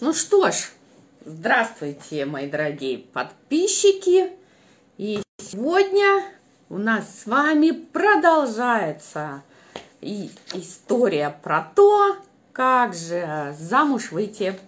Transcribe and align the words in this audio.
Ну 0.00 0.12
что 0.12 0.50
ж, 0.50 0.72
здравствуйте, 1.24 2.24
мои 2.26 2.50
дорогие 2.50 2.98
подписчики. 2.98 4.32
И 4.98 5.22
сегодня 5.38 6.24
у 6.68 6.78
нас 6.78 7.20
с 7.20 7.26
вами 7.26 7.70
продолжается 7.70 9.44
история 10.00 11.38
про 11.40 11.70
то, 11.76 12.16
как 12.52 12.94
же 12.94 13.54
замуж 13.56 14.10
выйти 14.10 14.58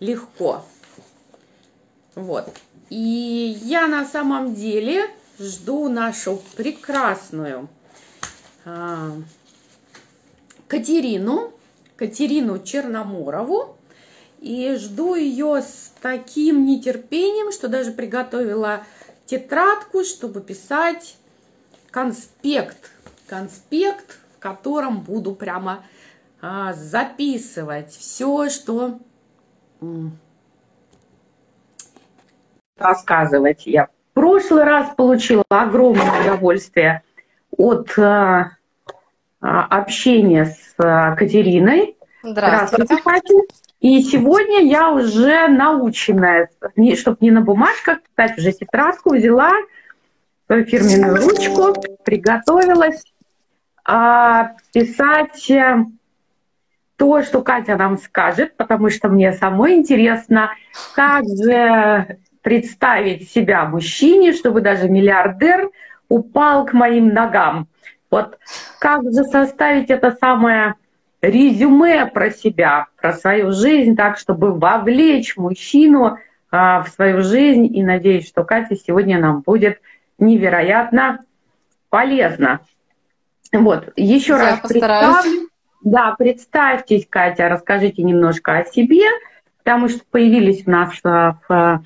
легко. 0.00 0.62
Вот. 2.14 2.54
И 2.90 3.58
я 3.62 3.88
на 3.88 4.04
самом 4.04 4.54
деле 4.54 5.06
жду 5.38 5.88
нашу 5.88 6.42
прекрасную 6.56 7.68
а, 8.66 9.12
Катерину, 10.66 11.54
Катерину 11.96 12.62
Черноморову. 12.62 13.77
И 14.40 14.76
жду 14.76 15.14
ее 15.14 15.62
с 15.62 15.92
таким 16.00 16.64
нетерпением, 16.64 17.50
что 17.52 17.68
даже 17.68 17.90
приготовила 17.90 18.82
тетрадку, 19.26 20.04
чтобы 20.04 20.40
писать 20.40 21.16
конспект. 21.90 22.90
Конспект, 23.26 24.18
в 24.36 24.38
котором 24.38 25.00
буду 25.00 25.34
прямо 25.34 25.84
а, 26.40 26.72
записывать 26.72 27.90
все, 27.90 28.48
что 28.48 28.98
рассказывать. 32.78 33.66
Я 33.66 33.86
в 33.86 33.90
прошлый 34.14 34.64
раз 34.64 34.94
получила 34.96 35.44
огромное 35.48 36.20
удовольствие 36.22 37.02
от 37.56 37.98
а, 37.98 38.52
а, 39.40 39.64
общения 39.64 40.46
с 40.46 40.74
а, 40.78 41.14
Катериной. 41.16 41.96
Здравствуйте. 42.22 42.84
Здравствуйте, 42.84 43.67
И 43.80 44.02
сегодня 44.02 44.60
я 44.62 44.90
уже 44.90 45.46
наученная, 45.48 46.50
чтобы 46.96 47.18
не 47.20 47.30
на 47.30 47.42
бумажках 47.42 47.98
писать, 48.02 48.38
уже 48.38 48.52
тетрадку 48.52 49.14
взяла, 49.14 49.52
свою 50.46 50.64
фирменную 50.64 51.16
ручку, 51.16 51.80
приготовилась 52.04 53.04
а, 53.84 54.52
писать 54.72 55.50
э, 55.50 55.84
то, 56.96 57.22
что 57.22 57.42
Катя 57.42 57.76
нам 57.76 57.98
скажет, 57.98 58.56
потому 58.56 58.90
что 58.90 59.08
мне 59.08 59.32
самой 59.32 59.74
интересно, 59.74 60.50
как 60.94 61.24
же 61.26 62.18
представить 62.42 63.30
себя 63.30 63.64
мужчине, 63.66 64.32
чтобы 64.32 64.60
даже 64.60 64.88
миллиардер 64.88 65.70
упал 66.08 66.66
к 66.66 66.72
моим 66.72 67.14
ногам. 67.14 67.68
Вот 68.10 68.38
как 68.80 69.04
же 69.04 69.24
составить 69.24 69.90
это 69.90 70.16
самое 70.18 70.74
резюме 71.20 72.06
про 72.06 72.30
себя, 72.30 72.86
про 73.00 73.12
свою 73.12 73.52
жизнь, 73.52 73.96
так, 73.96 74.18
чтобы 74.18 74.52
вовлечь 74.52 75.36
мужчину 75.36 76.18
а, 76.50 76.82
в 76.82 76.88
свою 76.88 77.22
жизнь. 77.22 77.66
И 77.76 77.82
надеюсь, 77.82 78.28
что 78.28 78.44
Катя 78.44 78.76
сегодня 78.76 79.18
нам 79.18 79.40
будет 79.40 79.80
невероятно 80.18 81.24
полезно. 81.90 82.60
Вот, 83.52 83.92
еще 83.96 84.34
Я 84.34 84.38
раз 84.38 84.60
постараюсь. 84.60 85.14
представлю. 85.14 85.48
Да, 85.82 86.14
представьтесь, 86.18 87.06
Катя, 87.08 87.48
расскажите 87.48 88.02
немножко 88.02 88.58
о 88.58 88.64
себе, 88.64 89.04
потому 89.58 89.88
что 89.88 90.00
появились 90.10 90.64
у 90.66 90.70
нас 90.70 90.92
а, 91.04 91.38
в 91.48 91.82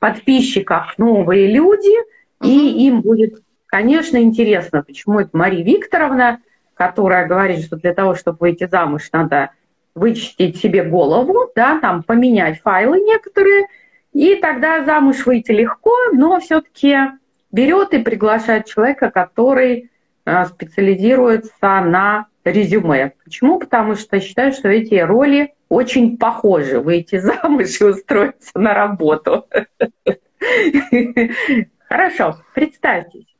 подписчиках 0.00 0.98
новые 0.98 1.52
люди, 1.52 1.96
и 2.42 2.86
им 2.86 3.00
будет 3.00 3.40
Конечно, 3.66 4.18
интересно, 4.18 4.82
почему 4.82 5.20
это 5.20 5.36
Мария 5.36 5.64
Викторовна, 5.64 6.40
которая 6.76 7.26
говорит, 7.26 7.64
что 7.64 7.76
для 7.76 7.94
того, 7.94 8.14
чтобы 8.14 8.38
выйти 8.40 8.66
замуж, 8.66 9.08
надо 9.12 9.50
вычистить 9.94 10.58
себе 10.58 10.84
голову, 10.84 11.50
да, 11.56 11.80
там 11.80 12.02
поменять 12.02 12.60
файлы 12.60 13.00
некоторые, 13.00 13.66
и 14.12 14.36
тогда 14.36 14.84
замуж 14.84 15.24
выйти 15.26 15.52
легко, 15.52 15.94
но 16.12 16.38
все-таки 16.38 16.96
берет 17.50 17.94
и 17.94 17.98
приглашает 17.98 18.66
человека, 18.66 19.10
который 19.10 19.90
э, 20.24 20.44
специализируется 20.46 21.56
на 21.60 22.26
резюме. 22.44 23.12
Почему? 23.24 23.58
Потому 23.58 23.94
что 23.94 24.20
считаю, 24.20 24.52
что 24.52 24.68
эти 24.68 24.94
роли 24.94 25.54
очень 25.68 26.18
похожи. 26.18 26.78
Выйти 26.78 27.18
замуж 27.42 27.80
и 27.80 27.84
устроиться 27.84 28.58
на 28.58 28.74
работу. 28.74 29.46
Хорошо, 31.88 32.36
представьтесь. 32.54 33.35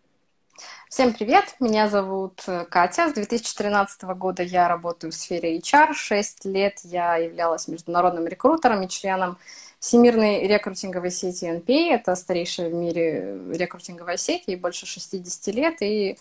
Всем 0.97 1.13
привет, 1.13 1.57
меня 1.61 1.91
зовут 1.91 2.43
э, 2.47 2.65
Катя. 2.65 3.11
С 3.11 3.13
2013 3.13 4.05
года 4.17 4.43
я 4.43 4.67
работаю 4.67 5.13
в 5.13 5.15
сфере 5.15 5.59
HR. 5.59 5.93
Шесть 5.93 6.47
лет 6.47 6.79
я 6.85 7.17
являлась 7.17 7.69
международным 7.69 8.27
рекрутером 8.27 8.83
и 8.83 8.89
членом 8.89 9.37
Всемирной 9.79 10.47
рекрутинговой 10.47 11.11
сети 11.11 11.45
NPA. 11.45 11.97
Это 11.97 12.15
старейшая 12.15 12.71
в 12.71 12.73
мире 12.73 13.39
рекрутинговая 13.53 14.17
сеть, 14.17 14.45
ей 14.47 14.57
больше 14.57 14.87
60 14.87 15.55
лет, 15.55 15.83
и 15.83 16.17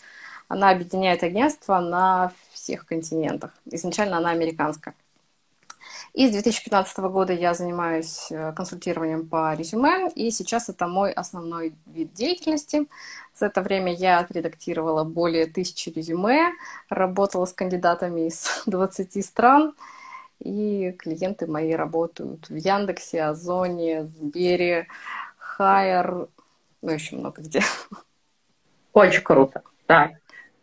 она 0.49 0.71
объединяет 0.71 1.23
агентства 1.23 1.79
на 1.79 2.33
всех 2.51 2.85
континентах. 2.85 3.51
Изначально 3.71 4.17
она 4.17 4.31
американская. 4.31 4.93
И 6.15 6.29
с 6.29 6.31
2015 6.31 6.97
года 6.99 7.33
я 7.33 7.53
занимаюсь 7.53 8.31
э, 8.31 8.53
консультированием 8.53 9.27
по 9.27 9.53
резюме, 9.53 10.09
и 10.15 10.31
сейчас 10.31 10.69
это 10.69 10.87
мой 10.87 11.11
основной 11.11 11.75
вид 11.87 12.13
деятельности. 12.13 12.87
За 13.37 13.47
это 13.47 13.61
время 13.61 13.93
я 13.93 14.19
отредактировала 14.19 15.03
более 15.03 15.45
тысячи 15.45 15.89
резюме, 15.89 16.53
работала 16.87 17.43
с 17.45 17.51
кандидатами 17.51 18.27
из 18.27 18.63
20 18.65 19.25
стран, 19.25 19.73
и 20.39 20.93
клиенты 20.97 21.47
мои 21.47 21.73
работают 21.73 22.47
в 22.47 22.55
Яндексе, 22.55 23.23
Озоне, 23.23 24.05
Сбере, 24.05 24.87
Хайер, 25.37 26.29
ну, 26.81 26.91
еще 26.91 27.17
много 27.17 27.41
где. 27.41 27.61
Очень 28.93 29.21
круто, 29.21 29.63
да. 29.89 30.11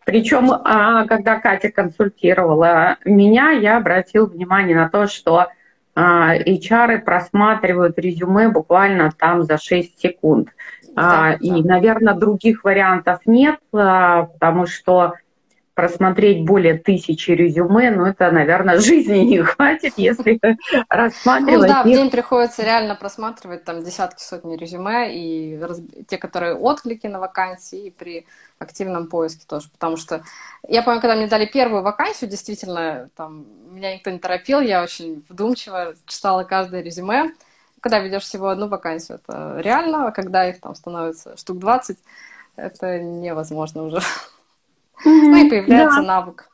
Причем, 0.05 0.51
а, 0.53 1.07
когда 1.07 1.39
Катя 1.39 1.71
консультировала 1.71 2.97
меня, 3.05 3.51
я 3.51 3.77
обратила 3.77 4.27
внимание 4.27 4.77
на 4.77 4.89
то, 4.89 5.07
что 5.07 5.49
а, 5.95 6.37
HR 6.37 6.99
просматривают 7.01 7.99
резюме 7.99 8.49
буквально 8.49 9.11
там 9.17 9.43
за 9.43 9.59
6 9.59 10.01
секунд. 10.01 10.49
Да, 10.95 11.37
и, 11.41 11.62
да. 11.62 11.75
наверное, 11.75 12.15
других 12.15 12.65
вариантов 12.65 13.21
нет, 13.27 13.59
а, 13.73 14.25
потому 14.25 14.67
что 14.67 15.15
просмотреть 15.75 16.44
более 16.44 16.78
тысячи 16.78 17.31
резюме, 17.31 17.91
ну 17.91 18.05
это, 18.05 18.31
наверное, 18.31 18.78
жизни 18.81 19.19
не 19.19 19.38
хватит, 19.38 19.94
если 19.97 20.38
рассматривать. 20.88 21.62
Ну 21.62 21.66
да, 21.66 21.83
в 21.83 21.87
день 21.87 22.10
приходится 22.10 22.62
реально 22.62 22.94
просматривать 22.94 23.65
там 23.65 23.82
десятки, 23.82 24.22
сотни 24.22 24.56
резюме, 24.56 25.15
и 25.15 25.59
раз... 25.59 25.81
те, 26.09 26.19
которые 26.19 26.55
отклики 26.55 27.06
на 27.06 27.19
вакансии, 27.19 27.87
и 27.87 27.91
при 27.91 28.27
активном 28.59 29.06
поиске 29.09 29.44
тоже, 29.47 29.69
потому 29.71 29.97
что 29.97 30.22
я 30.69 30.82
помню, 30.82 31.00
когда 31.00 31.16
мне 31.16 31.27
дали 31.27 31.47
первую 31.47 31.82
вакансию, 31.82 32.31
действительно, 32.31 33.09
там, 33.16 33.47
меня 33.72 33.94
никто 33.94 34.11
не 34.11 34.19
торопил, 34.19 34.61
я 34.61 34.82
очень 34.82 35.25
вдумчиво 35.28 35.94
читала 36.06 36.44
каждое 36.44 36.82
резюме, 36.82 37.32
когда 37.81 37.99
ведешь 37.99 38.22
всего 38.22 38.49
одну 38.49 38.69
вакансию, 38.69 39.21
это 39.22 39.59
реально, 39.61 40.06
а 40.06 40.12
когда 40.12 40.49
их 40.49 40.61
там 40.61 40.75
становится 40.75 41.37
штук 41.37 41.59
20, 41.59 41.99
это 42.56 43.00
невозможно 43.00 43.82
уже. 43.84 44.00
Ну 45.05 45.47
и 45.47 45.49
появляется 45.49 46.01
да. 46.01 46.07
навык. 46.07 46.49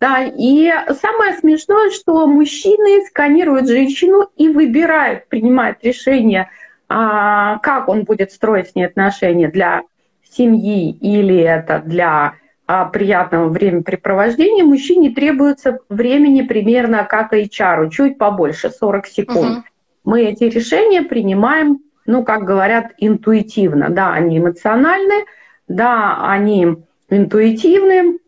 Да, 0.00 0.22
и 0.24 0.70
самое 1.00 1.34
смешное, 1.38 1.90
что 1.90 2.26
мужчины 2.26 3.04
сканируют 3.06 3.68
женщину 3.68 4.28
и 4.36 4.48
выбирают, 4.48 5.28
принимают 5.28 5.78
решение, 5.82 6.48
а, 6.88 7.58
как 7.58 7.88
он 7.88 8.04
будет 8.04 8.30
строить 8.30 8.70
с 8.70 8.74
ней 8.76 8.84
отношения 8.84 9.48
для 9.48 9.82
семьи 10.30 10.92
или 10.92 11.36
это 11.36 11.82
для 11.84 12.34
а, 12.66 12.84
приятного 12.84 13.48
времяпрепровождения. 13.48 14.62
Мужчине 14.62 15.10
требуется 15.10 15.80
времени 15.88 16.42
примерно 16.42 17.04
как 17.04 17.32
HR, 17.32 17.90
чуть 17.90 18.18
побольше, 18.18 18.70
40 18.70 19.06
секунд. 19.06 19.58
Угу. 19.58 19.64
Мы 20.04 20.22
эти 20.22 20.44
решения 20.44 21.02
принимаем, 21.02 21.78
ну, 22.06 22.24
как 22.24 22.44
говорят, 22.44 22.92
интуитивно. 22.98 23.88
Да, 23.90 24.12
они 24.12 24.38
эмоциональны, 24.38 25.24
да, 25.66 26.18
они 26.22 26.78
интуитивным, 27.10 28.18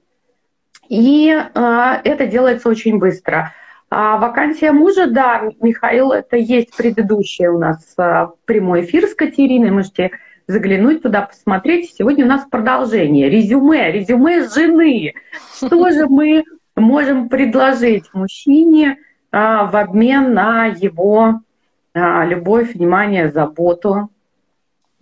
и 0.89 1.31
э, 1.31 2.01
это 2.05 2.27
делается 2.27 2.69
очень 2.69 2.99
быстро. 2.99 3.53
А 3.91 4.19
вакансия 4.19 4.73
мужа, 4.73 5.09
да, 5.09 5.51
Михаил, 5.61 6.13
это 6.13 6.37
есть 6.37 6.77
предыдущая 6.77 7.51
у 7.51 7.59
нас 7.59 7.95
э, 7.99 8.29
прямой 8.45 8.85
эфир 8.85 9.07
с 9.07 9.15
Катериной, 9.15 9.71
можете 9.71 10.11
заглянуть 10.51 11.03
туда, 11.03 11.23
посмотреть. 11.23 11.95
Сегодня 11.97 12.25
у 12.25 12.29
нас 12.29 12.45
продолжение. 12.51 13.31
Резюме, 13.31 13.93
резюме 13.93 14.49
жены. 14.49 15.15
Что 15.57 15.91
же 15.91 16.07
мы 16.09 16.45
можем 16.77 17.29
предложить 17.29 18.13
мужчине 18.13 18.99
а, 19.31 19.67
в 19.67 19.77
обмен 19.77 20.35
на 20.35 20.67
его 20.67 21.41
а, 21.95 22.25
любовь, 22.25 22.75
внимание, 22.75 23.31
заботу 23.31 24.11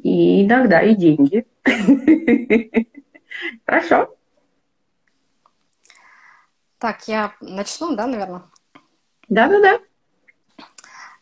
и 0.02 0.44
иногда 0.44 0.80
и 0.80 0.94
деньги. 0.94 1.46
Хорошо. 3.66 4.16
Так, 6.78 7.08
я 7.08 7.34
начну, 7.40 7.94
да, 7.96 8.06
наверное? 8.06 8.42
Да-да-да. 9.28 9.80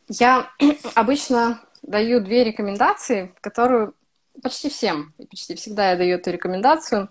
Я 0.09 0.51
обычно 0.95 1.61
даю 1.83 2.21
две 2.21 2.45
рекомендации, 2.45 3.35
которые 3.41 3.93
почти 4.43 4.69
всем, 4.69 5.15
почти 5.31 5.55
всегда 5.55 5.91
я 5.91 5.97
даю 5.97 6.17
эту 6.17 6.31
рекомендацию, 6.31 7.09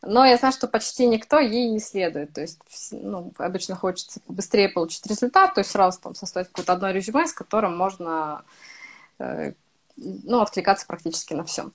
но 0.00 0.24
я 0.24 0.36
знаю, 0.36 0.52
что 0.52 0.68
почти 0.68 1.06
никто 1.06 1.40
ей 1.40 1.68
не 1.70 1.80
следует. 1.80 2.32
То 2.32 2.40
есть 2.40 2.60
ну, 2.92 3.32
обычно 3.38 3.74
хочется 3.74 4.20
быстрее 4.28 4.68
получить 4.68 5.06
результат, 5.06 5.54
то 5.54 5.60
есть 5.60 5.70
сразу 5.70 6.00
там 6.00 6.14
составить 6.14 6.48
какое-то 6.48 6.72
одно 6.72 6.90
резюме, 6.90 7.26
с 7.26 7.32
которым 7.32 7.76
можно 7.76 8.44
э, 9.18 9.54
ну, 10.00 10.40
откликаться 10.40 10.86
практически 10.86 11.34
на 11.34 11.44
все. 11.44 11.70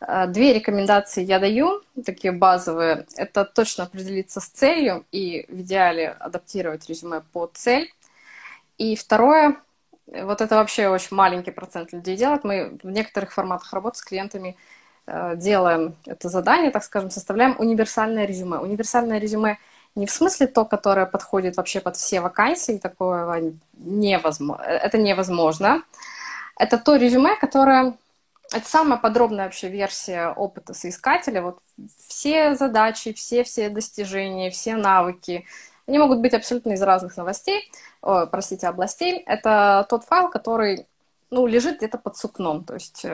Э, 0.00 0.26
две 0.26 0.52
рекомендации 0.54 1.24
я 1.24 1.38
даю, 1.38 1.82
такие 2.04 2.32
базовые. 2.32 3.06
Это 3.16 3.44
точно 3.44 3.84
определиться 3.84 4.40
с 4.40 4.46
целью 4.46 5.04
и 5.12 5.46
в 5.48 5.60
идеале 5.60 6.08
адаптировать 6.08 6.88
резюме 6.88 7.22
под 7.32 7.52
цель. 7.54 7.92
И 8.78 8.94
второе, 8.96 9.56
вот 10.06 10.40
это 10.40 10.56
вообще 10.56 10.88
очень 10.88 11.16
маленький 11.16 11.50
процент 11.50 11.92
людей 11.92 12.16
делает. 12.16 12.44
Мы 12.44 12.78
в 12.82 12.90
некоторых 12.90 13.32
форматах 13.32 13.72
работы 13.72 13.98
с 13.98 14.02
клиентами 14.02 14.56
э, 15.06 15.34
делаем 15.36 15.96
это 16.06 16.28
задание, 16.28 16.70
так 16.70 16.84
скажем, 16.84 17.10
составляем 17.10 17.56
универсальное 17.58 18.26
резюме. 18.26 18.58
Универсальное 18.58 19.18
резюме 19.18 19.58
не 19.96 20.06
в 20.06 20.10
смысле 20.10 20.46
то, 20.46 20.64
которое 20.66 21.06
подходит 21.06 21.56
вообще 21.56 21.80
под 21.80 21.96
все 21.96 22.20
вакансии, 22.20 22.78
такое 22.78 23.54
невозможно. 23.78 24.62
Это 24.62 24.98
невозможно. 24.98 25.82
Это 26.58 26.78
то 26.78 26.96
резюме, 26.96 27.36
которое... 27.36 27.96
Это 28.52 28.68
самая 28.68 28.98
подробная 28.98 29.44
вообще 29.44 29.68
версия 29.68 30.28
опыта 30.28 30.72
соискателя. 30.72 31.42
Вот 31.42 31.58
все 32.08 32.54
задачи, 32.54 33.12
все-все 33.12 33.68
достижения, 33.70 34.50
все 34.50 34.76
навыки, 34.76 35.44
они 35.86 35.98
могут 35.98 36.20
быть 36.20 36.34
абсолютно 36.34 36.72
из 36.72 36.82
разных 36.82 37.16
новостей, 37.16 37.70
о, 38.02 38.26
простите, 38.26 38.66
областей. 38.66 39.18
Это 39.26 39.86
тот 39.88 40.04
файл, 40.04 40.28
который 40.28 40.86
ну, 41.30 41.46
лежит 41.46 41.78
где-то 41.78 41.98
под 41.98 42.16
сукном, 42.16 42.64
то 42.64 42.74
есть 42.74 43.04
э, 43.04 43.08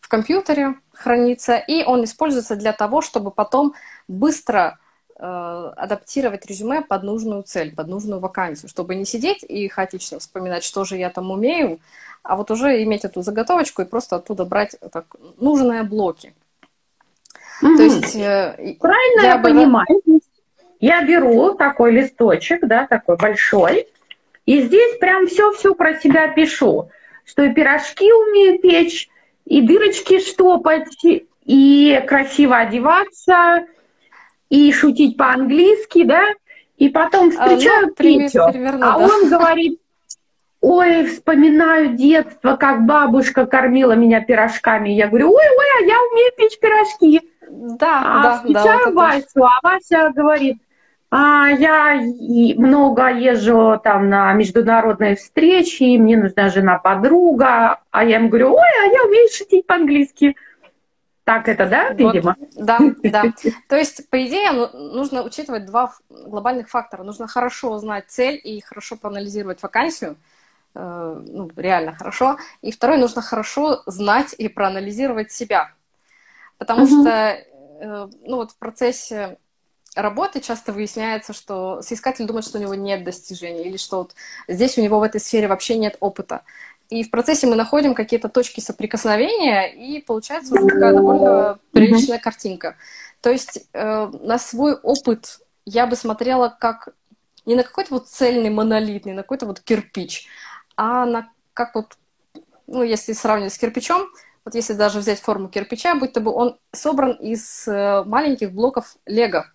в 0.00 0.08
компьютере 0.08 0.74
хранится, 0.92 1.56
и 1.56 1.84
он 1.84 2.04
используется 2.04 2.56
для 2.56 2.72
того, 2.72 3.00
чтобы 3.00 3.30
потом 3.30 3.74
быстро 4.08 4.78
адаптировать 5.16 6.46
резюме 6.46 6.82
под 6.82 7.02
нужную 7.02 7.42
цель, 7.42 7.74
под 7.74 7.88
нужную 7.88 8.20
вакансию, 8.20 8.68
чтобы 8.68 8.94
не 8.94 9.04
сидеть 9.04 9.44
и 9.46 9.68
хаотично 9.68 10.18
вспоминать, 10.18 10.64
что 10.64 10.84
же 10.84 10.96
я 10.96 11.10
там 11.10 11.30
умею, 11.30 11.78
а 12.22 12.36
вот 12.36 12.50
уже 12.50 12.82
иметь 12.82 13.04
эту 13.04 13.22
заготовочку 13.22 13.82
и 13.82 13.86
просто 13.86 14.16
оттуда 14.16 14.44
брать 14.44 14.76
так, 14.92 15.06
нужные 15.38 15.82
блоки. 15.82 16.34
Mm-hmm. 17.62 17.76
То 17.76 17.82
есть, 17.82 18.16
э, 18.16 18.76
Правильно 18.80 19.22
я, 19.22 19.34
я 19.34 19.38
понимаю. 19.38 19.86
Я 20.80 21.04
беру 21.04 21.54
такой 21.54 21.92
листочек, 21.92 22.66
да, 22.66 22.86
такой 22.88 23.16
большой, 23.16 23.86
и 24.46 24.62
здесь 24.62 24.98
прям 24.98 25.28
все-все 25.28 25.74
про 25.74 25.94
себя 25.94 26.28
пишу, 26.28 26.90
что 27.24 27.42
и 27.42 27.52
пирожки 27.52 28.12
умею 28.12 28.58
печь, 28.60 29.08
и 29.44 29.62
дырочки 29.62 30.18
штопать, 30.18 30.88
и 31.44 32.04
красиво 32.08 32.58
одеваться, 32.58 33.66
и 34.52 34.70
шутить 34.70 35.16
по-английски, 35.16 36.04
да, 36.04 36.26
и 36.76 36.90
потом 36.90 37.30
встречаю 37.30 37.86
а, 37.86 37.88
ну, 37.88 37.94
Петю, 37.94 38.44
примерно, 38.52 38.94
а 38.94 38.98
да. 38.98 39.04
он 39.06 39.30
говорит, 39.30 39.80
ой, 40.60 41.06
вспоминаю 41.06 41.96
детство, 41.96 42.56
как 42.56 42.84
бабушка 42.84 43.46
кормила 43.46 43.92
меня 43.92 44.20
пирожками. 44.20 44.90
Я 44.90 45.08
говорю, 45.08 45.30
ой, 45.30 45.34
ой, 45.58 45.66
а 45.78 45.84
я 45.86 45.96
умею 46.10 46.32
печь 46.36 46.58
пирожки. 46.60 47.22
Да, 47.50 48.02
а 48.04 48.22
да, 48.22 48.36
встречаю 48.36 48.84
да, 48.84 48.90
Васю, 48.92 49.42
а 49.42 49.58
Вася 49.62 50.12
говорит, 50.14 50.58
а 51.10 51.48
я 51.48 51.98
много 52.58 53.08
езжу 53.08 53.80
там 53.82 54.10
на 54.10 54.34
международные 54.34 55.16
встречи, 55.16 55.96
мне 55.96 56.18
нужна 56.18 56.50
жена-подруга, 56.50 57.80
а 57.90 58.04
я 58.04 58.16
ему 58.16 58.28
говорю, 58.28 58.52
ой, 58.52 58.68
а 58.84 58.92
я 58.92 59.04
умею 59.04 59.28
шутить 59.32 59.66
по-английски. 59.66 60.36
Так 61.24 61.48
это, 61.48 61.66
да, 61.66 61.90
видимо? 61.90 62.34
Вот, 62.38 62.48
да, 62.56 62.78
да. 63.02 63.24
То 63.68 63.76
есть, 63.76 64.10
по 64.10 64.26
идее, 64.26 64.50
ну, 64.50 64.68
нужно 64.72 65.22
учитывать 65.22 65.66
два 65.66 65.94
глобальных 66.08 66.68
фактора. 66.68 67.04
Нужно 67.04 67.28
хорошо 67.28 67.78
знать 67.78 68.06
цель 68.08 68.40
и 68.42 68.60
хорошо 68.60 68.96
проанализировать 68.96 69.62
вакансию. 69.62 70.16
Э, 70.74 71.22
ну, 71.24 71.48
реально 71.56 71.94
хорошо. 71.94 72.38
И 72.60 72.72
второе, 72.72 72.98
нужно 72.98 73.22
хорошо 73.22 73.82
знать 73.86 74.34
и 74.36 74.48
проанализировать 74.48 75.30
себя. 75.30 75.72
Потому 76.58 76.84
угу. 76.84 77.02
что, 77.02 77.10
э, 77.10 78.08
ну, 78.24 78.36
вот 78.36 78.50
в 78.50 78.56
процессе 78.56 79.38
работы 79.94 80.40
часто 80.40 80.72
выясняется, 80.72 81.32
что 81.32 81.82
соискатель 81.82 82.26
думает, 82.26 82.44
что 82.44 82.58
у 82.58 82.60
него 82.60 82.74
нет 82.74 83.04
достижений, 83.04 83.64
или 83.64 83.76
что 83.76 83.98
вот 83.98 84.14
здесь 84.48 84.78
у 84.78 84.82
него 84.82 84.98
в 84.98 85.02
этой 85.02 85.20
сфере 85.20 85.48
вообще 85.48 85.76
нет 85.76 85.96
опыта. 86.00 86.42
И 86.92 87.04
в 87.04 87.10
процессе 87.10 87.46
мы 87.46 87.56
находим 87.56 87.94
какие-то 87.94 88.28
точки 88.28 88.60
соприкосновения, 88.60 89.72
и 89.72 90.02
получается 90.02 90.54
уже 90.54 90.66
такая 90.66 90.92
довольно 90.92 91.58
приличная 91.72 92.18
mm-hmm. 92.18 92.20
картинка. 92.20 92.76
То 93.22 93.30
есть 93.30 93.66
э, 93.72 94.10
на 94.20 94.38
свой 94.38 94.74
опыт 94.74 95.40
я 95.64 95.86
бы 95.86 95.96
смотрела 95.96 96.54
как 96.60 96.90
не 97.46 97.54
на 97.54 97.62
какой-то 97.62 97.94
вот 97.94 98.08
цельный 98.08 98.50
монолит, 98.50 99.06
не 99.06 99.14
на 99.14 99.22
какой-то 99.22 99.46
вот 99.46 99.60
кирпич, 99.60 100.26
а 100.76 101.06
на 101.06 101.30
как 101.54 101.74
вот, 101.76 101.96
ну, 102.66 102.82
если 102.82 103.14
сравнивать 103.14 103.54
с 103.54 103.58
кирпичом, 103.58 104.02
вот 104.44 104.54
если 104.54 104.74
даже 104.74 104.98
взять 104.98 105.18
форму 105.18 105.48
кирпича, 105.48 105.94
будь 105.94 106.12
то 106.12 106.20
бы 106.20 106.30
он 106.30 106.58
собран 106.72 107.12
из 107.12 107.66
э, 107.66 108.04
маленьких 108.04 108.52
блоков 108.52 108.96
лего. 109.06 109.46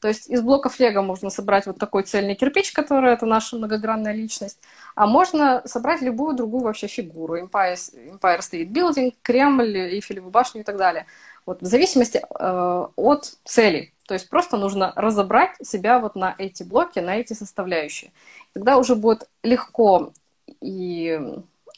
То 0.00 0.08
есть 0.08 0.28
из 0.28 0.42
блоков 0.42 0.78
Лего 0.78 1.02
можно 1.02 1.28
собрать 1.28 1.66
вот 1.66 1.78
такой 1.78 2.04
цельный 2.04 2.34
кирпич, 2.34 2.72
который 2.72 3.12
это 3.12 3.26
наша 3.26 3.56
многогранная 3.56 4.12
личность, 4.12 4.60
а 4.94 5.06
можно 5.06 5.62
собрать 5.64 6.02
любую 6.02 6.36
другую 6.36 6.62
вообще 6.62 6.86
фигуру. 6.86 7.36
Empire, 7.36 7.76
Empire 7.76 8.38
State 8.40 8.68
Building, 8.68 9.14
Кремль, 9.22 9.76
Эйфелеву 9.76 10.30
башню 10.30 10.60
и 10.60 10.64
так 10.64 10.76
далее. 10.76 11.06
Вот 11.46 11.62
в 11.62 11.66
зависимости 11.66 12.18
э, 12.18 12.86
от 12.96 13.24
цели. 13.44 13.92
То 14.06 14.14
есть 14.14 14.28
просто 14.28 14.56
нужно 14.56 14.92
разобрать 14.96 15.50
себя 15.62 15.98
вот 15.98 16.14
на 16.14 16.34
эти 16.38 16.62
блоки, 16.62 16.98
на 16.98 17.16
эти 17.16 17.32
составляющие. 17.32 18.12
Тогда 18.54 18.78
уже 18.78 18.94
будет 18.94 19.28
легко 19.42 20.12
и 20.60 21.20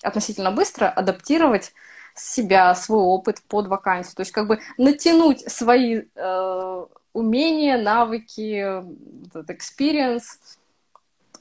относительно 0.03 0.51
быстро 0.51 0.89
адаптировать 0.89 1.73
себя, 2.15 2.75
свой 2.75 3.01
опыт 3.01 3.43
под 3.49 3.67
вакансию. 3.67 4.15
То 4.17 4.21
есть 4.21 4.33
как 4.33 4.47
бы 4.47 4.61
натянуть 4.77 5.51
свои 5.51 6.03
э, 6.15 6.87
умения, 7.13 7.77
навыки, 7.77 8.83
этот 9.27 9.51
experience 9.51 10.39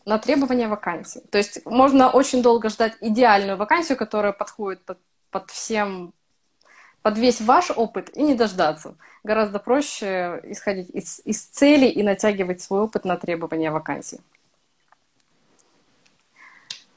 на 0.05 0.17
требования 0.17 0.67
вакансии. 0.67 1.21
То 1.29 1.37
есть 1.37 1.65
можно 1.65 2.09
очень 2.09 2.41
долго 2.41 2.69
ждать 2.69 2.93
идеальную 3.01 3.57
вакансию, 3.57 3.97
которая 3.97 4.31
подходит 4.31 4.81
под, 4.81 4.97
под 5.31 5.51
всем, 5.51 6.13
под 7.01 7.17
весь 7.17 7.41
ваш 7.41 7.71
опыт 7.71 8.09
и 8.15 8.23
не 8.23 8.35
дождаться. 8.35 8.95
Гораздо 9.23 9.59
проще 9.59 10.41
исходить 10.43 10.89
из, 10.89 11.21
из 11.25 11.41
цели 11.43 11.85
и 11.85 12.01
натягивать 12.03 12.61
свой 12.61 12.81
опыт 12.81 13.05
на 13.05 13.17
требования 13.17 13.71
вакансии. 13.71 14.19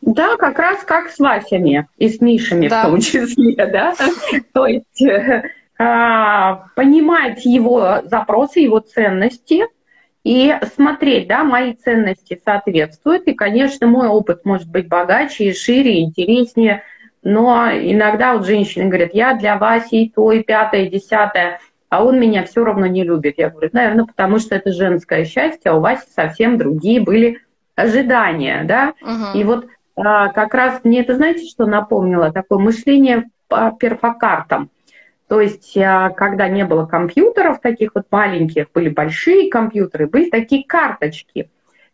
Да, 0.01 0.37
как 0.37 0.59
раз 0.59 0.83
как 0.83 1.11
с 1.11 1.19
Васями 1.21 1.87
и 1.97 2.09
с 2.09 2.21
Мишами 2.21 2.69
да. 2.69 2.83
в 2.83 2.87
том 2.87 3.01
числе, 3.01 3.67
да. 3.67 3.95
То 4.53 4.67
есть 4.67 5.01
э, 5.01 5.45
понимать 5.77 7.45
его 7.45 8.03
запросы, 8.05 8.61
его 8.61 8.79
ценности 8.79 9.65
и 10.25 10.55
смотреть, 10.77 11.27
да, 11.27 11.43
мои 11.43 11.75
ценности 11.75 12.41
соответствуют. 12.45 13.27
И, 13.27 13.35
конечно, 13.35 13.87
мой 13.87 14.09
опыт 14.09 14.45
может 14.45 14.71
быть 14.71 14.89
богаче 14.89 15.47
и 15.47 15.55
шире, 15.55 15.99
и 15.99 16.05
интереснее. 16.05 16.83
Но 17.25 17.69
иногда 17.71 18.35
вот 18.35 18.47
женщины 18.47 18.87
говорят, 18.87 19.15
я 19.15 19.35
для 19.35 19.57
Васи 19.57 20.05
и 20.05 20.11
то, 20.11 20.33
и 20.33 20.43
пятое, 20.43 20.83
и 20.83 20.91
десятое, 20.91 21.61
а 21.89 22.05
он 22.05 22.19
меня 22.19 22.45
все 22.45 22.65
равно 22.65 22.87
не 22.87 23.05
любит. 23.05 23.35
Я 23.39 23.51
говорю, 23.51 23.71
наверное, 23.73 24.07
потому 24.07 24.39
что 24.39 24.55
это 24.55 24.73
женское 24.73 25.25
счастье, 25.25 25.71
а 25.71 25.75
у 25.75 25.81
Васи 25.81 26.07
совсем 26.15 26.59
другие 26.59 27.01
были 27.01 27.41
ожидания, 27.75 28.65
да. 28.65 28.95
Угу. 29.03 29.39
И 29.39 29.45
вот 29.45 29.67
а, 29.97 30.29
как 30.29 30.55
раз 30.55 30.81
мне 30.85 31.01
это, 31.01 31.17
знаете, 31.17 31.47
что 31.47 31.67
напомнило? 31.67 32.33
Такое 32.33 32.59
мышление 32.59 33.29
по 33.49 33.73
перфокартам. 33.73 34.71
То 35.33 35.41
есть, 35.41 35.75
а, 35.79 36.11
когда 36.11 36.47
не 36.47 36.67
было 36.67 36.85
компьютеров 36.85 37.63
таких 37.63 37.93
вот 37.95 38.05
маленьких, 38.11 38.71
были 38.75 38.91
большие 38.91 39.49
компьютеры, 39.51 40.07
были 40.07 40.29
такие 40.29 40.63
карточки. 40.63 41.49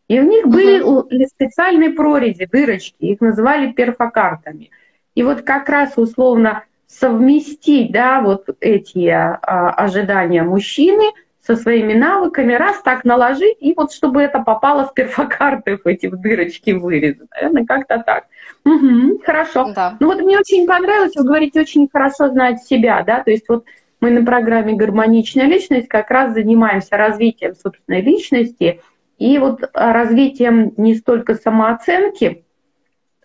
И 0.09 0.18
в 0.18 0.25
них 0.25 0.49
были 0.49 0.83
uh-huh. 0.83 1.25
специальные 1.26 1.90
прорези, 1.90 2.49
дырочки, 2.50 2.97
их 2.99 3.21
называли 3.21 3.71
перфокартами. 3.71 4.73
И 5.14 5.23
вот 5.23 5.42
как 5.42 5.68
раз 5.68 5.92
условно 5.95 6.64
совместить 6.88 7.92
да, 7.92 8.23
вот 8.23 8.49
эти 8.59 9.07
а, 9.07 9.38
ожидания 9.71 10.42
мужчины 10.42 11.04
со 11.40 11.54
своими 11.54 11.95
навыками, 11.95 12.54
раз 12.54 12.83
так 12.83 13.04
наложить, 13.04 13.59
и 13.61 13.73
вот 13.73 13.92
чтобы 13.92 14.21
это 14.21 14.40
попало 14.40 14.85
в 14.85 14.95
перфокарты, 14.95 15.76
в 15.76 15.87
эти 15.87 16.09
дырочки 16.09 16.73
вырезы. 16.73 17.28
Наверное, 17.37 17.66
как-то 17.66 18.02
так. 18.04 18.25
Угу, 18.68 19.20
хорошо. 19.25 19.72
Да. 19.75 19.96
Ну 20.00 20.08
вот 20.08 20.20
мне 20.20 20.38
очень 20.38 20.66
понравилось, 20.66 21.16
вы 21.16 21.25
говорите, 21.25 21.60
очень 21.60 21.88
хорошо 21.90 22.28
знать 22.28 22.62
себя, 22.62 23.02
да, 23.02 23.22
то 23.22 23.30
есть 23.30 23.48
вот 23.48 23.64
мы 24.00 24.10
на 24.10 24.25
программе 24.25 24.75
«Гармоничная 24.75 25.46
личность» 25.46 25.88
как 25.88 26.10
раз 26.10 26.32
занимаемся 26.34 26.96
развитием 26.96 27.54
собственной 27.54 28.00
личности 28.00 28.80
и 29.18 29.38
вот 29.38 29.68
развитием 29.75 30.72
не 30.76 30.94
столько 30.94 31.34
самооценки, 31.34 32.44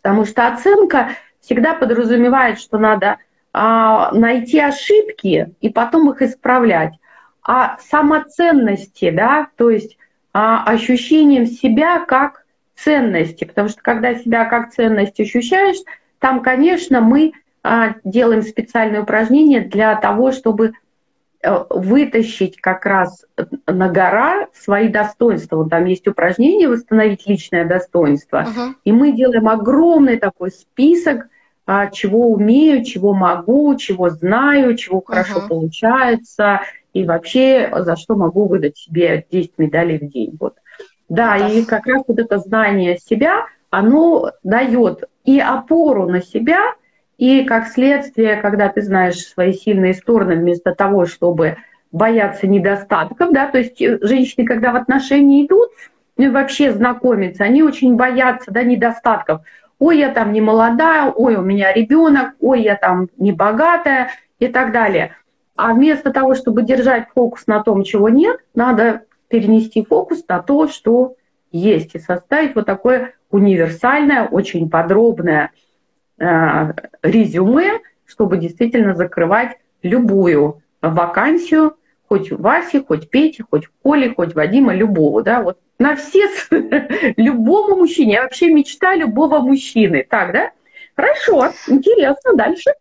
Потому 0.04 0.26
что 0.26 0.48
оценка 0.48 1.12
всегда 1.40 1.74
подразумевает, 1.74 2.60
что 2.60 2.78
надо 2.78 3.18
а, 3.54 4.12
найти 4.12 4.60
ошибки 4.60 5.56
и 5.62 5.70
потом 5.70 6.12
их 6.12 6.22
исправлять. 6.22 6.94
А 7.42 7.78
самоценности, 7.78 9.10
да, 9.12 9.48
то 9.56 9.70
есть 9.70 9.98
а, 10.34 10.64
ощущением 10.66 11.46
себя 11.46 12.00
как 12.00 12.43
ценности, 12.84 13.46
потому 13.46 13.70
что 13.70 13.82
когда 13.82 14.16
себя 14.16 14.46
как 14.46 14.72
ценность 14.72 15.20
ощущаешь, 15.20 15.78
там, 16.20 16.42
конечно, 16.42 17.02
мы 17.02 17.34
а, 17.64 17.96
делаем 18.04 18.42
специальные 18.42 19.02
упражнения 19.02 19.62
для 19.62 19.96
того, 19.96 20.32
чтобы 20.32 20.74
э, 21.42 21.66
вытащить 21.70 22.60
как 22.60 22.86
раз 22.86 23.26
на 23.68 23.90
гора 23.90 24.48
свои 24.54 24.90
достоинства. 24.90 25.58
Вот 25.58 25.70
там 25.70 25.86
есть 25.86 26.08
упражнение 26.08 26.68
«Восстановить 26.68 27.28
личное 27.28 27.66
достоинство». 27.66 28.44
Uh-huh. 28.44 28.74
И 28.84 28.92
мы 28.92 29.14
делаем 29.14 29.48
огромный 29.48 30.18
такой 30.18 30.52
список, 30.52 31.28
а, 31.66 31.88
чего 31.88 32.32
умею, 32.32 32.84
чего 32.84 33.14
могу, 33.14 33.76
чего 33.76 34.10
знаю, 34.10 34.76
чего 34.76 35.00
uh-huh. 35.00 35.06
хорошо 35.06 35.48
получается, 35.48 36.62
и 36.94 37.06
вообще 37.06 37.72
за 37.80 37.96
что 37.96 38.16
могу 38.16 38.48
выдать 38.48 38.78
себе 38.78 39.26
10 39.32 39.58
медалей 39.58 39.98
в 39.98 40.10
день. 40.10 40.38
Вот. 40.40 40.56
Да, 41.10 41.38
uh-huh. 41.38 41.60
и 41.60 41.66
как 41.66 41.86
раз 41.88 42.04
вот 42.08 42.20
это 42.20 42.38
знание 42.40 42.98
себя, 42.98 43.46
оно 43.70 44.32
дает 44.44 45.04
и 45.26 45.40
опору 45.40 46.08
на 46.08 46.22
себя– 46.22 46.60
и 47.18 47.44
как 47.46 47.68
следствие, 47.68 48.38
когда 48.38 48.70
ты 48.70 48.82
знаешь 48.82 49.18
свои 49.18 49.54
сильные 49.54 49.94
стороны, 49.94 50.36
вместо 50.36 50.74
того, 50.74 51.06
чтобы 51.06 51.58
бояться 51.92 52.48
недостатков, 52.48 53.32
да, 53.32 53.48
то 53.48 53.60
есть 53.60 53.82
э, 53.82 54.00
женщины, 54.02 54.46
когда 54.46 54.72
в 54.72 54.76
отношения 54.76 55.46
идут, 55.46 55.70
ну, 56.18 56.32
вообще 56.32 56.72
знакомиться, 56.72 57.44
они 57.44 57.64
очень 57.64 57.96
боятся 57.96 58.52
да, 58.52 58.64
недостатков. 58.64 59.42
Ой, 59.80 60.00
я 60.00 60.10
там 60.10 60.34
не 60.34 60.42
молодая, 60.42 61.12
ой, 61.12 61.36
у 61.36 61.42
меня 61.42 61.72
ребенок, 61.72 62.34
ой, 62.40 62.62
я 62.62 62.76
там 62.76 63.10
не 63.18 63.32
богатая 63.32 64.10
и 64.40 64.48
так 64.48 64.72
далее. 64.72 65.16
А 65.56 65.74
вместо 65.74 66.12
того, 66.12 66.34
чтобы 66.34 66.64
держать 66.64 67.08
фокус 67.14 67.46
на 67.48 67.64
том, 67.64 67.84
чего 67.84 68.10
нет, 68.10 68.40
надо 68.56 69.04
перенести 69.34 69.84
фокус 69.84 70.24
на 70.28 70.42
то, 70.42 70.68
что 70.68 71.16
есть, 71.52 71.96
и 71.96 72.00
составить 72.00 72.56
вот 72.56 72.66
такое 72.66 73.16
универсальное, 73.30 74.28
очень 74.28 74.70
подробное 74.70 75.52
Э, 76.20 76.74
резюме, 77.02 77.80
чтобы 78.06 78.38
действительно 78.38 78.94
закрывать 78.94 79.58
любую 79.82 80.62
вакансию, 80.82 81.76
хоть 82.08 82.32
у 82.32 82.38
Васи, 82.38 82.84
хоть 82.88 83.10
Пети, 83.10 83.44
хоть 83.50 83.68
Коли, 83.82 84.14
хоть 84.14 84.36
Вадима, 84.36 84.76
любого, 84.76 85.24
да, 85.24 85.42
вот 85.42 85.58
на 85.80 85.96
все, 85.96 86.30
любому 87.18 87.78
мужчине. 87.78 88.22
Вообще 88.22 88.54
мечта 88.54 88.96
любого 88.96 89.40
мужчины. 89.40 90.06
Так, 90.08 90.34
да? 90.34 90.52
Хорошо, 90.96 91.52
интересно, 91.68 92.36
дальше. 92.36 92.72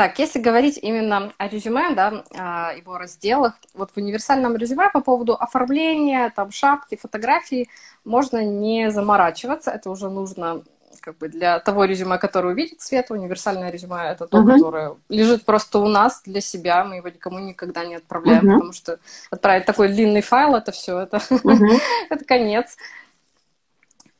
Так, 0.00 0.18
если 0.18 0.38
говорить 0.38 0.78
именно 0.80 1.30
о 1.36 1.46
резюме, 1.46 1.94
да, 1.94 2.24
о 2.30 2.72
его 2.72 2.96
разделах, 2.96 3.52
вот 3.74 3.90
в 3.90 3.98
универсальном 3.98 4.56
резюме 4.56 4.88
по 4.90 5.02
поводу 5.02 5.34
оформления, 5.34 6.32
там, 6.34 6.52
шапки, 6.52 6.96
фотографии, 6.96 7.68
можно 8.06 8.42
не 8.42 8.90
заморачиваться, 8.90 9.70
это 9.70 9.90
уже 9.90 10.08
нужно 10.08 10.62
как 11.00 11.18
бы 11.18 11.28
для 11.28 11.58
того 11.58 11.84
резюме, 11.84 12.16
которое 12.16 12.54
увидит 12.54 12.80
свет, 12.80 13.10
универсальное 13.10 13.70
резюме 13.70 14.04
это 14.04 14.26
то, 14.26 14.38
uh-huh. 14.38 14.54
которое 14.54 14.96
лежит 15.10 15.44
просто 15.44 15.78
у 15.78 15.88
нас 15.88 16.22
для 16.24 16.40
себя, 16.40 16.82
мы 16.82 16.96
его 16.96 17.08
никому 17.10 17.38
никогда 17.38 17.84
не 17.84 17.96
отправляем, 17.96 18.48
uh-huh. 18.48 18.54
потому 18.54 18.72
что 18.72 19.00
отправить 19.30 19.66
такой 19.66 19.88
длинный 19.88 20.22
файл, 20.22 20.54
это 20.54 20.72
все, 20.72 20.98
это, 20.98 21.18
uh-huh. 21.18 21.78
это 22.08 22.24
конец. 22.24 22.78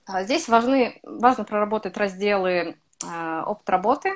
А 0.05 0.25
здесь 0.25 0.47
важны, 0.47 1.01
важно 1.05 1.45
проработать 1.45 1.97
разделы 1.97 2.77
э, 3.03 3.43
опыт 3.47 3.71
работы, 3.71 4.13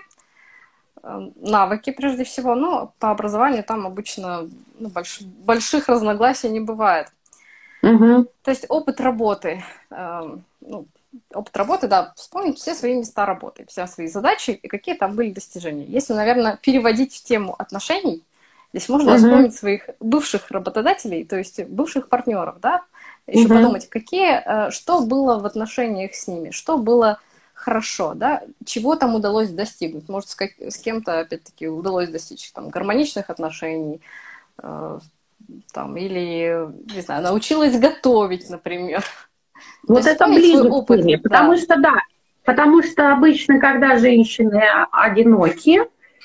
навыки 1.36 1.90
прежде 1.90 2.24
всего. 2.24 2.54
Ну, 2.54 2.92
по 2.98 3.10
образованию 3.10 3.64
там 3.64 3.86
обычно 3.86 4.48
ну, 4.78 4.88
больш, 4.88 5.20
больших 5.20 5.88
разногласий 5.88 6.48
не 6.48 6.60
бывает. 6.60 7.08
Угу. 7.82 8.26
То 8.42 8.50
есть 8.50 8.64
опыт 8.68 9.00
работы, 9.00 9.62
э, 9.90 10.36
ну, 10.62 10.86
опыт 11.32 11.56
работы, 11.56 11.88
да, 11.88 12.12
вспомнить 12.16 12.58
все 12.58 12.74
свои 12.74 12.94
места 12.94 13.26
работы, 13.26 13.66
все 13.68 13.86
свои 13.86 14.08
задачи 14.08 14.50
и 14.50 14.68
какие 14.68 14.94
там 14.94 15.14
были 15.14 15.32
достижения. 15.32 15.84
Если, 15.84 16.14
наверное, 16.14 16.58
переводить 16.62 17.14
в 17.14 17.22
тему 17.22 17.54
отношений, 17.58 18.22
здесь 18.72 18.88
можно 18.88 19.10
uh-huh. 19.10 19.18
вспомнить 19.18 19.54
своих 19.54 19.90
бывших 20.00 20.50
работодателей, 20.50 21.24
то 21.24 21.36
есть 21.36 21.62
бывших 21.64 22.08
партнеров, 22.08 22.56
да, 22.60 22.82
еще 23.26 23.46
uh-huh. 23.46 23.48
подумать, 23.48 23.88
какие, 23.88 24.42
э, 24.44 24.70
что 24.70 25.00
было 25.00 25.38
в 25.38 25.46
отношениях 25.46 26.14
с 26.14 26.26
ними, 26.26 26.50
что 26.50 26.78
было 26.78 27.20
хорошо, 27.64 28.12
да, 28.14 28.42
чего 28.66 28.94
там 28.94 29.14
удалось 29.14 29.48
достигнуть. 29.48 30.08
Может, 30.08 30.28
с, 30.28 30.34
как, 30.34 30.50
с 30.60 30.78
кем-то, 30.78 31.20
опять-таки, 31.20 31.66
удалось 31.66 32.10
достичь 32.10 32.52
там, 32.52 32.68
гармоничных 32.68 33.30
отношений, 33.30 34.02
э, 34.62 34.98
там, 35.72 35.96
или, 35.96 36.68
не 36.94 37.00
знаю, 37.00 37.22
научилась 37.22 37.78
готовить, 37.78 38.50
например. 38.50 39.02
Вот 39.86 40.06
это 40.06 40.26
ближе 40.26 40.68
к 40.68 40.86
теме, 40.86 41.18
потому 41.18 41.52
да. 41.52 41.58
что 41.58 41.76
да, 41.76 41.94
потому 42.44 42.82
что 42.82 43.12
обычно, 43.12 43.60
когда 43.60 43.98
женщины 43.98 44.62
одиноки 44.90 45.82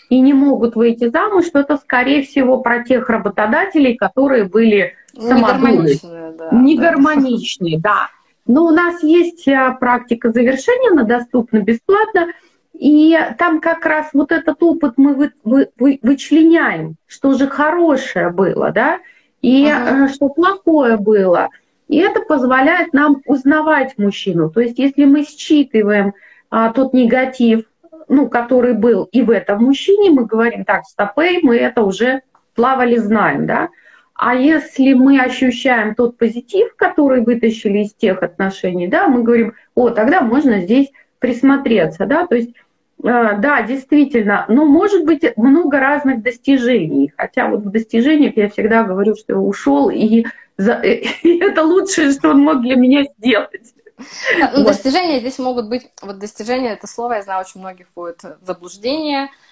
и 0.09 0.19
не 0.19 0.33
могут 0.33 0.75
выйти 0.75 1.09
замуж, 1.09 1.45
что 1.45 1.59
это 1.59 1.77
скорее 1.77 2.23
всего 2.23 2.59
про 2.59 2.83
тех 2.83 3.09
работодателей, 3.09 3.95
которые 3.95 4.45
были 4.45 4.95
самодуры, 5.13 5.99
да, 6.37 6.49
негармоничные, 6.51 7.79
да. 7.79 7.93
да. 7.93 8.09
Но 8.49 8.65
у 8.65 8.71
нас 8.71 9.03
есть 9.03 9.47
а, 9.47 9.73
практика 9.73 10.31
завершения, 10.31 10.89
она 10.89 11.03
доступна 11.03 11.59
бесплатно, 11.59 12.29
и 12.73 13.15
там 13.37 13.61
как 13.61 13.85
раз 13.85 14.09
вот 14.13 14.31
этот 14.31 14.63
опыт 14.63 14.93
мы 14.97 15.13
вы, 15.13 15.31
вы, 15.43 15.69
вы, 15.77 15.99
вычленяем, 16.01 16.95
что 17.05 17.33
же 17.33 17.45
хорошее 17.45 18.31
было, 18.31 18.71
да, 18.71 19.01
и 19.43 19.69
ага. 19.69 20.05
Э, 20.05 20.07
что 20.07 20.29
плохое 20.29 20.97
было. 20.97 21.49
И 21.89 21.97
это 21.97 22.21
позволяет 22.21 22.91
нам 22.91 23.17
узнавать 23.27 23.99
мужчину. 23.99 24.49
То 24.49 24.61
есть 24.61 24.79
если 24.79 25.05
мы 25.05 25.25
считываем 25.25 26.13
а, 26.49 26.73
тот 26.73 26.91
негатив, 26.95 27.65
ну, 28.07 28.29
который 28.29 28.73
был 28.73 29.07
и 29.11 29.21
в 29.21 29.29
этом 29.29 29.63
мужчине, 29.63 30.09
мы 30.09 30.25
говорим, 30.25 30.65
так, 30.65 30.85
стопей, 30.85 31.41
мы 31.43 31.55
это 31.55 31.83
уже 31.83 32.23
плавали, 32.55 32.97
знаем, 32.97 33.45
да. 33.45 33.69
А 34.21 34.35
если 34.35 34.91
мы 34.91 35.17
ощущаем 35.21 35.95
тот 35.95 36.17
позитив, 36.17 36.75
который 36.75 37.21
вытащили 37.21 37.85
из 37.85 37.93
тех 37.93 38.21
отношений, 38.21 38.89
да, 38.89 39.07
мы 39.07 39.23
говорим, 39.23 39.53
о, 39.75 39.91
тогда 39.91 40.19
можно 40.19 40.59
здесь 40.59 40.91
присмотреться, 41.19 42.05
да, 42.05 42.27
то 42.27 42.35
есть 42.35 42.49
э, 43.01 43.37
да, 43.37 43.61
действительно, 43.61 44.43
но 44.49 44.65
может 44.65 45.05
быть 45.05 45.23
много 45.37 45.79
разных 45.79 46.21
достижений. 46.21 47.13
Хотя 47.15 47.47
вот 47.47 47.61
в 47.61 47.69
достижениях 47.69 48.35
я 48.35 48.49
всегда 48.49 48.83
говорю, 48.83 49.15
что 49.15 49.37
ушел 49.37 49.89
и 49.89 50.25
за... 50.57 50.73
это 51.23 51.63
лучшее, 51.63 52.11
что 52.11 52.31
он 52.31 52.41
мог 52.41 52.61
для 52.61 52.75
меня 52.75 53.05
сделать. 53.17 53.73
Ну, 53.97 54.47
вот. 54.57 54.65
Достижения 54.65 55.21
здесь 55.21 55.39
могут 55.39 55.69
быть, 55.69 55.89
вот 56.01 56.19
достижения, 56.19 56.73
это 56.73 56.87
слово, 56.87 57.13
я 57.13 57.21
знаю, 57.21 57.39
очень 57.39 57.61
многих 57.61 57.87
будет 57.95 58.21
заблуждение, 58.41 59.27
э, 59.27 59.48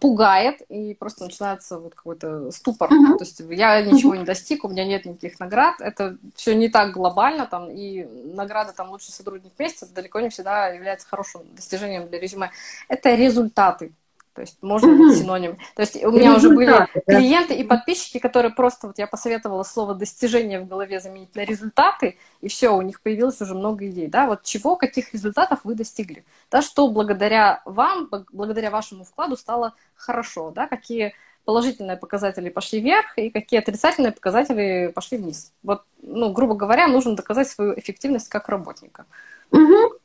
пугает, 0.00 0.62
и 0.68 0.94
просто 0.94 1.24
начинается 1.24 1.78
вот 1.78 1.94
какой-то 1.94 2.50
ступор. 2.50 2.90
Uh-huh. 2.90 3.18
То 3.18 3.24
есть 3.24 3.40
я 3.40 3.80
ничего 3.82 4.14
не 4.14 4.24
достиг, 4.24 4.64
у 4.64 4.68
меня 4.68 4.84
нет 4.84 5.04
никаких 5.04 5.38
наград, 5.38 5.76
это 5.80 6.16
все 6.34 6.54
не 6.54 6.68
так 6.68 6.92
глобально, 6.92 7.46
там, 7.46 7.70
и 7.70 8.04
награда 8.04 8.72
там 8.72 8.90
лучший 8.90 9.12
сотрудник 9.12 9.52
месяца 9.58 9.86
далеко 9.92 10.20
не 10.20 10.28
всегда 10.28 10.68
является 10.68 11.06
хорошим 11.06 11.42
достижением 11.54 12.08
для 12.08 12.18
резюме. 12.18 12.50
Это 12.88 13.14
результаты. 13.14 13.92
То 14.34 14.42
есть 14.42 14.58
можно 14.62 14.92
угу. 14.92 15.12
синоним. 15.12 15.58
То 15.74 15.82
есть 15.82 16.02
у 16.04 16.10
меня 16.10 16.36
уже 16.36 16.50
были 16.50 16.86
клиенты 17.06 17.54
и 17.54 17.64
подписчики, 17.64 18.18
которые 18.18 18.52
просто, 18.52 18.86
вот 18.86 18.98
я 18.98 19.06
посоветовала 19.06 19.64
слово 19.64 19.94
достижение 19.94 20.60
в 20.60 20.68
голове 20.68 21.00
заменить 21.00 21.34
на 21.34 21.44
результаты, 21.44 22.16
и 22.40 22.48
все, 22.48 22.70
у 22.70 22.82
них 22.82 23.00
появилось 23.00 23.40
уже 23.40 23.54
много 23.54 23.88
идей, 23.88 24.06
да, 24.06 24.26
вот 24.26 24.42
чего, 24.44 24.76
каких 24.76 25.12
результатов 25.12 25.60
вы 25.64 25.74
достигли, 25.74 26.24
да, 26.50 26.62
что 26.62 26.88
благодаря 26.88 27.62
вам, 27.64 28.08
благодаря 28.32 28.70
вашему 28.70 29.04
вкладу 29.04 29.36
стало 29.36 29.74
хорошо, 29.96 30.52
да, 30.52 30.68
какие 30.68 31.14
положительные 31.44 31.96
показатели 31.96 32.48
пошли 32.48 32.80
вверх 32.80 33.18
и 33.18 33.30
какие 33.30 33.60
отрицательные 33.60 34.12
показатели 34.12 34.92
пошли 34.94 35.18
вниз. 35.18 35.52
Вот, 35.62 35.82
ну, 36.02 36.32
грубо 36.32 36.54
говоря, 36.54 36.86
нужно 36.86 37.16
доказать 37.16 37.48
свою 37.48 37.78
эффективность 37.78 38.28
как 38.28 38.48
работника. 38.48 39.06
Угу. 39.50 39.98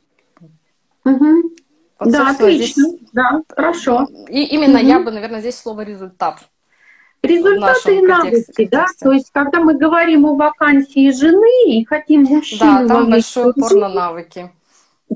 Угу. 1.05 1.55
Да, 1.99 2.29
отлично. 2.31 2.89
Здесь... 2.89 2.99
Да, 3.13 3.41
хорошо. 3.49 4.07
И 4.29 4.43
именно 4.43 4.79
угу. 4.79 4.87
я 4.87 4.99
бы, 4.99 5.11
наверное, 5.11 5.39
здесь 5.39 5.57
слово 5.57 5.81
результат. 5.81 6.39
Результаты 7.21 7.97
и 7.97 8.01
навыки, 8.01 8.67
да? 8.71 8.85
То 8.99 9.11
есть, 9.11 9.31
когда 9.31 9.59
мы 9.59 9.75
говорим 9.75 10.25
о 10.25 10.35
вакансии 10.35 11.11
жены 11.11 11.71
и 11.71 11.85
хотим 11.85 12.23
мужчину... 12.23 12.59
Да, 12.59 12.87
там 12.87 13.09
большой 13.09 13.51
упор 13.51 13.73
на 13.73 13.89
навыки. 13.89 14.51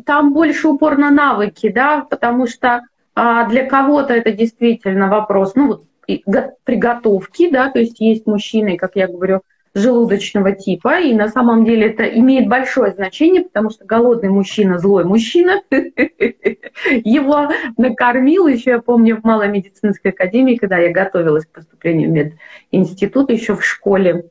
Там 0.06 0.34
больше 0.34 0.68
упор 0.70 0.98
на 0.98 1.12
навыки, 1.12 1.70
да, 1.70 2.06
потому 2.10 2.48
что 2.48 2.82
а, 3.16 3.46
для 3.48 3.66
кого-то 3.66 4.14
это 4.14 4.32
действительно 4.32 5.10
вопрос, 5.10 5.54
ну, 5.56 5.68
вот, 5.68 5.84
приготовки, 6.64 7.50
да, 7.50 7.70
то 7.70 7.80
есть 7.80 8.00
есть 8.00 8.26
мужчины, 8.26 8.78
как 8.78 8.96
я 8.96 9.08
говорю, 9.08 9.42
желудочного 9.74 10.54
типа, 10.54 11.00
и 11.00 11.14
на 11.14 11.28
самом 11.28 11.66
деле 11.66 11.88
это 11.88 12.04
имеет 12.04 12.48
большое 12.48 12.92
значение, 12.92 13.44
потому 13.44 13.70
что 13.70 13.86
голодный 13.86 14.30
мужчина– 14.30 14.78
злой 14.80 15.04
мужчина. 15.04 15.62
Его 16.90 17.50
накормил 17.78 18.48
еще, 18.48 18.72
я 18.72 18.80
помню, 18.80 19.18
в 19.18 19.24
Малой 19.24 19.50
медицинской 19.50 20.12
академии, 20.12 20.56
когда 20.56 20.78
я 20.78 20.92
готовилась 20.92 21.46
к 21.46 21.52
поступлению 21.52 22.10
в 22.10 22.34
мединститут 22.72 23.30
еще 23.30 23.56
в 23.56 23.66
школе. 23.66 24.26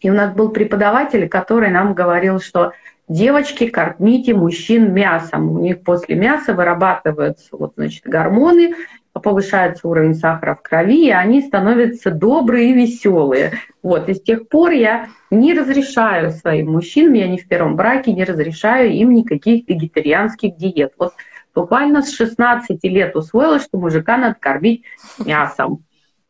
И 0.00 0.10
у 0.10 0.14
нас 0.14 0.34
был 0.34 0.50
преподаватель, 0.50 1.28
который 1.28 1.70
нам 1.70 1.94
говорил, 1.94 2.40
что 2.40 2.72
девочки, 3.08 3.68
кормите 3.68 4.34
мужчин 4.34 4.94
мясом. 4.94 5.50
У 5.50 5.58
них 5.60 5.82
после 5.82 6.14
мяса 6.14 6.54
вырабатываются 6.54 7.48
вот, 7.52 7.74
значит, 7.76 8.04
гормоны, 8.04 8.74
повышается 9.20 9.86
уровень 9.86 10.14
сахара 10.14 10.54
в 10.54 10.62
крови, 10.62 11.06
и 11.06 11.10
они 11.10 11.42
становятся 11.42 12.10
добрые 12.10 12.70
и 12.70 12.74
веселые. 12.74 13.52
Вот, 13.82 14.08
и 14.08 14.14
с 14.14 14.22
тех 14.22 14.48
пор 14.48 14.70
я 14.70 15.08
не 15.30 15.54
разрешаю 15.54 16.30
своим 16.30 16.72
мужчинам, 16.72 17.14
я 17.14 17.28
не 17.28 17.38
в 17.38 17.48
первом 17.48 17.76
браке, 17.76 18.12
не 18.12 18.24
разрешаю 18.24 18.92
им 18.92 19.14
никаких 19.14 19.68
вегетарианских 19.68 20.56
диет. 20.56 20.92
Вот 20.98 21.12
буквально 21.54 22.02
с 22.02 22.12
16 22.12 22.82
лет 22.84 23.16
усвоила, 23.16 23.58
что 23.58 23.78
мужика 23.78 24.16
надо 24.16 24.36
кормить 24.38 24.84
мясом. 25.24 25.84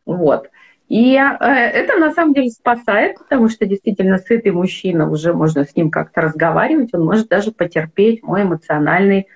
Вот. 0.05 0.49
И 0.91 1.15
э, 1.15 1.45
это 1.45 1.97
на 1.97 2.11
самом 2.11 2.33
деле 2.33 2.49
спасает, 2.49 3.17
потому 3.17 3.47
что 3.47 3.65
действительно 3.65 4.17
сытый 4.17 4.51
мужчина, 4.51 5.09
уже 5.09 5.33
можно 5.33 5.63
с 5.63 5.73
ним 5.73 5.89
как-то 5.89 6.19
разговаривать, 6.19 6.93
он 6.93 7.05
может 7.05 7.29
даже 7.29 7.51
потерпеть 7.51 8.21
мой 8.23 8.43
эмоциональный 8.43 9.27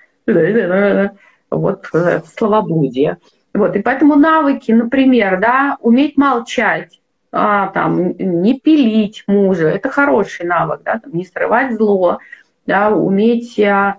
вот, 1.49 1.85
э, 1.93 2.21
словоблудие. 2.35 3.19
Вот, 3.55 3.73
и 3.77 3.81
поэтому 3.81 4.15
навыки, 4.15 4.73
например, 4.73 5.39
да, 5.39 5.77
уметь 5.79 6.17
молчать, 6.17 6.99
а, 7.31 7.67
там, 7.67 8.11
не 8.17 8.59
пилить 8.59 9.23
мужа, 9.27 9.69
это 9.69 9.89
хороший 9.89 10.45
навык, 10.45 10.81
да, 10.83 10.99
там, 10.99 11.13
не 11.13 11.25
срывать 11.25 11.73
зло, 11.73 12.19
да, 12.65 12.91
уметь 12.91 13.57
а, 13.61 13.95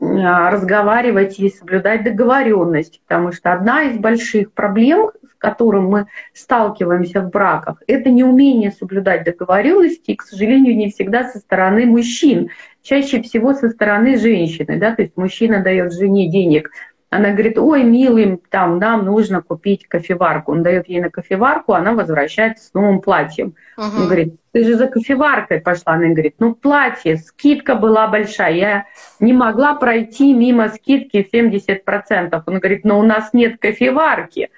а, 0.00 0.50
разговаривать 0.52 1.40
и 1.40 1.50
соблюдать 1.50 2.04
договоренность, 2.04 3.00
потому 3.02 3.32
что 3.32 3.52
одна 3.52 3.82
из 3.82 3.98
больших 3.98 4.52
проблем, 4.52 5.10
с 5.28 5.34
которым 5.38 5.88
мы 5.88 6.06
сталкиваемся 6.32 7.20
в 7.20 7.30
браках, 7.30 7.82
это 7.88 8.10
неумение 8.10 8.70
соблюдать 8.70 9.24
договоренности, 9.24 10.12
и, 10.12 10.16
к 10.16 10.22
сожалению, 10.22 10.76
не 10.76 10.88
всегда 10.88 11.24
со 11.24 11.40
стороны 11.40 11.84
мужчин, 11.84 12.50
чаще 12.82 13.20
всего 13.22 13.54
со 13.54 13.70
стороны 13.70 14.16
женщины, 14.18 14.78
да, 14.78 14.94
то 14.94 15.02
есть 15.02 15.16
мужчина 15.16 15.64
дает 15.64 15.92
жене 15.92 16.30
денег 16.30 16.70
она 17.10 17.32
говорит, 17.32 17.58
ой, 17.58 17.82
милый, 17.82 18.40
там, 18.50 18.78
нам 18.78 19.04
нужно 19.04 19.42
купить 19.42 19.88
кофеварку. 19.88 20.52
Он 20.52 20.62
дает 20.62 20.88
ей 20.88 21.00
на 21.00 21.10
кофеварку, 21.10 21.72
она 21.72 21.92
возвращается 21.92 22.68
с 22.68 22.72
новым 22.72 23.00
платьем. 23.00 23.54
Uh-huh. 23.76 23.96
Он 23.96 24.06
говорит, 24.06 24.36
ты 24.52 24.62
же 24.62 24.76
за 24.76 24.86
кофеваркой 24.86 25.60
пошла. 25.60 25.94
Она 25.94 26.06
говорит, 26.10 26.36
ну 26.38 26.54
платье, 26.54 27.16
скидка 27.16 27.74
была 27.74 28.06
большая. 28.06 28.54
Я 28.54 28.84
не 29.18 29.32
могла 29.32 29.74
пройти 29.74 30.32
мимо 30.32 30.68
скидки 30.68 31.28
70%. 31.32 32.42
Он 32.46 32.58
говорит, 32.60 32.84
но 32.84 33.00
у 33.00 33.02
нас 33.02 33.30
нет 33.32 33.58
кофеварки. 33.60 34.50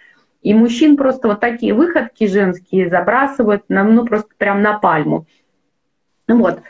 И 0.42 0.52
мужчин 0.52 0.98
просто 0.98 1.28
вот 1.28 1.40
такие 1.40 1.72
выходки 1.72 2.26
женские 2.26 2.90
забрасывают, 2.90 3.64
ну 3.68 4.04
просто 4.04 4.28
прям 4.36 4.60
на 4.60 4.78
пальму. 4.78 5.26
Вот. 6.28 6.60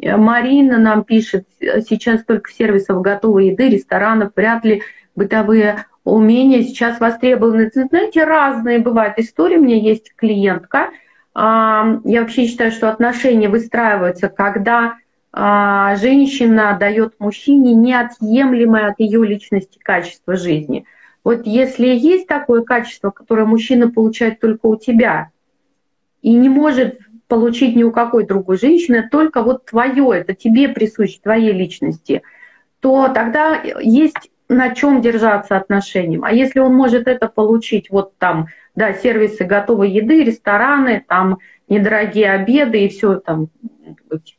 Марина 0.00 0.78
нам 0.78 1.04
пишет, 1.04 1.46
сейчас 1.60 2.24
только 2.24 2.50
сервисов 2.50 3.02
готовой 3.02 3.48
еды, 3.48 3.68
ресторанов, 3.68 4.32
вряд 4.36 4.64
ли 4.64 4.82
бытовые 5.16 5.86
умения 6.04 6.62
сейчас 6.62 7.00
востребованы. 7.00 7.70
Знаете, 7.72 8.24
разные 8.24 8.78
бывают 8.78 9.18
истории. 9.18 9.56
У 9.56 9.62
меня 9.62 9.76
есть 9.76 10.14
клиентка. 10.14 10.90
А, 11.34 12.00
я 12.04 12.22
вообще 12.22 12.46
считаю, 12.46 12.70
что 12.70 12.88
отношения 12.88 13.48
выстраиваются, 13.48 14.28
когда 14.28 14.96
а, 15.32 15.96
женщина 15.96 16.76
дает 16.78 17.14
мужчине 17.18 17.74
неотъемлемое 17.74 18.88
от 18.88 19.00
ее 19.00 19.24
личности 19.26 19.78
качество 19.78 20.36
жизни. 20.36 20.84
Вот 21.24 21.46
если 21.46 21.86
есть 21.86 22.26
такое 22.26 22.62
качество, 22.62 23.10
которое 23.10 23.44
мужчина 23.44 23.90
получает 23.90 24.40
только 24.40 24.66
у 24.66 24.76
тебя, 24.76 25.30
и 26.22 26.32
не 26.32 26.48
может 26.48 26.98
получить 27.28 27.76
ни 27.76 27.82
у 27.82 27.92
какой 27.92 28.26
другой 28.26 28.58
женщины, 28.58 29.08
только 29.08 29.42
вот 29.42 29.66
твое, 29.66 30.18
это 30.18 30.34
тебе 30.34 30.68
присуще, 30.68 31.20
твоей 31.22 31.52
личности, 31.52 32.22
то 32.80 33.08
тогда 33.08 33.60
есть 33.80 34.30
на 34.48 34.74
чем 34.74 35.02
держаться 35.02 35.56
отношениям. 35.56 36.24
А 36.24 36.32
если 36.32 36.58
он 36.60 36.74
может 36.74 37.06
это 37.06 37.28
получить, 37.28 37.90
вот 37.90 38.16
там, 38.16 38.46
да, 38.74 38.94
сервисы 38.94 39.44
готовой 39.44 39.90
еды, 39.90 40.24
рестораны, 40.24 41.04
там 41.06 41.38
недорогие 41.68 42.30
обеды 42.30 42.84
и 42.84 42.88
все 42.88 43.16
там, 43.16 43.48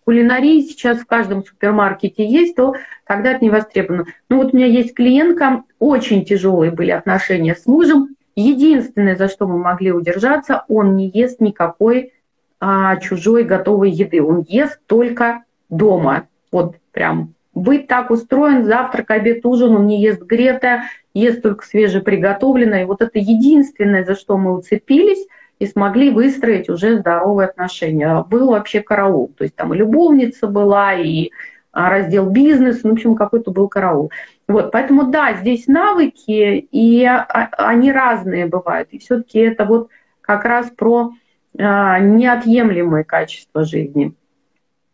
кулинарии 0.04 0.62
сейчас 0.62 1.00
в 1.00 1.06
каждом 1.06 1.46
супермаркете 1.46 2.26
есть, 2.26 2.56
то 2.56 2.74
тогда 3.06 3.32
это 3.32 3.44
не 3.44 3.52
востребовано. 3.52 4.06
Ну 4.30 4.38
вот 4.38 4.54
у 4.54 4.58
меня 4.58 4.66
есть 4.66 4.96
клиентка, 4.96 5.64
очень 5.78 6.26
тяжелые 6.26 6.72
были 6.72 6.92
отношения 6.92 7.56
с 7.56 7.68
мужем. 7.68 8.16
Единственное, 8.36 9.16
за 9.16 9.28
что 9.28 9.48
мы 9.48 9.60
могли 9.60 9.92
удержаться, 9.92 10.64
он 10.68 10.96
не 10.96 11.10
ест 11.10 11.40
никакой 11.40 12.14
а, 12.60 12.98
чужой 12.98 13.44
готовой 13.44 13.92
еды. 13.92 14.22
Он 14.22 14.46
ест 14.48 14.80
только 14.86 15.44
дома. 15.70 16.28
Вот 16.52 16.76
прям 16.92 17.34
быть 17.54 17.88
так 17.88 18.12
устроен, 18.12 18.66
завтрак, 18.66 19.12
обед, 19.12 19.46
ужин, 19.46 19.76
он 19.76 19.88
не 19.88 20.02
ест 20.02 20.22
грета, 20.24 20.84
ест 21.14 21.42
только 21.42 21.66
свежеприготовленное. 21.66 22.84
И 22.84 22.86
вот 22.86 23.02
это 23.02 23.20
единственное, 23.20 24.04
за 24.04 24.16
что 24.16 24.38
мы 24.38 24.56
уцепились 24.58 25.26
и 25.60 25.66
смогли 25.66 26.10
выстроить 26.10 26.70
уже 26.70 26.98
здоровые 26.98 27.50
отношения. 27.50 28.24
Был 28.30 28.52
вообще 28.52 28.82
караул. 28.82 29.32
То 29.38 29.44
есть 29.44 29.56
там 29.56 29.74
любовница 29.74 30.48
была, 30.48 30.94
и 30.94 31.32
а, 31.72 31.90
раздел 31.90 32.30
бизнес, 32.30 32.84
ну, 32.84 32.92
в 32.92 32.94
общем, 32.94 33.16
какой-то 33.16 33.52
был 33.52 33.68
караул. 33.68 34.12
Вот, 34.48 34.72
поэтому 34.72 35.12
да, 35.12 35.34
здесь 35.34 35.68
навыки, 35.68 36.68
и 36.72 37.06
а, 37.06 37.50
они 37.58 37.92
разные 37.92 38.48
бывают. 38.48 38.90
И 38.92 39.00
все-таки 39.00 39.40
это 39.40 39.66
вот 39.66 39.90
как 40.22 40.46
раз 40.46 40.72
про 40.72 41.12
а, 41.58 42.00
неотъемлемое 42.00 43.04
качество 43.04 43.64
жизни. 43.64 44.14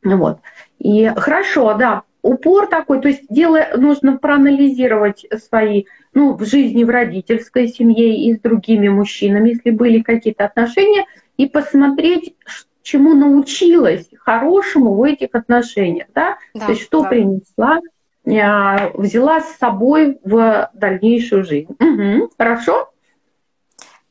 Вот. 0.04 0.40
И 0.80 1.12
хорошо, 1.16 1.74
да, 1.74 2.04
упор 2.22 2.68
такой, 2.68 3.02
то 3.02 3.08
есть 3.08 3.24
дело 3.30 3.60
нужно 3.76 4.18
проанализировать 4.18 5.26
свои, 5.48 5.86
ну, 6.14 6.34
в 6.34 6.46
жизни 6.46 6.84
в 6.84 6.90
родительской 6.90 7.68
семье 7.68 8.16
и 8.18 8.36
с 8.36 8.40
другими 8.40 8.88
мужчинами, 8.88 9.50
если 9.50 9.72
были 9.72 10.02
какие-то 10.02 10.46
отношения, 10.46 11.06
и 11.38 11.48
посмотреть, 11.48 12.36
чему 12.82 13.14
научилась 13.14 14.08
хорошему 14.20 14.94
в 14.94 15.04
этих 15.04 15.30
отношениях, 15.34 16.08
да, 16.14 16.38
да 16.54 16.66
то 16.66 16.72
есть 16.72 16.84
что 16.84 17.04
да. 17.04 17.10
принесла, 17.10 17.80
а, 18.28 18.92
взяла 18.96 19.42
с 19.42 19.58
собой 19.58 20.20
в 20.24 20.70
дальнейшую 20.74 21.44
жизнь. 21.44 21.76
Угу, 21.80 22.32
хорошо? 22.38 22.90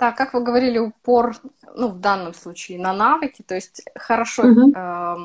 Так, 0.05 0.19
как 0.19 0.35
вы 0.35 0.43
говорили, 0.43 0.77
упор, 0.77 1.35
ну, 1.75 1.89
в 1.89 1.99
данном 1.99 2.35
случае 2.35 2.79
на 2.79 2.93
навыки, 2.93 3.41
то 3.41 3.55
есть 3.55 3.83
хорошо 3.95 4.43
угу. 4.43 4.71
э, 4.77 5.17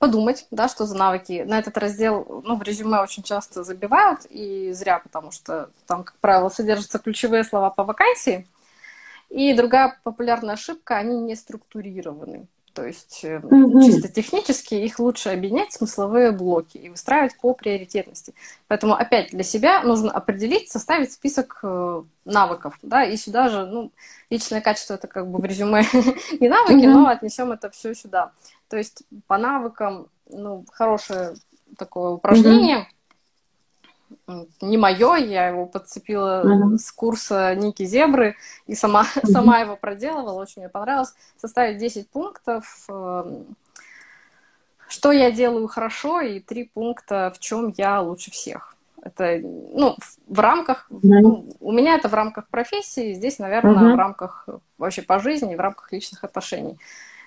подумать, 0.00 0.48
да, 0.50 0.66
что 0.68 0.86
за 0.86 0.96
навыки. 0.96 1.44
На 1.46 1.60
этот 1.60 1.78
раздел, 1.78 2.42
ну, 2.44 2.56
в 2.56 2.62
резюме 2.64 3.00
очень 3.00 3.22
часто 3.22 3.62
забивают, 3.62 4.26
и 4.28 4.72
зря, 4.72 4.98
потому 4.98 5.30
что 5.30 5.70
там, 5.86 6.02
как 6.02 6.16
правило, 6.16 6.48
содержатся 6.48 6.98
ключевые 6.98 7.44
слова 7.44 7.70
по 7.70 7.84
вакансии. 7.84 8.48
И 9.28 9.54
другая 9.54 9.96
популярная 10.02 10.54
ошибка, 10.54 10.96
они 10.96 11.20
не 11.20 11.36
структурированы. 11.36 12.48
То 12.76 12.84
есть 12.84 13.24
угу. 13.24 13.82
чисто 13.82 14.08
технически 14.08 14.74
их 14.74 14.98
лучше 14.98 15.30
объединять 15.30 15.72
смысловые 15.72 16.30
блоки 16.30 16.76
и 16.76 16.90
выстраивать 16.90 17.34
по 17.40 17.54
приоритетности. 17.54 18.34
Поэтому 18.68 18.92
опять 18.92 19.30
для 19.30 19.44
себя 19.44 19.82
нужно 19.82 20.10
определить, 20.10 20.70
составить 20.70 21.10
список 21.10 21.58
э, 21.62 22.02
навыков, 22.26 22.78
да, 22.82 23.02
и 23.02 23.16
сюда 23.16 23.48
же, 23.48 23.64
ну, 23.64 23.92
личное 24.28 24.60
качество 24.60 24.92
это 24.92 25.06
как 25.06 25.26
бы 25.26 25.38
в 25.40 25.44
резюме 25.46 25.84
не 26.38 26.50
навыки, 26.50 26.86
угу. 26.86 26.98
но 26.98 27.08
отнесем 27.08 27.50
это 27.50 27.70
все 27.70 27.94
сюда. 27.94 28.32
То 28.68 28.76
есть 28.76 29.04
по 29.26 29.38
навыкам, 29.38 30.08
ну, 30.28 30.66
хорошее 30.70 31.34
такое 31.78 32.10
упражнение. 32.10 32.80
Угу 32.80 32.86
не 34.60 34.76
мое, 34.76 35.16
я 35.16 35.48
его 35.48 35.66
подцепила 35.66 36.42
uh-huh. 36.44 36.78
с 36.78 36.92
курса 36.92 37.54
Ники 37.54 37.84
Зебры 37.84 38.36
и 38.66 38.74
сама, 38.74 39.02
uh-huh. 39.02 39.26
сама 39.26 39.60
его 39.60 39.76
проделывала, 39.76 40.40
очень 40.40 40.62
мне 40.62 40.68
понравилось. 40.68 41.14
Составить 41.40 41.78
10 41.78 42.08
пунктов, 42.10 42.86
эм, 42.88 43.56
что 44.88 45.12
я 45.12 45.30
делаю 45.30 45.68
хорошо, 45.68 46.20
и 46.20 46.40
3 46.40 46.70
пункта, 46.74 47.32
в 47.34 47.38
чем 47.38 47.72
я 47.76 48.00
лучше 48.00 48.30
всех. 48.30 48.76
Это, 49.02 49.38
ну, 49.42 49.96
в 50.26 50.40
рамках, 50.40 50.86
ну, 50.90 51.54
у 51.60 51.70
меня 51.70 51.94
это 51.94 52.08
в 52.08 52.14
рамках 52.14 52.48
профессии, 52.48 53.14
здесь, 53.14 53.38
наверное, 53.38 53.74
uh-huh. 53.74 53.94
в 53.94 53.96
рамках 53.96 54.48
вообще 54.78 55.02
по 55.02 55.20
жизни, 55.20 55.54
в 55.54 55.60
рамках 55.60 55.92
личных 55.92 56.24
отношений. 56.24 56.78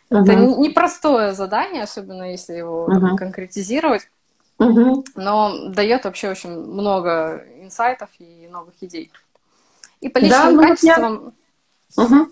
Uh-huh. 0.09 0.23
Это 0.23 0.35
непростое 0.35 1.33
задание, 1.33 1.83
особенно 1.83 2.31
если 2.31 2.53
его 2.53 2.89
uh-huh. 2.89 3.15
конкретизировать 3.15 4.09
угу. 4.59 5.05
но 5.15 5.69
дает 5.69 6.05
вообще 6.05 6.29
очень 6.29 6.51
много 6.51 7.43
инсайтов 7.61 8.09
и 8.19 8.47
новых 8.51 8.73
идей. 8.81 9.11
И 10.01 10.09
по 10.09 10.19
личным 10.19 10.41
да, 10.41 10.51
ну, 10.51 10.61
качествам... 10.61 11.33
Я... 11.97 12.03
Угу. 12.03 12.29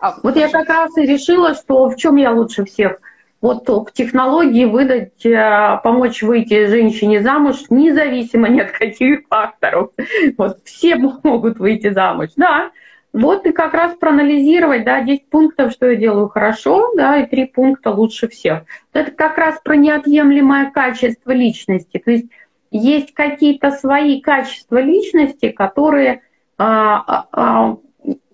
А, 0.00 0.16
вот 0.22 0.36
я 0.36 0.48
как 0.48 0.68
раз 0.68 0.96
и 0.96 1.02
решила, 1.02 1.54
что 1.54 1.88
в 1.88 1.96
чем 1.96 2.16
я 2.16 2.30
лучше 2.32 2.64
всех. 2.64 2.98
Вот 3.40 3.68
в 3.68 3.92
технологии 3.92 4.64
выдать, 4.64 5.24
э, 5.24 5.80
помочь 5.84 6.22
выйти 6.22 6.66
женщине 6.66 7.22
замуж, 7.22 7.66
независимо 7.70 8.48
ни 8.48 8.60
от 8.60 8.72
каких 8.72 9.26
факторов. 9.28 9.90
Вот 10.36 10.58
все 10.64 10.96
могут 11.22 11.58
выйти 11.58 11.92
замуж, 11.92 12.30
да. 12.36 12.70
Вот 13.18 13.46
и 13.46 13.52
как 13.52 13.74
раз 13.74 13.96
проанализировать, 13.96 14.84
да, 14.84 15.00
10 15.00 15.28
пунктов, 15.28 15.72
что 15.72 15.90
я 15.90 15.96
делаю 15.96 16.28
хорошо, 16.28 16.92
да, 16.96 17.18
и 17.18 17.26
3 17.26 17.46
пункта 17.46 17.90
лучше 17.90 18.28
всех. 18.28 18.62
Это 18.92 19.10
как 19.10 19.36
раз 19.38 19.60
про 19.64 19.74
неотъемлемое 19.74 20.70
качество 20.70 21.32
личности. 21.32 21.98
То 21.98 22.12
есть 22.12 22.26
есть 22.70 23.14
какие-то 23.14 23.72
свои 23.72 24.20
качества 24.20 24.80
личности, 24.80 25.50
которые 25.50 26.22
а, 26.58 27.02
а, 27.06 27.26
а, 27.32 27.76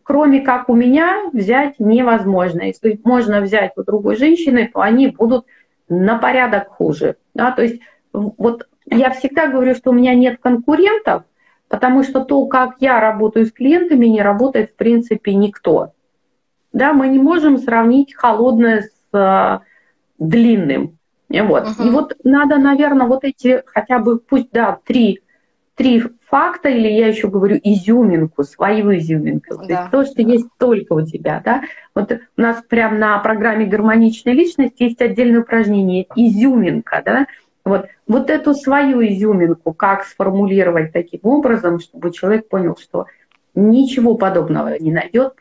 кроме 0.03 0.42
как 0.42 0.68
у 0.68 0.75
меня, 0.75 1.31
взять 1.33 1.81
невозможно. 1.81 2.62
Если 2.62 3.01
можно 3.05 3.40
взять 3.40 3.73
у 3.77 3.85
другой 3.85 4.16
женщины, 4.16 4.70
то 4.70 4.83
они 4.83 5.09
будут 5.09 5.47
на 5.88 6.18
порядок 6.18 6.68
хуже. 6.68 7.16
Да? 7.33 7.53
То 7.53 7.62
есть 7.62 7.81
вот 8.12 8.68
я 8.85 9.11
всегда 9.12 9.47
говорю, 9.47 9.75
что 9.75 9.92
у 9.92 9.94
меня 9.94 10.14
нет 10.14 10.40
конкурентов, 10.42 11.23
потому 11.75 12.05
что 12.05 12.25
то, 12.25 12.47
как 12.47 12.77
я 12.79 13.01
работаю 13.01 13.47
с 13.47 13.51
клиентами, 13.51 14.07
не 14.07 14.23
работает 14.23 14.71
в 14.71 14.77
принципе 14.77 15.35
никто. 15.35 15.91
Да, 16.73 16.93
мы 16.93 17.09
не 17.09 17.19
можем 17.19 17.59
сравнить 17.59 18.15
холодное 18.15 18.83
с 18.83 18.93
э, 19.13 19.59
длинным. 20.21 20.97
Вот. 21.29 21.65
Uh-huh. 21.65 21.89
И 21.89 21.91
вот 21.91 22.15
надо, 22.23 22.59
наверное, 22.59 23.09
вот 23.09 23.25
эти 23.25 23.65
хотя 23.67 23.99
бы, 23.99 24.21
пусть, 24.21 24.53
да, 24.53 24.79
три 24.85 25.21
три 25.75 26.01
факта, 26.27 26.69
или 26.69 26.87
я 26.87 27.09
еще 27.09 27.27
говорю 27.27 27.59
изюминку, 27.61 28.45
свою 28.45 28.97
изюминку. 28.97 29.57
Да. 29.57 29.65
То 29.67 29.73
есть 29.73 29.91
то, 29.91 30.05
что 30.05 30.23
да. 30.23 30.33
есть 30.33 30.47
только 30.57 30.93
у 30.93 31.03
тебя. 31.05 31.43
Да? 31.45 31.63
Вот 31.93 32.13
у 32.13 32.41
нас 32.41 32.63
прямо 32.69 32.97
на 32.97 33.19
программе 33.19 33.67
«Гармоничная 33.67 34.33
личность» 34.33 34.79
есть 34.79 35.01
отдельное 35.01 35.41
упражнение 35.41 36.07
«изюминка». 36.15 37.03
Да? 37.05 37.27
Вот, 37.64 37.87
вот 38.07 38.29
эту 38.29 38.55
свою 38.55 39.03
изюминку, 39.07 39.72
как 39.72 40.05
сформулировать 40.05 40.92
таким 40.92 41.20
образом, 41.22 41.81
чтобы 41.81 42.12
человек 42.12 42.48
понял, 42.48 42.77
что 42.77 43.07
ничего 43.55 44.16
подобного 44.16 44.79
не 44.79 44.92
найдет, 44.92 45.35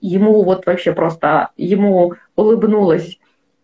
ему 0.00 0.42
вот 0.42 0.66
вообще 0.66 0.92
просто, 0.92 1.50
ему 1.56 2.14
улыбнулась 2.34 3.18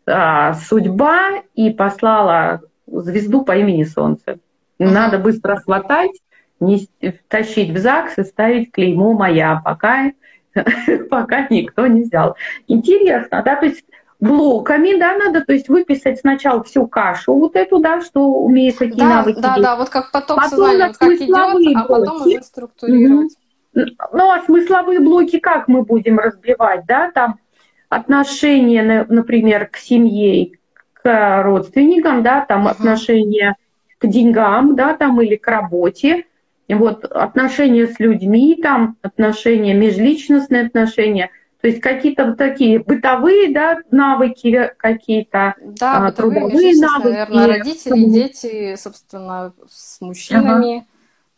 а, 0.07 0.55
судьба 0.55 1.43
и 1.55 1.71
послала 1.71 2.63
звезду 2.87 3.43
по 3.43 3.57
имени 3.57 3.83
Солнце. 3.83 4.39
Надо 4.79 5.19
быстро 5.19 5.57
хватать, 5.57 6.13
не 6.61 6.89
тащить 7.29 7.71
в 7.71 7.79
ЗАГС 7.79 8.19
и 8.19 8.23
ставить 8.25 8.71
клеймо 8.71 9.15
«Моя», 9.15 9.61
пока, 9.65 10.13
пока 11.11 11.49
никто 11.49 11.87
не 11.87 12.03
взял. 12.03 12.37
Интересно, 12.69 13.43
да, 13.45 13.57
то 13.57 13.67
есть 13.67 13.85
блоками, 14.21 14.99
да, 14.99 15.17
надо, 15.17 15.45
то 15.45 15.53
есть 15.53 15.69
выписать 15.69 16.21
сначала 16.21 16.63
всю 16.65 16.87
кашу 16.87 17.35
вот 17.35 17.57
эту, 17.57 17.79
да, 17.79 18.01
что 18.01 18.27
умеет 18.27 18.77
какие 18.77 19.01
да, 19.01 19.17
навыки. 19.17 19.41
Да, 19.41 19.57
да, 19.59 19.77
вот 19.77 19.91
как 19.91 20.11
поток 20.11 20.37
потом 20.37 20.51
сознания, 20.51 20.89
вот 20.89 20.97
как 20.97 21.13
идет, 21.13 21.77
а 21.77 21.85
потом 21.85 22.23
уже 22.23 22.43
структурировать. 22.43 23.37
Ну, 23.75 24.31
а 24.31 24.41
смысловые 24.47 25.01
блоки 25.01 25.39
как 25.39 25.69
мы 25.69 25.83
будем 25.83 26.19
разбивать, 26.19 26.87
да, 26.87 27.11
там 27.11 27.39
отношения, 27.89 29.07
например, 29.09 29.67
к 29.67 29.77
семье, 29.77 30.53
к 30.95 31.43
родственникам, 31.43 32.23
да, 32.23 32.41
там 32.41 32.67
uh-huh. 32.67 32.71
отношения 32.71 33.57
к 33.99 34.07
деньгам, 34.07 34.77
да, 34.77 34.95
там, 34.95 35.21
или 35.21 35.37
к 35.37 35.47
работе. 35.47 36.25
Вот 36.69 37.05
отношения 37.05 37.87
с 37.87 38.01
людьми, 38.01 38.59
там, 38.61 38.97
отношения, 39.03 39.75
межличностные 39.75 40.67
отношения, 40.67 41.31
то 41.67 41.71
есть 41.71 41.83
какие-то 41.83 42.27
вот 42.27 42.37
такие 42.37 42.79
бытовые, 42.79 43.53
да, 43.53 43.81
навыки 43.91 44.71
какие-то, 44.77 45.57
да, 45.61 46.07
а, 46.07 46.13
трудовые 46.13 46.77
навыки. 46.77 47.09
наверное, 47.09 47.47
родители, 47.49 48.05
дети, 48.05 48.77
собственно, 48.77 49.53
с 49.69 50.01
мужчинами, 50.01 50.77
ага. 50.77 50.87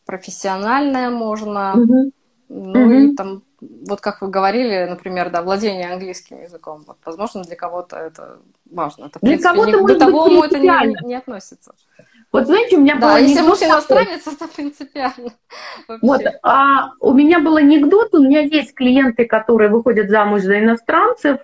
профессиональное 0.04 1.08
можно, 1.08 1.72
угу. 1.72 2.12
ну 2.50 2.82
угу. 2.82 2.92
и 2.92 3.16
там 3.16 3.42
вот 3.60 4.02
как 4.02 4.20
вы 4.20 4.28
говорили, 4.28 4.84
например, 4.86 5.30
да, 5.30 5.40
владение 5.40 5.90
английским 5.94 6.42
языком, 6.42 6.84
вот, 6.86 6.98
возможно, 7.06 7.42
для 7.42 7.56
кого-то 7.56 7.96
это 7.96 8.36
важно. 8.70 9.06
Это, 9.06 9.20
для 9.22 9.38
кого-то, 9.38 9.78
к 9.78 9.82
бытовому 9.82 10.42
это 10.42 10.58
не, 10.58 11.06
не 11.06 11.14
относится. 11.14 11.74
Вот 12.30 12.46
знаете, 12.46 12.76
у 12.76 12.80
меня 12.80 12.96
да, 12.96 13.14
был 13.14 13.24
если 13.24 13.40
муж 13.40 13.62
иностранец, 13.62 14.26
это 14.26 14.48
принципиально. 14.48 15.32
Вот, 16.02 16.22
а 16.42 16.90
у 17.00 17.14
меня 17.14 17.40
был 17.40 17.56
анекдот, 17.56 18.14
у 18.14 18.22
меня 18.22 18.40
есть 18.40 18.74
клиенты, 18.74 19.24
которые 19.24 19.70
выходят 19.70 20.10
замуж 20.10 20.42
за 20.42 20.60
иностранцев, 20.60 21.40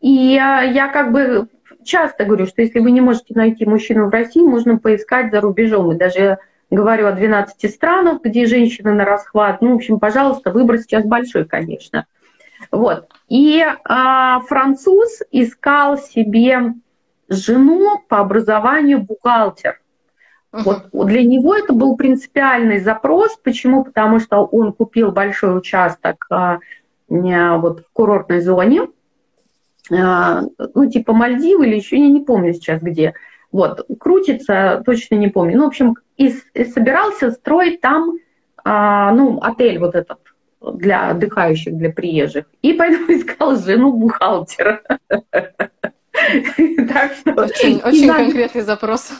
и 0.00 0.10
я, 0.10 0.62
я 0.62 0.88
как 0.88 1.12
бы 1.12 1.48
часто 1.84 2.24
говорю, 2.24 2.46
что 2.46 2.62
если 2.62 2.78
вы 2.78 2.92
не 2.92 3.00
можете 3.00 3.34
найти 3.34 3.64
мужчину 3.66 4.06
в 4.06 4.10
России, 4.10 4.42
можно 4.42 4.78
поискать 4.78 5.32
за 5.32 5.40
рубежом. 5.40 5.90
И 5.92 5.96
даже 5.96 6.38
говорю 6.70 7.06
о 7.06 7.12
12 7.12 7.70
странах, 7.72 8.22
где 8.22 8.46
женщины 8.46 8.92
на 8.92 9.04
расхват. 9.04 9.60
Ну, 9.60 9.72
в 9.72 9.76
общем, 9.76 9.98
пожалуйста, 9.98 10.52
выбор 10.52 10.78
сейчас 10.78 11.04
большой, 11.04 11.46
конечно. 11.46 12.06
Вот. 12.70 13.08
И 13.28 13.64
а, 13.84 14.40
француз 14.40 15.22
искал 15.30 15.98
себе 15.98 16.74
жену 17.28 18.02
по 18.08 18.18
образованию 18.18 19.00
бухгалтер. 19.00 19.80
Вот 20.52 20.88
для 20.92 21.22
него 21.22 21.54
это 21.54 21.72
был 21.72 21.96
принципиальный 21.96 22.80
запрос. 22.80 23.36
Почему? 23.42 23.84
Потому 23.84 24.18
что 24.18 24.44
он 24.44 24.72
купил 24.72 25.12
большой 25.12 25.56
участок 25.56 26.26
а, 26.30 26.58
вот, 27.08 27.80
в 27.80 27.92
курортной 27.92 28.40
зоне, 28.40 28.88
а, 29.90 30.42
ну, 30.74 30.90
типа 30.90 31.12
Мальдивы 31.12 31.66
или 31.66 31.76
еще, 31.76 31.98
я 31.98 32.08
не 32.08 32.20
помню 32.20 32.54
сейчас 32.54 32.80
где. 32.80 33.14
Вот, 33.50 33.86
крутится, 33.98 34.82
точно 34.84 35.14
не 35.14 35.28
помню. 35.28 35.56
Ну, 35.56 35.64
в 35.64 35.68
общем, 35.68 35.96
и, 36.16 36.34
и 36.54 36.64
собирался 36.64 37.30
строить 37.30 37.80
там, 37.80 38.18
а, 38.64 39.12
ну, 39.12 39.38
отель 39.40 39.78
вот 39.78 39.94
этот 39.94 40.18
для 40.60 41.10
отдыхающих, 41.10 41.76
для 41.76 41.90
приезжих. 41.90 42.44
И 42.62 42.72
поэтому 42.74 43.06
искал 43.18 43.56
жену 43.56 43.92
бухгалтера. 43.92 44.82
Очень 47.36 48.08
конкретный 48.08 48.62
запрос. 48.62 49.12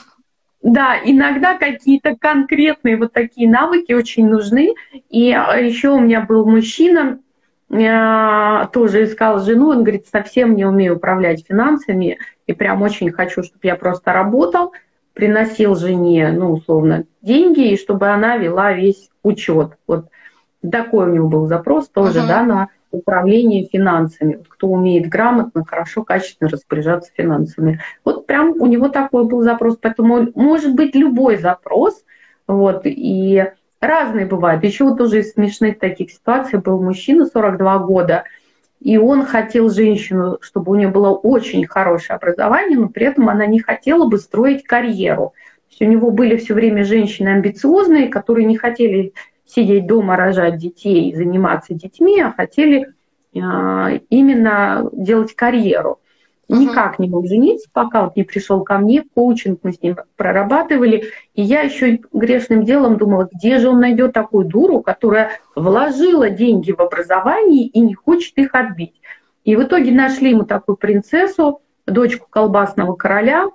Да, 0.61 0.97
иногда 1.03 1.57
какие-то 1.57 2.15
конкретные 2.17 2.97
вот 2.97 3.13
такие 3.13 3.49
навыки 3.49 3.93
очень 3.93 4.27
нужны. 4.27 4.75
И 5.09 5.31
а, 5.31 5.55
еще 5.55 5.89
у 5.89 5.99
меня 5.99 6.21
был 6.21 6.45
мужчина, 6.45 7.19
э, 7.69 8.67
тоже 8.73 9.05
искал 9.05 9.39
жену, 9.39 9.69
он 9.69 9.83
говорит, 9.83 10.07
совсем 10.07 10.55
не 10.55 10.65
умею 10.65 10.97
управлять 10.97 11.45
финансами, 11.47 12.19
и 12.45 12.53
прям 12.53 12.81
очень 12.81 13.11
хочу, 13.11 13.43
чтобы 13.43 13.61
я 13.63 13.75
просто 13.75 14.11
работал, 14.11 14.73
приносил 15.13 15.75
жене, 15.75 16.31
ну, 16.31 16.53
условно, 16.53 17.05
деньги, 17.21 17.71
и 17.71 17.77
чтобы 17.77 18.09
она 18.09 18.35
вела 18.37 18.73
весь 18.73 19.09
учет. 19.23 19.77
Вот 19.87 20.07
такой 20.69 21.09
у 21.09 21.13
него 21.13 21.29
был 21.29 21.47
запрос 21.47 21.87
тоже, 21.87 22.19
uh-huh. 22.19 22.27
да, 22.27 22.43
на 22.43 22.67
управление 22.91 23.65
финансами, 23.65 24.39
кто 24.47 24.67
умеет 24.67 25.07
грамотно, 25.07 25.63
хорошо, 25.65 26.03
качественно 26.03 26.49
распоряжаться 26.49 27.11
финансами. 27.15 27.79
Вот 28.03 28.25
прям 28.25 28.51
у 28.59 28.65
него 28.65 28.89
такой 28.89 29.25
был 29.25 29.41
запрос, 29.41 29.77
поэтому 29.79 30.27
может 30.35 30.75
быть 30.75 30.95
любой 30.95 31.37
запрос, 31.37 32.03
вот, 32.47 32.81
и 32.85 33.45
разные 33.79 34.25
бывают. 34.25 34.63
Еще 34.63 34.85
вот 34.85 34.97
тоже 34.97 35.19
из 35.19 35.33
смешных 35.33 35.79
таких 35.79 36.11
ситуаций 36.11 36.59
был 36.59 36.81
мужчина 36.81 37.25
42 37.25 37.79
года, 37.79 38.23
и 38.79 38.97
он 38.97 39.25
хотел 39.25 39.69
женщину, 39.69 40.37
чтобы 40.41 40.71
у 40.71 40.75
нее 40.75 40.87
было 40.87 41.09
очень 41.09 41.65
хорошее 41.67 42.17
образование, 42.17 42.77
но 42.77 42.87
при 42.87 43.07
этом 43.07 43.29
она 43.29 43.45
не 43.45 43.59
хотела 43.59 44.07
бы 44.07 44.17
строить 44.17 44.63
карьеру. 44.63 45.33
То 45.67 45.71
есть 45.71 45.81
у 45.81 45.85
него 45.85 46.11
были 46.11 46.37
все 46.37 46.53
время 46.53 46.83
женщины 46.83 47.29
амбициозные, 47.29 48.07
которые 48.07 48.45
не 48.45 48.57
хотели 48.57 49.13
сидеть 49.49 49.87
дома, 49.87 50.15
рожать 50.15 50.57
детей, 50.57 51.13
заниматься 51.15 51.73
детьми, 51.73 52.21
а 52.21 52.31
хотели 52.31 52.93
а, 53.35 53.91
именно 54.09 54.89
делать 54.93 55.35
карьеру. 55.35 55.99
Никак 56.47 56.97
не 56.97 57.07
мог 57.07 57.27
жениться, 57.27 57.69
пока 57.71 58.05
вот 58.05 58.15
не 58.15 58.23
пришел 58.23 58.63
ко 58.63 58.79
мне, 58.79 59.03
коучинг 59.13 59.59
мы 59.61 59.71
с 59.71 59.81
ним 59.83 59.97
прорабатывали. 60.15 61.03
И 61.35 61.43
я 61.43 61.61
еще 61.61 61.99
грешным 62.11 62.63
делом 62.63 62.97
думала, 62.97 63.29
где 63.31 63.59
же 63.59 63.69
он 63.69 63.79
найдет 63.79 64.13
такую 64.13 64.45
дуру, 64.45 64.81
которая 64.81 65.29
вложила 65.55 66.31
деньги 66.31 66.71
в 66.71 66.79
образование 66.79 67.67
и 67.67 67.79
не 67.79 67.93
хочет 67.93 68.35
их 68.39 68.55
отбить. 68.55 68.99
И 69.43 69.55
в 69.55 69.63
итоге 69.63 69.91
нашли 69.91 70.31
ему 70.31 70.43
такую 70.43 70.75
принцессу, 70.75 71.61
дочку 71.85 72.25
колбасного 72.27 72.95
короля 72.95 73.49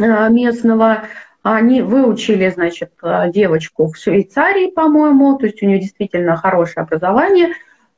а, 0.00 0.28
местного, 0.28 1.04
они 1.42 1.82
выучили, 1.82 2.48
значит, 2.50 2.92
э, 3.02 3.30
девочку 3.32 3.90
в 3.90 3.96
Швейцарии, 3.96 4.70
по-моему, 4.70 5.36
то 5.38 5.46
есть 5.46 5.62
у 5.62 5.66
нее 5.66 5.80
действительно 5.80 6.36
хорошее 6.36 6.84
образование, 6.84 7.48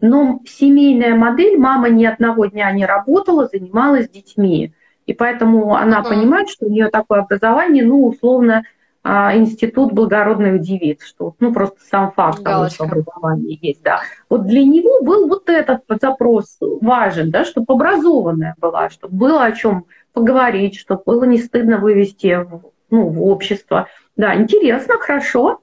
но 0.01 0.41
семейная 0.47 1.15
модель, 1.15 1.59
мама 1.59 1.89
ни 1.89 2.05
одного 2.05 2.47
дня 2.47 2.71
не 2.73 2.87
работала, 2.87 3.49
занималась 3.53 4.09
детьми. 4.09 4.73
И 5.07 5.13
поэтому 5.13 5.75
она 5.75 6.01
uh-huh. 6.01 6.09
понимает, 6.09 6.49
что 6.49 6.67
у 6.67 6.71
нее 6.71 6.89
такое 6.89 7.21
образование, 7.21 7.85
ну, 7.85 8.07
условно, 8.07 8.65
а, 9.07 9.37
институт 9.37 9.93
благородных 9.93 10.63
девиц, 10.63 11.05
что 11.05 11.35
ну 11.39 11.53
просто 11.53 11.77
сам 11.91 12.13
факт 12.13 12.43
того, 12.43 12.71
что 12.71 12.85
образование 12.85 13.59
есть, 13.61 13.83
да. 13.83 14.01
Вот 14.31 14.47
для 14.47 14.65
него 14.65 15.03
был 15.03 15.29
вот 15.29 15.51
этот 15.51 15.83
запрос 16.01 16.57
важен, 16.81 17.31
да, 17.31 17.45
чтобы 17.45 17.75
образованная 17.75 18.55
была, 18.59 18.89
чтобы 18.89 19.15
было 19.15 19.45
о 19.45 19.53
чем 19.53 19.85
поговорить, 20.15 20.79
чтобы 20.79 21.03
было 21.05 21.25
не 21.25 21.37
стыдно 21.37 21.77
вывести 21.77 22.47
ну, 22.95 23.09
в 23.09 23.23
общество. 23.23 23.89
Да, 24.17 24.35
интересно, 24.37 24.99
хорошо. 24.99 25.61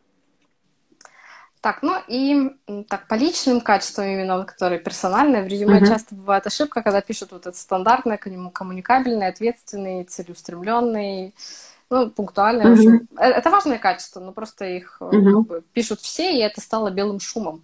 Так, 1.61 1.83
ну 1.83 1.93
и 2.07 2.51
так, 2.89 3.07
по 3.07 3.13
личным 3.13 3.61
качествам 3.61 4.07
именно, 4.07 4.43
которые 4.45 4.79
персональные, 4.79 5.43
в 5.43 5.47
резюме 5.47 5.79
uh-huh. 5.79 5.87
часто 5.87 6.15
бывает 6.15 6.47
ошибка, 6.47 6.81
когда 6.81 7.01
пишут 7.01 7.31
вот 7.31 7.45
это 7.45 7.55
стандартное, 7.55 8.17
коммуникабельный, 8.17 9.27
ответственный, 9.27 10.03
целеустремленный, 10.03 11.35
ну, 11.91 12.09
пунктуальный. 12.09 12.65
Uh-huh. 12.65 12.69
В 12.69 12.79
общем, 12.79 13.07
э, 13.17 13.25
это 13.25 13.51
важные 13.51 13.77
качества, 13.77 14.19
но 14.19 14.31
просто 14.31 14.65
их 14.65 14.97
uh-huh. 14.99 15.33
как 15.33 15.47
бы, 15.47 15.63
пишут 15.73 16.01
все, 16.01 16.35
и 16.35 16.39
это 16.39 16.59
стало 16.61 16.89
белым 16.89 17.19
шумом. 17.19 17.61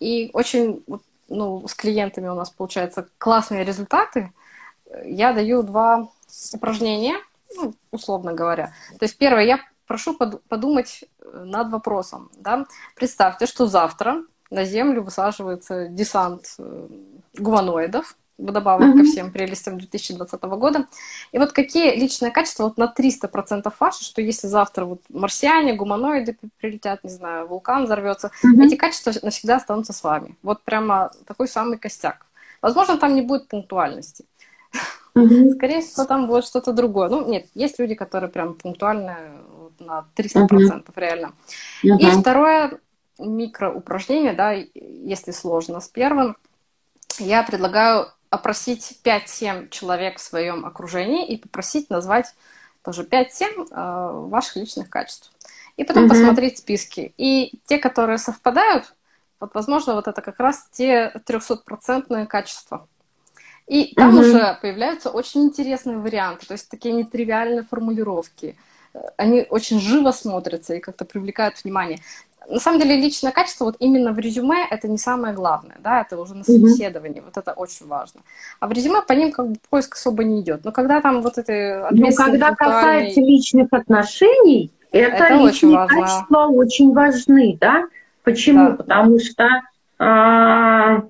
И 0.00 0.30
очень, 0.32 0.84
ну, 1.28 1.66
с 1.68 1.74
клиентами 1.74 2.26
у 2.26 2.34
нас 2.34 2.50
получается 2.50 3.08
классные 3.18 3.62
результаты. 3.62 4.32
Я 5.04 5.32
даю 5.32 5.62
два 5.62 6.08
упражнения, 6.52 7.14
ну, 7.56 7.74
условно 7.90 8.32
говоря. 8.32 8.72
То 8.98 9.04
есть 9.04 9.16
первое, 9.18 9.44
я 9.44 9.60
прошу 9.86 10.16
подумать 10.48 11.04
э, 11.20 11.44
над 11.44 11.70
вопросом. 11.70 12.30
Да? 12.36 12.66
Представьте, 12.96 13.46
что 13.46 13.66
завтра 13.66 14.22
на 14.50 14.64
Землю 14.64 15.02
высаживается 15.02 15.88
десант 15.88 16.54
э, 16.58 16.86
гуманоидов, 17.38 18.16
вдобавок 18.38 18.88
mm-hmm. 18.88 18.98
ко 18.98 19.04
всем 19.04 19.32
прелестям 19.32 19.78
2020 19.78 20.42
года. 20.42 20.86
И 21.32 21.38
вот 21.38 21.52
какие 21.52 21.94
личные 21.94 22.30
качества 22.30 22.64
вот 22.64 22.78
на 22.78 22.92
300% 22.96 23.72
ваши, 23.78 24.04
что 24.04 24.22
если 24.22 24.46
завтра 24.46 24.84
вот 24.84 25.00
марсиане, 25.08 25.74
гуманоиды 25.74 26.36
прилетят, 26.58 27.04
не 27.04 27.10
знаю, 27.10 27.46
вулкан 27.46 27.84
взорвется, 27.84 28.30
mm-hmm. 28.44 28.66
эти 28.66 28.76
качества 28.76 29.12
навсегда 29.22 29.56
останутся 29.56 29.92
с 29.92 30.02
вами. 30.02 30.36
Вот 30.42 30.62
прямо 30.62 31.10
такой 31.26 31.48
самый 31.48 31.78
костяк. 31.78 32.26
Возможно, 32.60 32.96
там 32.96 33.14
не 33.14 33.22
будет 33.22 33.48
пунктуальности. 33.48 34.24
Mm-hmm. 35.14 35.54
Скорее 35.54 35.80
всего, 35.82 36.06
там 36.06 36.26
будет 36.26 36.44
что-то 36.44 36.72
другое. 36.72 37.08
Ну, 37.08 37.28
нет, 37.28 37.46
есть 37.54 37.78
люди, 37.78 37.94
которые 37.94 38.30
прям 38.30 38.54
пунктуально 38.54 39.18
на 39.78 40.06
300% 40.16 40.48
uh-huh. 40.48 40.82
реально. 40.96 41.32
Uh-huh. 41.84 41.98
И 41.98 42.10
второе 42.10 42.78
микроупражнение, 43.18 44.32
да, 44.32 44.52
если 44.52 45.32
сложно 45.32 45.80
с 45.80 45.88
первым, 45.88 46.36
я 47.18 47.42
предлагаю 47.42 48.08
опросить 48.30 49.00
5-7 49.04 49.68
человек 49.68 50.18
в 50.18 50.22
своем 50.22 50.64
окружении 50.64 51.26
и 51.26 51.36
попросить 51.36 51.90
назвать 51.90 52.34
тоже 52.82 53.02
5-7 53.02 53.68
э, 53.70 54.28
ваших 54.28 54.56
личных 54.56 54.88
качеств. 54.88 55.30
И 55.76 55.84
потом 55.84 56.06
uh-huh. 56.06 56.10
посмотреть 56.10 56.58
списки. 56.58 57.12
И 57.16 57.58
те, 57.66 57.78
которые 57.78 58.18
совпадают, 58.18 58.94
вот, 59.40 59.54
возможно, 59.54 59.94
вот 59.94 60.06
это 60.08 60.22
как 60.22 60.38
раз 60.38 60.68
те 60.72 61.12
300-процентные 61.26 62.26
качества. 62.26 62.86
И 63.72 63.94
там 63.94 64.16
uh-huh. 64.16 64.20
уже 64.20 64.58
появляются 64.60 65.10
очень 65.10 65.44
интересные 65.44 65.96
варианты, 65.96 66.46
то 66.46 66.52
есть 66.52 66.68
такие 66.68 66.94
нетривиальные 66.94 67.62
формулировки– 67.62 68.56
они 69.16 69.46
очень 69.48 69.80
живо 69.80 70.10
смотрятся 70.10 70.74
и 70.74 70.80
как-то 70.80 71.04
привлекают 71.04 71.62
внимание. 71.62 71.98
На 72.48 72.58
самом 72.58 72.80
деле 72.80 72.96
личное 72.96 73.30
качество 73.30 73.64
вот 73.66 73.76
именно 73.78 74.12
в 74.12 74.18
резюме 74.18 74.66
это 74.68 74.88
не 74.88 74.98
самое 74.98 75.32
главное, 75.32 75.76
да, 75.78 76.00
это 76.00 76.20
уже 76.20 76.34
на 76.34 76.42
собеседовании, 76.42 77.20
mm-hmm. 77.20 77.24
вот 77.24 77.36
это 77.36 77.52
очень 77.52 77.86
важно. 77.86 78.20
А 78.58 78.66
в 78.66 78.72
резюме 78.72 79.00
по 79.02 79.12
ним 79.12 79.30
как 79.30 79.48
бы 79.48 79.56
поиск 79.70 79.94
особо 79.94 80.24
не 80.24 80.40
идет. 80.40 80.64
Но 80.64 80.72
когда 80.72 81.00
там 81.00 81.22
вот 81.22 81.38
это 81.38 81.88
Ну, 81.92 82.12
когда 82.12 82.54
касается 82.54 83.20
личных 83.20 83.68
отношений, 83.70 84.72
это, 84.90 85.24
это 85.24 85.34
личные 85.34 85.78
очень 85.78 85.88
качества 85.88 86.46
очень 86.46 86.92
важны, 86.92 87.56
да? 87.60 87.86
Почему? 88.24 88.70
Да. 88.70 88.76
Потому 88.76 89.18
что, 89.20 89.48
а, 89.98 91.02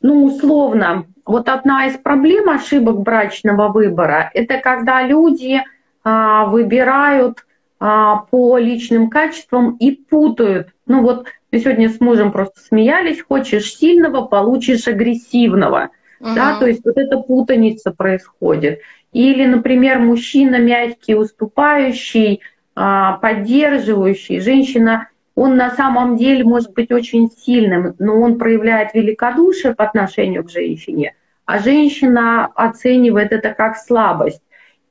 ну, 0.00 0.24
условно, 0.24 1.06
вот 1.26 1.48
одна 1.48 1.86
из 1.86 1.98
проблем 1.98 2.48
ошибок 2.48 3.00
брачного 3.00 3.68
выбора, 3.68 4.30
это 4.32 4.58
когда 4.58 5.02
люди 5.02 5.62
а, 6.04 6.46
выбирают 6.46 7.44
а, 7.80 8.18
по 8.30 8.56
личным 8.58 9.10
качествам 9.10 9.76
и 9.76 9.90
путают. 9.90 10.68
Ну 10.86 11.02
вот 11.02 11.26
мы 11.50 11.58
сегодня 11.58 11.88
с 11.88 12.00
мужем 12.00 12.32
просто 12.32 12.60
смеялись, 12.60 13.22
хочешь 13.22 13.74
сильного, 13.74 14.22
получишь 14.22 14.86
агрессивного. 14.86 15.90
Угу. 16.20 16.34
Да, 16.34 16.58
то 16.58 16.66
есть 16.66 16.84
вот 16.84 16.96
эта 16.96 17.18
путаница 17.18 17.90
происходит. 17.90 18.80
Или, 19.12 19.46
например, 19.46 19.98
мужчина 19.98 20.58
мягкий, 20.58 21.14
уступающий, 21.16 22.40
а, 22.74 23.14
поддерживающий, 23.18 24.40
женщина, 24.40 25.08
он 25.36 25.56
на 25.56 25.70
самом 25.70 26.16
деле 26.16 26.42
может 26.42 26.72
быть 26.72 26.90
очень 26.90 27.30
сильным, 27.30 27.94
но 27.98 28.20
он 28.20 28.38
проявляет 28.38 28.94
великодушие 28.94 29.74
по 29.74 29.84
отношению 29.84 30.42
к 30.44 30.50
женщине, 30.50 31.14
а 31.44 31.58
женщина 31.58 32.46
оценивает 32.46 33.32
это 33.32 33.52
как 33.52 33.76
слабость. 33.76 34.42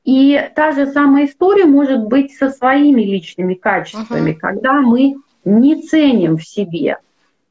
И 0.04 0.40
та 0.54 0.70
же 0.70 0.86
самая 0.86 1.26
история 1.26 1.66
может 1.66 2.04
быть 2.04 2.32
со 2.32 2.50
своими 2.50 3.02
личными 3.02 3.54
качествами, 3.54 4.30
uh-huh. 4.30 4.38
когда 4.38 4.74
мы 4.74 5.16
не 5.44 5.82
ценим 5.82 6.36
в 6.36 6.44
себе. 6.44 6.98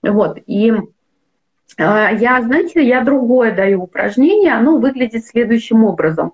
Вот. 0.02 0.40
И 0.48 0.72
э, 0.72 0.82
я, 1.78 2.42
знаете, 2.42 2.82
я 2.82 3.02
другое 3.02 3.54
даю 3.54 3.84
упражнение, 3.84 4.54
оно 4.54 4.78
выглядит 4.78 5.26
следующим 5.26 5.84
образом. 5.84 6.32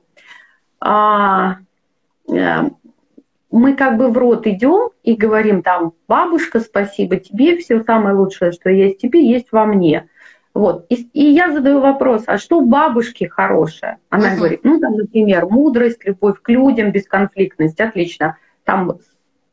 А, 3.52 3.56
мы 3.56 3.76
как 3.76 3.98
бы 3.98 4.10
в 4.10 4.18
рот 4.18 4.48
идем 4.48 4.90
и 5.04 5.14
говорим 5.14 5.62
там, 5.62 5.94
бабушка, 6.08 6.60
спасибо 6.60 7.18
тебе, 7.18 7.58
все 7.58 7.84
самое 7.84 8.16
лучшее, 8.16 8.52
что 8.52 8.70
есть 8.70 9.00
тебе, 9.00 9.26
есть 9.26 9.52
во 9.52 9.66
мне. 9.66 10.08
Вот. 10.54 10.86
И, 10.90 11.08
и 11.14 11.32
я 11.32 11.52
задаю 11.52 11.80
вопрос, 11.80 12.24
а 12.28 12.38
что 12.38 12.60
у 12.60 12.66
бабушки 12.66 13.26
хорошее? 13.26 13.98
Она 14.10 14.34
uh-huh. 14.34 14.38
говорит, 14.38 14.60
ну, 14.64 14.80
там, 14.80 14.96
например, 14.96 15.46
мудрость, 15.46 16.04
любовь 16.06 16.42
к 16.42 16.50
людям, 16.50 16.92
бесконфликтность, 16.92 17.80
отлично. 17.80 18.38
Там 18.66 18.98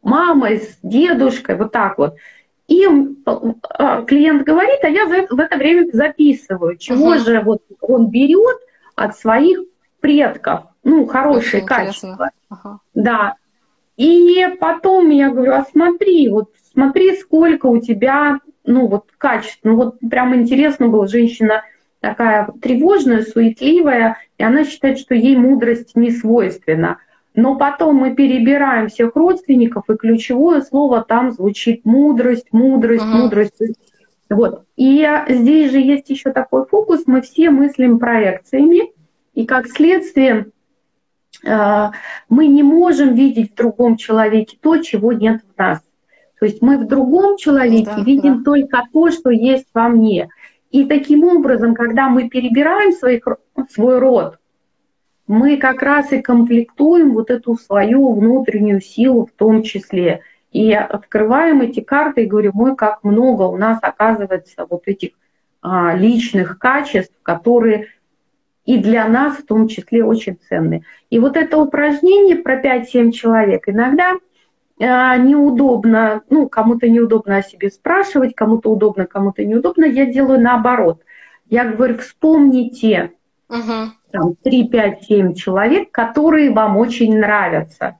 мама 0.02 0.48
с 0.50 0.78
дедушкой, 0.82 1.56
вот 1.56 1.70
так 1.72 1.98
вот. 1.98 2.16
И 2.66 2.84
а, 3.24 4.02
клиент 4.02 4.42
говорит, 4.42 4.80
а 4.82 4.88
я 4.88 5.06
в 5.06 5.38
это 5.38 5.56
время 5.56 5.88
записываю, 5.92 6.76
чего 6.76 7.14
uh-huh. 7.14 7.18
же 7.18 7.40
вот 7.40 7.62
он 7.80 8.10
берет 8.10 8.58
от 8.96 9.16
своих 9.16 9.60
предков, 10.00 10.64
ну, 10.82 11.06
хорошие 11.06 11.62
Очень 11.62 11.66
качества. 11.66 12.30
Uh-huh. 12.50 12.76
Да. 12.94 13.36
И 13.98 14.46
потом 14.58 15.10
я 15.10 15.28
говорю, 15.28 15.52
а 15.52 15.66
смотри, 15.70 16.30
вот 16.30 16.52
смотри, 16.72 17.16
сколько 17.16 17.66
у 17.66 17.78
тебя 17.80 18.40
ну 18.68 18.86
вот 18.86 19.06
качественно, 19.16 19.72
ну, 19.72 19.76
вот 19.76 19.98
прям 20.08 20.34
интересно 20.34 20.88
было, 20.88 21.08
женщина 21.08 21.64
такая 22.00 22.48
тревожная, 22.60 23.22
суетливая, 23.22 24.18
и 24.36 24.44
она 24.44 24.64
считает, 24.64 24.98
что 24.98 25.14
ей 25.14 25.36
мудрость 25.36 25.96
не 25.96 26.10
свойственна. 26.10 26.98
Но 27.34 27.56
потом 27.56 27.96
мы 27.96 28.14
перебираем 28.14 28.88
всех 28.88 29.16
родственников, 29.16 29.84
и 29.88 29.96
ключевое 29.96 30.60
слово 30.60 31.02
там 31.02 31.32
звучит 31.32 31.84
мудрость, 31.84 32.48
мудрость, 32.52 33.04
uh-huh. 33.04 33.22
мудрость. 33.22 33.60
Вот. 34.28 34.64
И 34.76 35.08
здесь 35.28 35.72
же 35.72 35.78
есть 35.78 36.10
еще 36.10 36.30
такой 36.30 36.66
фокус, 36.66 37.04
мы 37.06 37.22
все 37.22 37.50
мыслим 37.50 37.98
проекциями, 37.98 38.92
и 39.34 39.46
как 39.46 39.68
следствие 39.68 40.48
мы 41.44 42.46
не 42.46 42.62
можем 42.62 43.14
видеть 43.14 43.52
в 43.52 43.54
другом 43.54 43.96
человеке 43.96 44.58
то, 44.60 44.78
чего 44.78 45.12
нет 45.12 45.42
в 45.42 45.58
нас. 45.58 45.80
То 46.38 46.46
есть 46.46 46.62
мы 46.62 46.78
в 46.78 46.86
другом 46.86 47.36
человеке 47.36 47.90
да, 47.96 48.02
видим 48.02 48.38
да. 48.38 48.44
только 48.44 48.82
то, 48.92 49.10
что 49.10 49.30
есть 49.30 49.66
во 49.74 49.88
мне. 49.88 50.28
И 50.70 50.84
таким 50.84 51.24
образом, 51.24 51.74
когда 51.74 52.08
мы 52.08 52.28
перебираем 52.28 52.92
своих, 52.92 53.26
свой 53.70 53.98
род, 53.98 54.38
мы 55.26 55.56
как 55.56 55.82
раз 55.82 56.12
и 56.12 56.22
комплектуем 56.22 57.12
вот 57.12 57.30
эту 57.30 57.56
свою 57.56 58.12
внутреннюю 58.12 58.80
силу 58.80 59.26
в 59.26 59.32
том 59.32 59.62
числе. 59.62 60.22
И 60.52 60.72
открываем 60.72 61.60
эти 61.60 61.80
карты 61.80 62.22
и 62.22 62.26
говорим, 62.26 62.52
ой, 62.56 62.76
как 62.76 63.04
много 63.04 63.42
у 63.42 63.56
нас 63.56 63.78
оказывается 63.82 64.66
вот 64.68 64.82
этих 64.86 65.10
а, 65.60 65.94
личных 65.94 66.58
качеств, 66.58 67.14
которые 67.22 67.88
и 68.68 68.76
для 68.76 69.08
нас 69.08 69.38
в 69.38 69.46
том 69.46 69.66
числе 69.66 70.04
очень 70.04 70.38
ценны. 70.46 70.84
И 71.08 71.18
вот 71.18 71.38
это 71.38 71.56
упражнение 71.56 72.36
про 72.36 72.60
5-7 72.60 73.12
человек 73.12 73.66
иногда 73.66 74.16
а, 74.78 75.16
неудобно, 75.16 76.20
ну, 76.28 76.50
кому-то 76.50 76.86
неудобно 76.86 77.38
о 77.38 77.42
себе 77.42 77.70
спрашивать, 77.70 78.34
кому-то 78.34 78.70
удобно, 78.70 79.06
кому-то 79.06 79.42
неудобно, 79.42 79.86
я 79.86 80.04
делаю 80.04 80.38
наоборот. 80.38 81.00
Я 81.48 81.64
говорю, 81.64 81.96
вспомните 81.96 83.12
угу. 83.48 83.90
там, 84.12 84.34
3, 84.44 84.68
5, 84.68 85.02
7 85.02 85.34
человек, 85.34 85.90
которые 85.90 86.50
вам 86.50 86.76
очень 86.76 87.18
нравятся. 87.18 87.96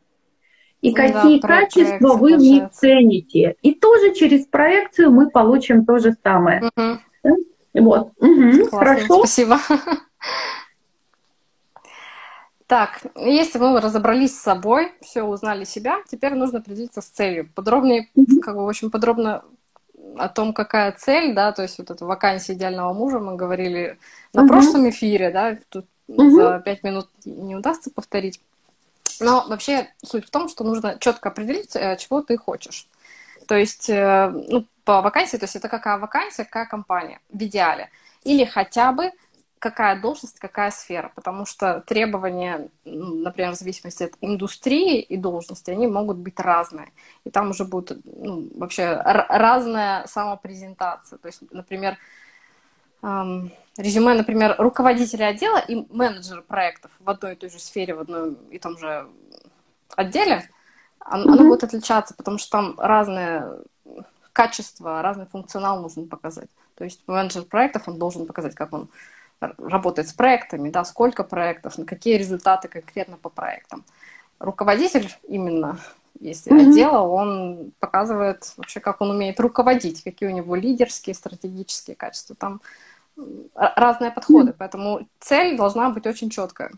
И 0.82 0.90
ну, 0.90 0.96
какие 0.96 1.40
да, 1.40 1.48
качества 1.48 2.12
вы 2.12 2.36
в 2.36 2.40
них 2.40 2.70
цените. 2.72 3.56
И 3.62 3.72
тоже 3.72 4.12
через 4.12 4.44
проекцию 4.44 5.12
мы 5.12 5.30
получим 5.30 5.86
то 5.86 5.98
же 5.98 6.14
самое. 6.22 6.70
Угу. 6.76 7.36
Вот. 7.84 8.12
Угу. 8.18 8.66
Хорошо. 8.70 9.24
Спасибо. 9.24 9.58
Так, 12.66 13.00
если 13.16 13.58
мы 13.58 13.80
разобрались 13.80 14.36
с 14.36 14.42
собой, 14.42 14.92
все 15.00 15.22
узнали 15.22 15.64
себя, 15.64 16.02
теперь 16.10 16.34
нужно 16.34 16.58
определиться 16.58 17.00
с 17.00 17.06
целью. 17.06 17.48
Подробнее, 17.54 18.10
как 18.42 18.56
бы 18.56 18.64
очень 18.64 18.90
подробно 18.90 19.42
о 20.18 20.28
том, 20.28 20.52
какая 20.52 20.92
цель, 20.92 21.34
да, 21.34 21.52
то 21.52 21.62
есть 21.62 21.78
вот 21.78 21.90
эта 21.90 22.04
вакансия 22.04 22.52
идеального 22.52 22.92
мужа, 22.92 23.20
мы 23.20 23.36
говорили 23.36 23.98
на 24.34 24.42
угу. 24.42 24.48
прошлом 24.48 24.90
эфире, 24.90 25.30
да, 25.30 25.56
тут 25.70 25.86
угу. 26.08 26.30
за 26.30 26.60
пять 26.60 26.82
минут 26.82 27.08
не 27.24 27.56
удастся 27.56 27.90
повторить. 27.90 28.38
Но 29.20 29.46
вообще 29.48 29.88
суть 30.04 30.26
в 30.26 30.30
том, 30.30 30.48
что 30.50 30.62
нужно 30.62 30.98
четко 31.00 31.30
определить, 31.30 31.74
э, 31.74 31.96
чего 31.98 32.20
ты 32.20 32.36
хочешь. 32.36 32.86
То 33.46 33.56
есть, 33.56 33.88
э, 33.88 34.28
ну, 34.28 34.66
по 34.84 35.00
вакансии, 35.00 35.38
то 35.38 35.44
есть 35.44 35.56
это 35.56 35.68
какая 35.68 35.98
вакансия, 35.98 36.44
какая 36.44 36.66
компания 36.66 37.20
в 37.30 37.42
идеале. 37.42 37.88
Или 38.24 38.44
хотя 38.44 38.92
бы 38.92 39.10
какая 39.58 40.00
должность, 40.00 40.38
какая 40.38 40.70
сфера, 40.70 41.12
потому 41.14 41.46
что 41.46 41.80
требования, 41.80 42.68
например, 42.84 43.52
в 43.52 43.58
зависимости 43.58 44.04
от 44.04 44.12
индустрии 44.20 45.00
и 45.00 45.16
должности, 45.16 45.70
они 45.70 45.86
могут 45.86 46.18
быть 46.18 46.38
разные. 46.40 46.92
И 47.24 47.30
там 47.30 47.50
уже 47.50 47.64
будет 47.64 47.98
ну, 48.04 48.48
вообще 48.54 48.94
разная 48.94 50.06
самопрезентация. 50.06 51.18
То 51.18 51.28
есть, 51.28 51.42
например, 51.50 51.96
эм, 53.02 53.52
резюме, 53.76 54.14
например, 54.14 54.54
руководителя 54.58 55.26
отдела 55.26 55.58
и 55.58 55.86
менеджера 55.90 56.42
проектов 56.42 56.90
в 57.00 57.08
одной 57.08 57.32
и 57.32 57.36
той 57.36 57.50
же 57.50 57.58
сфере, 57.58 57.94
в 57.94 58.00
одном 58.00 58.34
и 58.50 58.58
том 58.58 58.78
же 58.78 59.08
отделе, 59.96 60.48
оно, 61.00 61.24
mm-hmm. 61.24 61.32
оно 61.32 61.48
будет 61.48 61.64
отличаться, 61.64 62.14
потому 62.14 62.38
что 62.38 62.50
там 62.50 62.74
разные 62.78 63.44
качества, 64.32 65.02
разный 65.02 65.26
функционал 65.26 65.82
нужно 65.82 66.06
показать. 66.06 66.48
То 66.76 66.84
есть 66.84 67.02
менеджер 67.08 67.42
проектов, 67.42 67.88
он 67.88 67.98
должен 67.98 68.26
показать, 68.26 68.54
как 68.54 68.72
он 68.72 68.88
работает 69.40 70.08
с 70.08 70.12
проектами, 70.12 70.70
да, 70.70 70.84
сколько 70.84 71.24
проектов, 71.24 71.78
на 71.78 71.84
какие 71.84 72.16
результаты 72.16 72.68
конкретно 72.68 73.16
по 73.16 73.28
проектам. 73.28 73.84
Руководитель 74.40 75.08
именно, 75.28 75.78
если 76.20 76.52
mm-hmm. 76.52 76.70
отдела, 76.70 77.00
он 77.00 77.72
показывает 77.80 78.52
вообще, 78.56 78.80
как 78.80 79.00
он 79.00 79.10
умеет 79.10 79.40
руководить, 79.40 80.02
какие 80.02 80.28
у 80.28 80.32
него 80.32 80.54
лидерские, 80.54 81.14
стратегические 81.14 81.96
качества. 81.96 82.36
Там 82.36 82.60
разные 83.54 84.10
подходы, 84.10 84.50
mm-hmm. 84.50 84.56
поэтому 84.58 85.08
цель 85.20 85.56
должна 85.56 85.90
быть 85.90 86.06
очень 86.06 86.30
четкая. 86.30 86.70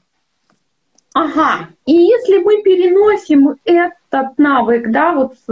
Ага, 1.12 1.70
и 1.86 1.92
если 1.92 2.38
мы 2.38 2.62
переносим 2.62 3.56
этот 3.64 4.38
навык, 4.38 4.92
да, 4.92 5.12
вот 5.12 5.34
с 5.44 5.50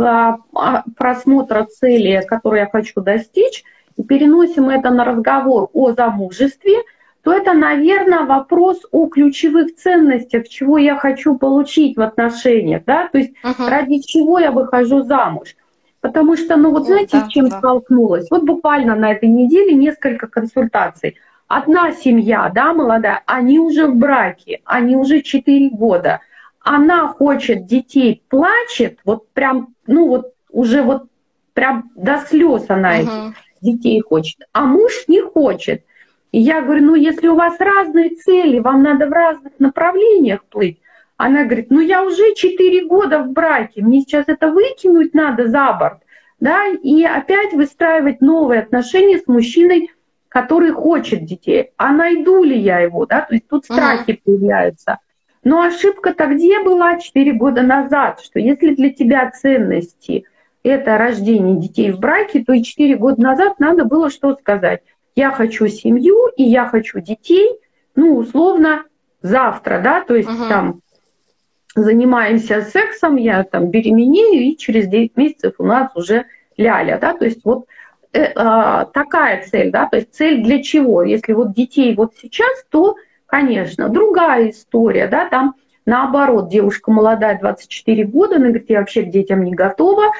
а, 0.55 0.85
просмотра 0.97 1.65
цели, 1.65 2.25
которую 2.25 2.61
я 2.61 2.69
хочу 2.71 3.01
достичь, 3.01 3.65
и 3.97 4.05
переносим 4.05 4.69
это 4.69 4.91
на 4.91 5.05
разговор 5.05 5.69
о 5.73 5.93
замужестве– 5.93 6.83
то 7.29 7.35
это, 7.35 7.53
наверное, 7.53 8.25
вопрос 8.25 8.81
о 8.91 9.07
ключевых 9.07 9.77
ценностях, 9.77 10.49
чего 10.49 10.79
я 10.79 10.97
хочу 10.97 11.37
получить 11.37 11.95
в 11.95 12.01
отношениях, 12.01 12.85
да, 12.87 13.09
то 13.09 13.19
есть 13.19 13.35
uh-huh. 13.45 13.69
ради 13.69 13.99
чего 13.99 14.39
я 14.39 14.51
выхожу 14.51 15.03
замуж. 15.03 15.55
Потому 16.01 16.39
что, 16.39 16.57
ну 16.57 16.71
вот 16.71 16.87
знаете, 16.87 17.19
да, 17.19 17.27
с 17.27 17.29
чем 17.29 17.51
да. 17.51 17.59
столкнулась? 17.59 18.29
Вот 18.31 18.45
буквально 18.45 18.95
на 18.95 19.13
этой 19.13 19.29
неделе 19.29 19.75
несколько 19.75 20.27
консультаций. 20.27 21.17
Одна 21.49 21.93
семья, 21.93 22.51
да, 22.55 22.73
молодая, 22.73 23.23
они 23.27 23.59
уже 23.59 23.89
в 23.89 23.97
браке, 23.97 24.63
они 24.65 24.97
уже 24.97 25.21
4 25.21 25.69
года. 25.69 26.21
Она 26.61 27.09
хочет 27.09 27.67
детей, 27.67 28.23
плачет, 28.31 29.01
вот 29.05 29.29
прям, 29.35 29.75
ну 29.87 30.09
вот 30.09 30.33
уже 30.51 30.81
вот 30.81 31.03
прям 31.53 31.91
до 31.95 32.25
слез 32.27 32.65
она 32.69 33.01
uh-huh. 33.01 33.03
этих 33.03 33.35
детей 33.61 34.01
хочет, 34.01 34.41
а 34.55 34.65
муж 34.65 35.05
не 35.09 35.21
хочет. 35.21 35.85
И 36.33 36.41
я 36.41 36.61
говорю, 36.61 36.85
ну 36.85 36.95
если 36.95 37.29
у 37.29 37.35
вас 37.35 37.59
разные 37.59 38.11
цели, 38.11 38.59
вам 38.59 38.83
надо 38.83 39.07
в 39.07 39.13
разных 39.13 39.53
направлениях 39.59 40.45
плыть. 40.45 40.79
Она 41.17 41.45
говорит, 41.45 41.71
ну 41.71 41.81
я 41.81 42.05
уже 42.05 42.35
4 42.35 42.87
года 42.87 43.21
в 43.21 43.33
браке, 43.33 43.83
мне 43.83 44.03
сейчас 44.03 44.25
это 44.29 44.53
выкинуть 44.53 45.15
надо 45.15 45.49
за 45.49 45.73
борт, 45.73 45.99
да, 46.39 46.67
и 46.67 47.03
опять 47.03 47.53
выстраивать 47.55 48.21
новые 48.21 48.61
отношения 48.61 49.19
с 49.19 49.27
мужчиной, 49.27 49.91
который 50.29 50.71
хочет 50.71 51.25
детей. 51.25 51.71
А 51.77 51.93
найду 51.93 52.45
ли 52.45 52.57
я 52.57 52.79
его, 52.81 53.07
да, 53.07 53.23
то 53.23 53.35
есть 53.35 53.49
тут 53.49 53.65
страхи 53.65 54.13
uh-huh. 54.13 54.21
появляются. 54.25 54.99
Но 55.43 55.63
ошибка-то 55.63 56.27
где 56.27 56.63
была 56.63 56.99
4 56.99 57.33
года 57.33 57.63
назад, 57.63 58.21
что 58.21 58.39
если 58.39 58.75
для 58.75 58.91
тебя 58.91 59.31
ценности 59.31 60.25
это 60.63 60.99
рождение 60.99 61.57
детей 61.57 61.91
в 61.91 61.99
браке, 61.99 62.45
то 62.45 62.53
и 62.53 62.63
4 62.63 62.97
года 62.97 63.21
назад 63.21 63.59
надо 63.59 63.85
было 63.85 64.11
что 64.11 64.37
сказать? 64.37 64.83
Я 65.15 65.31
хочу 65.31 65.67
семью 65.69 66.29
и 66.37 66.43
я 66.43 66.67
хочу 66.67 67.01
детей, 67.01 67.59
ну, 67.95 68.17
условно, 68.17 68.85
завтра, 69.23 69.81
да, 69.83 70.03
то 70.03 70.15
есть 70.15 70.29
uh-huh. 70.29 70.49
там 70.49 70.81
занимаемся 71.75 72.63
сексом, 72.63 73.17
я 73.17 73.45
там 73.45 73.71
беременею, 73.71 74.43
и 74.43 74.57
через 74.57 74.89
9 74.89 75.17
месяцев 75.17 75.55
у 75.59 75.65
нас 75.65 75.91
уже 75.95 76.27
ляля, 76.57 76.99
да, 77.01 77.15
то 77.15 77.25
есть 77.25 77.45
вот 77.45 77.67
э, 78.13 78.23
э, 78.23 78.33
такая 78.93 79.45
цель, 79.45 79.71
да, 79.71 79.87
то 79.87 79.97
есть 79.97 80.15
цель 80.15 80.43
для 80.43 80.63
чего? 80.63 81.03
Если 81.03 81.33
вот 81.33 81.55
детей 81.55 81.95
вот 81.95 82.15
сейчас, 82.21 82.65
то, 82.69 82.97
конечно, 83.27 83.89
другая 83.89 84.51
история, 84.51 85.09
да, 85.09 85.29
там 85.29 85.55
наоборот, 85.89 86.51
девушка 86.51 86.91
молодая, 86.91 87.39
24 87.39 88.05
года, 88.05 88.37
она 88.37 88.47
говорит, 88.47 88.69
я 88.69 88.81
вообще 88.81 89.03
к 89.03 89.11
детям 89.11 89.43
не 89.43 89.55
готова, 89.55 90.13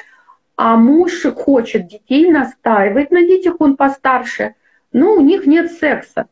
а 0.57 0.75
муж 0.75 1.23
хочет 1.35 1.87
детей, 1.87 2.29
настаивает 2.29 3.11
на 3.11 3.21
детях, 3.21 3.55
он 3.59 3.77
постарше, 3.77 4.55
ну, 4.91 5.13
у 5.13 5.21
них 5.21 5.45
нет 5.45 5.71
секса. 5.71 6.27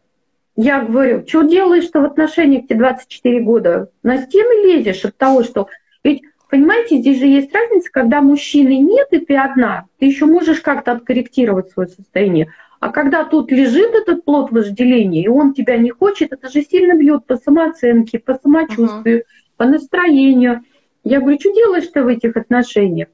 Я 0.55 0.81
говорю, 0.81 1.23
что 1.27 1.43
делаешь-то 1.43 2.01
в 2.01 2.05
отношениях 2.05 2.65
тебе 2.67 2.79
24 2.79 3.39
года? 3.41 3.91
На 4.01 4.17
стены 4.17 4.65
лезешь 4.65 5.05
от 5.05 5.15
того, 5.15 5.43
что... 5.43 5.67
Ведь, 6.03 6.23
понимаете, 6.49 6.97
здесь 6.97 7.19
же 7.19 7.27
есть 7.27 7.53
разница, 7.53 7.91
когда 7.91 8.21
мужчины 8.21 8.79
нет, 8.79 9.07
и 9.11 9.19
ты 9.19 9.35
одна, 9.35 9.85
ты 9.99 10.07
еще 10.07 10.25
можешь 10.25 10.61
как-то 10.61 10.93
откорректировать 10.93 11.69
свое 11.69 11.89
состояние. 11.89 12.51
А 12.79 12.89
когда 12.89 13.25
тут 13.25 13.51
лежит 13.51 13.93
этот 13.93 14.25
плод 14.25 14.51
вожделения, 14.51 15.23
и 15.23 15.27
он 15.27 15.53
тебя 15.53 15.77
не 15.77 15.91
хочет, 15.91 16.33
это 16.33 16.49
же 16.49 16.63
сильно 16.63 16.97
бьет 16.97 17.25
по 17.25 17.37
самооценке, 17.37 18.19
по 18.19 18.35
самочувствию, 18.35 19.19
uh-huh. 19.19 19.57
по 19.57 19.65
настроению. 19.65 20.61
Я 21.03 21.19
говорю, 21.19 21.39
что 21.39 21.53
делаешь-то 21.53 22.03
в 22.03 22.07
этих 22.07 22.35
отношениях? 22.35 23.09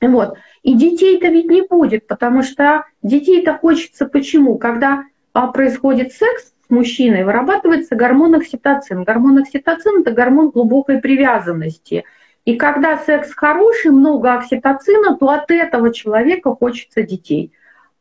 Вот. 0.00 0.36
И 0.62 0.74
детей-то 0.74 1.28
ведь 1.28 1.46
не 1.46 1.62
будет, 1.62 2.06
потому 2.06 2.42
что 2.42 2.84
детей-то 3.02 3.54
хочется 3.54 4.06
почему? 4.06 4.58
Когда 4.58 5.04
а, 5.32 5.48
происходит 5.48 6.12
секс 6.12 6.52
с 6.66 6.70
мужчиной, 6.70 7.24
вырабатывается 7.24 7.96
гормон 7.96 8.34
окситоцин. 8.34 9.04
Гормон 9.04 9.38
окситоцин– 9.38 10.00
это 10.02 10.10
гормон 10.12 10.50
глубокой 10.50 10.98
привязанности. 10.98 12.04
И 12.44 12.56
когда 12.56 12.98
секс 12.98 13.32
хороший, 13.34 13.90
много 13.90 14.34
окситоцина, 14.34 15.16
то 15.16 15.30
от 15.30 15.50
этого 15.50 15.92
человека 15.92 16.54
хочется 16.54 17.02
детей. 17.02 17.52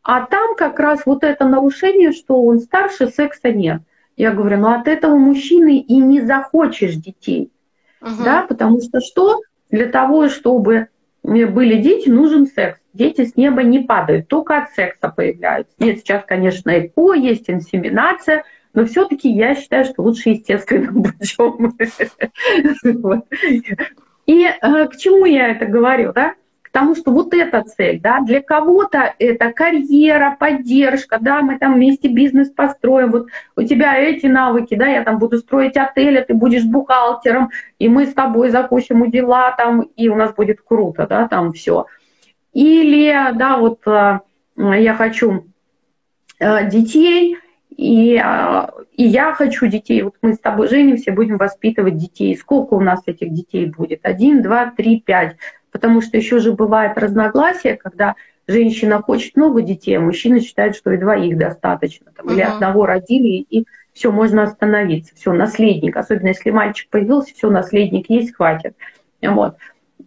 А 0.04 0.26
там 0.26 0.56
как 0.56 0.80
раз 0.80 1.02
вот 1.06 1.24
это 1.24 1.46
нарушение, 1.46 2.12
что 2.12 2.44
он 2.44 2.60
старше, 2.60 3.08
секса 3.08 3.52
нет. 3.52 3.82
Я 4.18 4.32
говорю, 4.32 4.60
ну 4.60 4.68
от 4.70 4.88
этого 4.88 5.16
мужчины 5.16 5.80
и 5.80 5.98
не 5.98 6.22
захочешь 6.22 6.94
детей. 6.94 7.52
Uh-huh. 8.02 8.24
Да, 8.24 8.46
потому 8.48 8.82
что 8.82 9.02
что? 9.02 9.42
Для 9.72 9.88
того, 9.88 10.30
чтобы 10.30 10.90
были 11.26 11.82
дети, 11.82 12.10
нужен 12.10 12.46
секс. 12.48 12.80
Дети 12.94 13.26
с 13.26 13.36
неба 13.36 13.64
не 13.64 13.80
падают, 13.80 14.28
только 14.28 14.58
от 14.58 14.72
секса 14.72 15.10
появляются. 15.10 15.74
Нет, 15.80 16.00
сейчас, 16.00 16.24
конечно, 16.26 16.70
ЭКО, 16.70 17.14
есть 17.14 17.50
инсеминация, 17.50 18.44
но 18.74 18.86
все-таки 18.86 19.30
я 19.30 19.56
считаю, 19.56 19.86
что 19.86 20.04
лучше 20.04 20.30
естественным 20.30 21.04
путем. 21.04 21.74
И 24.26 24.44
э, 24.46 24.88
к 24.88 24.98
чему 24.98 25.26
я 25.26 25.50
это 25.50 25.66
говорю, 25.66 26.14
да? 26.14 26.36
Потому 26.76 26.94
что 26.94 27.12
вот 27.12 27.34
эта 27.34 27.64
цель, 27.64 28.02
да, 28.02 28.20
для 28.20 28.42
кого-то 28.42 29.16
это 29.18 29.54
карьера, 29.54 30.36
поддержка, 30.38 31.20
да, 31.22 31.42
мы 31.42 31.58
там 31.58 31.76
вместе 31.76 32.10
бизнес 32.10 32.50
построим, 32.50 33.12
вот 33.12 33.28
у 33.56 33.64
тебя 33.64 33.98
эти 33.98 34.26
навыки, 34.26 34.76
да, 34.76 34.86
я 34.86 35.06
там 35.06 35.18
буду 35.18 35.38
строить 35.38 35.78
отель, 35.78 36.20
а 36.20 36.26
ты 36.26 36.34
будешь 36.34 36.66
бухгалтером, 36.66 37.50
и 37.80 37.88
мы 37.88 38.08
с 38.08 38.14
тобой 38.14 38.50
запустим 38.50 39.10
дела 39.10 39.56
там, 39.56 39.84
и 39.96 40.10
у 40.10 40.18
нас 40.18 40.36
будет 40.36 40.60
круто, 40.60 41.08
да, 41.08 41.30
там 41.30 41.54
все. 41.54 41.86
Или, 42.52 43.32
да, 43.36 43.58
вот 43.58 43.80
э, 43.88 44.20
я 44.58 44.96
хочу 44.96 45.46
э, 46.40 46.70
детей, 46.70 47.38
и, 47.70 48.22
э, 48.22 48.68
и 48.98 49.04
я 49.04 49.34
хочу 49.34 49.68
детей. 49.68 50.02
Вот 50.02 50.16
мы 50.22 50.34
с 50.34 50.40
тобой 50.40 50.68
женимся, 50.68 51.14
будем 51.14 51.38
воспитывать 51.38 51.96
детей. 51.96 52.36
Сколько 52.36 52.74
у 52.74 52.82
нас 52.82 53.02
этих 53.06 53.32
детей 53.32 53.68
будет? 53.68 54.02
Один, 54.04 54.42
два, 54.42 54.74
три, 54.76 55.00
пять 55.00 55.38
потому 55.76 56.00
что 56.00 56.16
еще 56.16 56.40
же 56.40 56.54
бывает 56.54 56.98
разногласие, 56.98 57.76
когда 57.76 58.16
женщина 58.48 59.02
хочет 59.02 59.36
много 59.36 59.62
детей, 59.62 59.98
а 59.98 60.00
мужчина 60.00 60.40
считает, 60.40 60.74
что 60.74 60.94
и 60.94 60.98
двоих 60.98 61.38
достаточно, 61.38 62.14
там, 62.16 62.28
uh-huh. 62.28 62.34
или 62.34 62.40
одного 62.40 62.86
родили, 62.86 63.46
и 63.50 63.66
все, 63.92 64.10
можно 64.10 64.44
остановиться, 64.44 65.14
все, 65.16 65.34
наследник, 65.34 65.98
особенно 65.98 66.30
если 66.30 66.52
мальчик 66.52 66.90
появился, 66.90 67.34
все, 67.34 67.50
наследник 67.50 68.10
есть, 68.10 68.34
хватит. 68.34 68.78
Вот. 69.22 69.58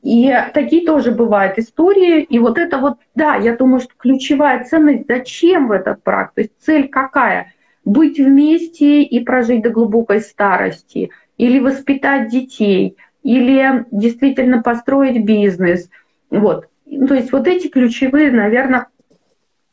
И 0.03 0.35
такие 0.55 0.87
тоже 0.87 1.11
бывают 1.13 1.59
истории. 1.59 2.23
И 2.23 2.39
вот 2.39 2.57
это 2.57 2.79
вот, 2.79 2.95
да, 3.15 3.35
я 3.35 3.55
думаю, 3.55 3.81
что 3.81 3.93
ключевая 3.95 4.65
ценность, 4.65 5.05
зачем 5.07 5.69
в 5.69 5.73
этот 5.73 6.03
брак? 6.03 6.33
То 6.33 6.41
есть 6.41 6.53
цель 6.61 6.89
какая? 6.89 7.53
Быть 7.85 8.19
вместе 8.19 9.03
и 9.03 9.23
прожить 9.23 9.63
до 9.63 9.69
глубокой 9.69 10.23
старости. 10.23 11.11
или 11.37 11.59
воспитать 11.59 12.31
детей, 12.31 12.97
или 13.29 13.85
действительно 13.91 14.63
построить 14.63 15.23
бизнес. 15.23 15.91
Вот. 16.31 16.67
То 16.87 17.15
есть 17.15 17.31
вот 17.31 17.47
эти 17.47 17.69
ключевые, 17.69 18.31
наверное, 18.31 18.87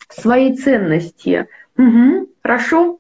свои 0.10 0.54
ценности. 0.58 1.48
Угу, 1.78 2.28
хорошо. 2.44 3.00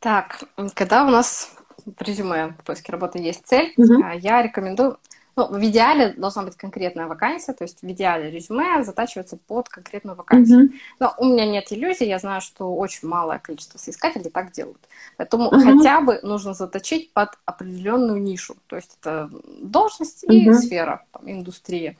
Так, 0.00 0.42
когда 0.74 1.04
у 1.06 1.10
нас 1.10 1.56
в 1.86 2.02
резюме 2.02 2.56
в 2.58 2.64
поиске 2.64 2.90
работы 2.90 3.20
есть 3.20 3.46
цель, 3.46 3.72
угу. 3.76 4.04
я 4.18 4.42
рекомендую 4.42 4.98
ну, 5.36 5.46
в 5.46 5.64
идеале 5.64 6.14
должна 6.16 6.42
быть 6.42 6.56
конкретная 6.56 7.06
вакансия, 7.06 7.52
то 7.52 7.64
есть 7.64 7.82
в 7.82 7.90
идеале 7.90 8.30
резюме 8.30 8.82
затачивается 8.84 9.36
под 9.36 9.68
конкретную 9.68 10.16
вакансию. 10.16 10.68
Mm-hmm. 10.68 10.78
Но 10.98 11.14
у 11.18 11.24
меня 11.26 11.46
нет 11.46 11.70
иллюзий, 11.70 12.06
я 12.06 12.18
знаю, 12.18 12.40
что 12.40 12.74
очень 12.74 13.08
малое 13.08 13.38
количество 13.38 13.78
соискателей 13.78 14.30
так 14.30 14.52
делают. 14.52 14.80
Поэтому 15.16 15.50
mm-hmm. 15.50 15.78
хотя 15.78 16.00
бы 16.00 16.20
нужно 16.22 16.54
заточить 16.54 17.12
под 17.12 17.30
определенную 17.44 18.20
нишу. 18.20 18.56
То 18.66 18.76
есть 18.76 18.96
это 19.00 19.30
должность 19.60 20.24
mm-hmm. 20.24 20.34
и 20.34 20.52
сфера, 20.54 21.04
там, 21.12 21.30
индустрия. 21.30 21.96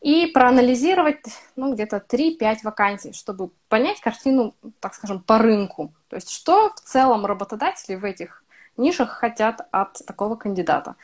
И 0.00 0.26
проанализировать 0.26 1.24
ну, 1.56 1.74
где-то 1.74 2.04
3-5 2.08 2.58
вакансий, 2.62 3.12
чтобы 3.12 3.50
понять 3.68 4.00
картину, 4.00 4.54
так 4.78 4.94
скажем, 4.94 5.20
по 5.20 5.38
рынку. 5.38 5.92
То 6.08 6.16
есть 6.16 6.30
что 6.30 6.70
в 6.70 6.80
целом 6.80 7.26
работодатели 7.26 7.96
в 7.96 8.04
этих 8.04 8.44
нишах 8.76 9.10
хотят 9.10 9.66
от 9.72 9.94
такого 10.06 10.36
кандидата. 10.36 10.94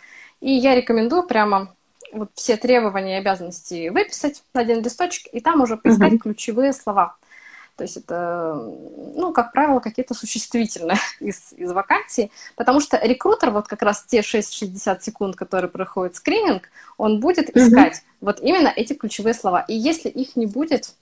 И 0.45 0.51
я 0.51 0.75
рекомендую 0.75 1.23
прямо 1.23 1.75
вот 2.13 2.29
все 2.35 2.59
требования 2.59 3.17
и 3.17 3.21
обязанности 3.21 3.89
выписать 3.89 4.43
на 4.53 4.61
один 4.61 4.83
листочек, 4.83 5.27
и 5.33 5.41
там 5.41 5.63
уже 5.63 5.79
поискать 5.79 6.13
uh-huh. 6.13 6.19
ключевые 6.19 6.75
слова. 6.75 7.17
То 7.77 7.85
есть 7.85 7.97
это, 7.97 8.55
ну, 9.17 9.33
как 9.33 9.53
правило, 9.53 9.81
какие-то 9.81 10.13
существительные 10.13 10.99
из, 11.21 11.55
из 11.55 11.73
вакансий, 11.73 12.31
потому 12.57 12.81
что 12.81 13.01
рекрутер, 13.03 13.53
вот 13.53 13.69
как 13.69 13.81
раз 13.81 14.05
те 14.07 14.21
6-60 14.21 15.01
секунд, 15.01 15.35
которые 15.35 15.71
проходит 15.71 16.15
скрининг, 16.17 16.69
он 16.99 17.21
будет 17.21 17.49
искать 17.57 17.95
uh-huh. 17.95 18.19
вот 18.21 18.41
именно 18.41 18.69
эти 18.69 18.93
ключевые 18.93 19.33
слова. 19.33 19.65
И 19.67 19.75
если 19.75 20.11
их 20.11 20.37
не 20.37 20.45
будет, 20.45 20.93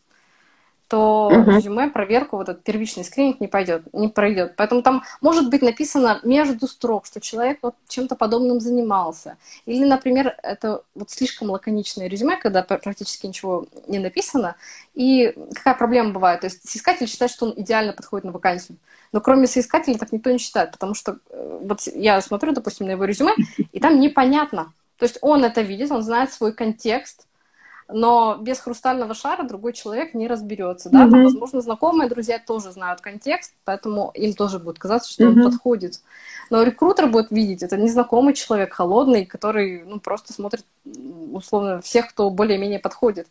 то 0.92 1.30
uh-huh. 1.32 1.56
резюме, 1.56 1.88
проверку, 1.88 2.36
вот 2.36 2.50
этот 2.50 2.64
первичный 2.64 3.02
скрининг 3.02 3.40
не 3.40 3.48
пойдет, 3.48 3.82
не 3.94 4.08
пройдет. 4.08 4.56
Поэтому 4.56 4.82
там 4.82 5.04
может 5.22 5.48
быть 5.48 5.62
написано 5.62 6.20
между 6.22 6.68
строк, 6.68 7.06
что 7.06 7.18
человек 7.18 7.60
вот 7.62 7.76
чем-то 7.88 8.14
подобным 8.14 8.60
занимался. 8.60 9.38
Или, 9.64 9.86
например, 9.86 10.36
это 10.42 10.82
вот 10.94 11.08
слишком 11.08 11.48
лаконичное 11.48 12.08
резюме, 12.08 12.36
когда 12.36 12.62
практически 12.62 13.26
ничего 13.26 13.64
не 13.88 14.00
написано. 14.00 14.56
И 14.92 15.34
какая 15.54 15.76
проблема 15.76 16.10
бывает? 16.10 16.42
То 16.42 16.48
есть 16.48 16.68
соискатель 16.68 17.08
считает, 17.08 17.32
что 17.32 17.46
он 17.46 17.54
идеально 17.56 17.94
подходит 17.94 18.26
на 18.26 18.32
вакансию. 18.32 18.76
Но 19.12 19.22
кроме 19.22 19.46
соискателя 19.46 19.96
так 19.96 20.12
никто 20.12 20.30
не 20.30 20.36
считает, 20.36 20.72
потому 20.72 20.92
что 20.92 21.16
э, 21.30 21.58
вот 21.62 21.80
я 21.94 22.20
смотрю, 22.20 22.52
допустим, 22.52 22.86
на 22.86 22.90
его 22.90 23.04
резюме, 23.06 23.32
и 23.72 23.80
там 23.80 23.98
непонятно. 23.98 24.74
То 24.98 25.04
есть 25.04 25.16
он 25.22 25.42
это 25.42 25.62
видит, 25.62 25.90
он 25.90 26.02
знает 26.02 26.34
свой 26.34 26.52
контекст, 26.52 27.26
но 27.92 28.36
без 28.40 28.60
хрустального 28.60 29.14
шара 29.14 29.42
другой 29.44 29.72
человек 29.72 30.14
не 30.14 30.28
разберется, 30.28 30.90
да, 30.90 31.04
mm-hmm. 31.04 31.10
там, 31.10 31.24
возможно, 31.24 31.60
знакомые 31.60 32.08
друзья 32.08 32.38
тоже 32.38 32.72
знают 32.72 33.00
контекст, 33.00 33.54
поэтому 33.64 34.10
им 34.14 34.34
тоже 34.34 34.58
будет 34.58 34.78
казаться, 34.78 35.12
что 35.12 35.24
mm-hmm. 35.24 35.38
он 35.38 35.44
подходит. 35.44 36.00
Но 36.50 36.62
рекрутер 36.62 37.08
будет 37.08 37.30
видеть, 37.30 37.62
это 37.62 37.76
незнакомый 37.76 38.34
человек, 38.34 38.72
холодный, 38.72 39.24
который, 39.26 39.84
ну, 39.84 40.00
просто 40.00 40.32
смотрит, 40.32 40.64
условно, 41.32 41.80
всех, 41.80 42.08
кто 42.08 42.30
более-менее 42.30 42.78
подходит. 42.78 43.28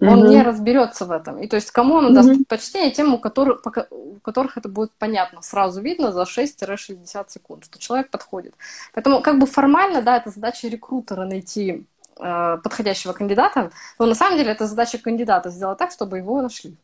Он 0.00 0.22
mm-hmm. 0.22 0.28
не 0.28 0.42
разберется 0.42 1.06
в 1.06 1.10
этом. 1.10 1.38
И 1.38 1.48
то 1.48 1.56
есть 1.56 1.72
кому 1.72 1.94
он 1.94 2.10
mm-hmm. 2.10 2.14
даст 2.14 2.28
предпочтение, 2.28 2.92
тем, 2.92 3.14
у 3.14 3.18
которых, 3.18 3.60
у 3.90 4.20
которых 4.20 4.56
это 4.56 4.68
будет 4.68 4.92
понятно. 4.92 5.42
Сразу 5.42 5.80
видно 5.80 6.12
за 6.12 6.22
6-60 6.22 7.24
секунд, 7.28 7.64
что 7.64 7.80
человек 7.80 8.10
подходит. 8.10 8.54
Поэтому 8.94 9.20
как 9.22 9.40
бы 9.40 9.46
формально, 9.46 10.00
да, 10.00 10.18
это 10.18 10.30
задача 10.30 10.68
рекрутера 10.68 11.24
найти 11.24 11.84
подходящего 12.18 13.12
кандидата, 13.12 13.70
но 13.98 14.06
на 14.06 14.14
самом 14.14 14.36
деле 14.38 14.52
это 14.52 14.66
задача 14.66 14.98
кандидата 14.98 15.50
сделать 15.50 15.78
так, 15.78 15.90
чтобы 15.92 16.18
его 16.18 16.42
нашли. 16.42 16.76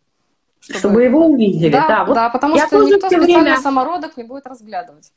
Чтобы, 0.61 0.79
чтобы 0.79 1.03
его 1.03 1.27
увидели, 1.27 1.71
да. 1.71 1.87
Да, 1.89 2.05
вот 2.05 2.15
да 2.15 2.31
потому 2.31 2.57
что 2.57 2.83
никто 2.85 3.09
специально 3.09 3.43
время... 3.43 3.57
самородок 3.59 4.17
не 4.17 4.25
будет 4.25 4.47
разглядывать. 4.47 5.13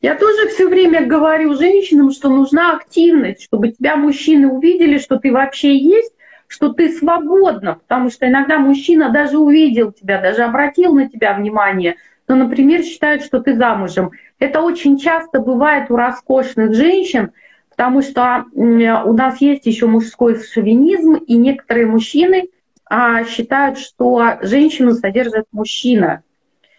Я 0.00 0.14
тоже 0.14 0.48
все 0.48 0.66
время 0.66 1.06
говорю 1.06 1.54
женщинам, 1.54 2.10
что 2.10 2.30
нужна 2.30 2.74
активность, 2.76 3.42
чтобы 3.42 3.68
тебя 3.68 3.96
мужчины 3.96 4.48
увидели, 4.48 4.96
что 4.96 5.18
ты 5.18 5.30
вообще 5.30 5.76
есть, 5.76 6.14
что 6.46 6.72
ты 6.72 6.96
свободна, 6.96 7.74
потому 7.74 8.10
что 8.10 8.26
иногда 8.26 8.58
мужчина 8.58 9.10
даже 9.10 9.36
увидел 9.38 9.92
тебя, 9.92 10.20
даже 10.20 10.42
обратил 10.42 10.94
на 10.94 11.08
тебя 11.08 11.34
внимание, 11.34 11.96
но, 12.26 12.34
например, 12.34 12.82
считает, 12.82 13.22
что 13.22 13.40
ты 13.40 13.56
замужем. 13.56 14.12
Это 14.38 14.62
очень 14.62 14.98
часто 14.98 15.40
бывает 15.40 15.90
у 15.90 15.96
роскошных 15.96 16.74
женщин, 16.74 17.32
потому 17.80 18.02
что 18.02 18.44
у 18.52 19.12
нас 19.14 19.40
есть 19.40 19.64
еще 19.64 19.86
мужской 19.86 20.38
шовинизм, 20.38 21.14
и 21.14 21.34
некоторые 21.34 21.86
мужчины 21.86 22.50
а, 22.84 23.24
считают, 23.24 23.78
что 23.78 24.36
женщину 24.42 24.92
содержит 24.92 25.46
мужчина. 25.50 26.22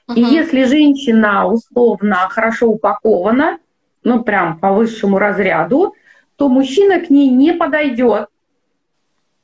Uh-huh. 0.08 0.14
И 0.14 0.22
если 0.22 0.64
женщина 0.66 1.48
условно 1.48 2.18
хорошо 2.30 2.68
упакована, 2.68 3.58
ну 4.04 4.24
прям 4.24 4.60
по 4.60 4.74
высшему 4.74 5.18
разряду, 5.18 5.96
то 6.36 6.50
мужчина 6.50 7.00
к 7.00 7.10
ней 7.10 7.30
не 7.30 7.54
подойдет, 7.54 8.28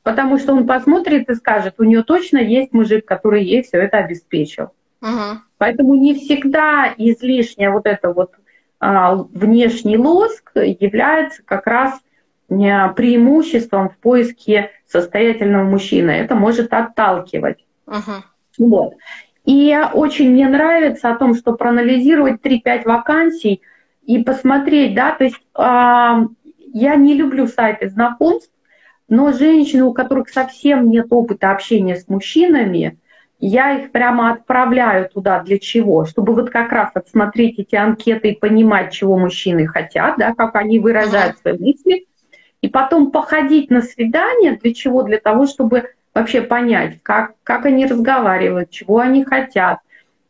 потому 0.04 0.38
что 0.38 0.52
он 0.52 0.64
посмотрит 0.64 1.28
и 1.28 1.34
скажет, 1.34 1.74
у 1.78 1.82
нее 1.82 2.04
точно 2.04 2.38
есть 2.38 2.72
мужик, 2.72 3.04
который 3.04 3.42
ей 3.42 3.64
все 3.64 3.78
это 3.78 3.98
обеспечил. 3.98 4.70
Uh-huh. 5.02 5.38
Поэтому 5.56 5.96
не 5.96 6.14
всегда 6.14 6.94
излишняя 6.96 7.72
вот 7.72 7.86
эта 7.86 8.12
вот 8.12 8.30
внешний 8.80 9.96
лоск 9.96 10.52
является 10.54 11.42
как 11.42 11.66
раз 11.66 11.94
э, 12.48 12.54
преимуществом 12.94 13.90
в 13.90 13.96
поиске 13.98 14.70
состоятельного 14.86 15.64
мужчины. 15.64 16.10
Это 16.10 16.34
может 16.34 16.72
отталкивать. 16.72 17.64
Uh-huh. 17.86 18.22
Вот. 18.58 18.94
И 19.44 19.76
очень 19.94 20.30
мне 20.30 20.46
нравится 20.48 21.10
о 21.10 21.16
том, 21.16 21.34
что 21.34 21.54
проанализировать 21.54 22.40
3-5 22.42 22.84
вакансий 22.84 23.62
и 24.04 24.22
посмотреть, 24.22 24.94
да, 24.94 25.12
то 25.12 25.24
есть 25.24 25.36
э, 25.36 26.26
я 26.72 26.96
не 26.96 27.14
люблю 27.14 27.46
сайты 27.46 27.88
знакомств, 27.88 28.52
но 29.08 29.32
женщины, 29.32 29.84
у 29.84 29.92
которых 29.92 30.28
совсем 30.28 30.90
нет 30.90 31.06
опыта 31.10 31.50
общения 31.50 31.96
с 31.96 32.08
мужчинами, 32.08 32.98
я 33.40 33.78
их 33.78 33.92
прямо 33.92 34.32
отправляю 34.32 35.08
туда 35.08 35.40
для 35.40 35.58
чего? 35.58 36.04
Чтобы 36.04 36.34
вот 36.34 36.50
как 36.50 36.72
раз 36.72 36.90
отсмотреть 36.94 37.58
эти 37.58 37.76
анкеты 37.76 38.30
и 38.30 38.38
понимать, 38.38 38.92
чего 38.92 39.16
мужчины 39.16 39.66
хотят, 39.66 40.16
да, 40.18 40.34
как 40.34 40.56
они 40.56 40.78
выражают 40.78 41.38
свои 41.38 41.56
мысли, 41.58 42.06
и 42.60 42.68
потом 42.68 43.12
походить 43.12 43.70
на 43.70 43.82
свидание, 43.82 44.58
для 44.60 44.74
чего? 44.74 45.04
Для 45.04 45.18
того, 45.18 45.46
чтобы 45.46 45.90
вообще 46.14 46.42
понять, 46.42 46.98
как, 47.02 47.34
как 47.44 47.66
они 47.66 47.86
разговаривают, 47.86 48.70
чего 48.70 48.98
они 48.98 49.24
хотят. 49.24 49.78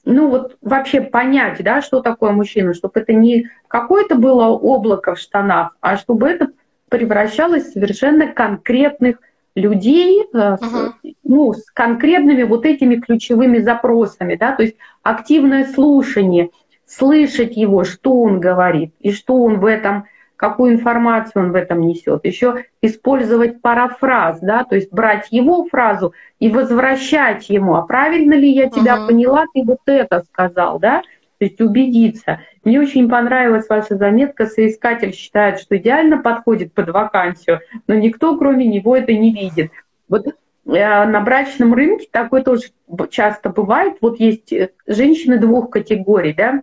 Ну 0.05 0.29
вот 0.29 0.57
вообще 0.61 1.01
понять, 1.01 1.63
да, 1.63 1.81
что 1.81 2.01
такое 2.01 2.33
мужчина, 2.33 2.75
чтобы 2.75 3.01
это 3.01 3.15
не 3.15 3.49
какое-то 3.69 4.17
было 4.17 4.49
облако 4.49 5.15
в 5.15 5.19
штанах, 5.19 5.77
а 5.81 5.97
чтобы 5.97 6.29
это 6.29 6.49
превращалось 6.91 7.65
в 7.65 7.73
совершенно 7.73 8.27
конкретных 8.27 9.19
людей 9.59 10.27
uh-huh. 10.33 10.93
ну, 11.25 11.53
с 11.53 11.71
конкретными 11.71 12.45
вот 12.45 12.65
этими 12.65 12.97
ключевыми 12.97 13.59
запросами, 13.59 14.37
да, 14.37 14.53
то 14.53 14.63
есть 14.63 14.77
активное 15.03 15.67
слушание, 15.67 16.51
слышать 16.87 17.57
его, 17.57 17.85
что 17.85 18.23
он 18.23 18.41
говорит 18.41 18.95
и 19.01 19.13
что 19.13 19.35
он 19.43 19.61
в 19.61 19.67
этом, 19.67 20.05
какую 20.37 20.73
информацию 20.73 21.45
он 21.45 21.53
в 21.53 21.55
этом 21.55 21.81
несет. 21.81 22.25
Еще 22.25 22.65
использовать 22.81 23.61
парафраз, 23.61 24.41
да, 24.41 24.65
то 24.65 24.77
есть 24.77 24.93
брать 24.93 25.29
его 25.31 25.67
фразу 25.67 26.15
и 26.39 26.49
возвращать 26.49 27.51
ему, 27.51 27.75
а 27.75 27.83
правильно 27.83 28.35
ли 28.35 28.51
я 28.51 28.71
тебя 28.71 28.97
uh-huh. 28.97 29.07
поняла, 29.09 29.45
ты 29.53 29.63
вот 29.65 29.81
это 29.87 30.25
сказал, 30.33 30.79
да, 30.79 31.03
то 31.39 31.45
есть 31.45 31.61
убедиться. 31.61 32.41
Мне 32.65 32.81
очень 32.81 33.09
понравилась 33.09 33.69
ваша 33.69 33.97
заметка. 33.97 34.47
Соискатель 34.47 35.15
считает, 35.15 35.61
что 35.61 35.77
идеально 35.77 36.19
подходит 36.19 36.73
под 36.73 36.91
вакансию, 36.91 37.61
но 37.87 37.95
никто, 37.95 38.37
кроме 38.37 38.67
него, 38.67 38.97
это 38.97 39.13
не 39.13 39.33
видит. 39.33 39.71
Вот 40.09 40.27
э, 40.27 40.33
на 40.67 41.21
брачном 41.21 41.75
рынке 41.75 42.09
такое 42.11 42.43
тоже 42.43 42.65
часто 43.11 43.51
бывает. 43.51 43.99
Вот 44.01 44.19
есть 44.19 44.53
э, 44.53 44.71
женщины 44.87 45.39
двух 45.39 45.71
категорий, 45.71 46.33
да. 46.33 46.63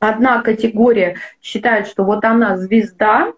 Одна 0.00 0.42
категория 0.42 1.16
считает, 1.40 1.86
что 1.86 2.04
вот 2.04 2.24
она 2.24 2.56
звезда, 2.58 3.32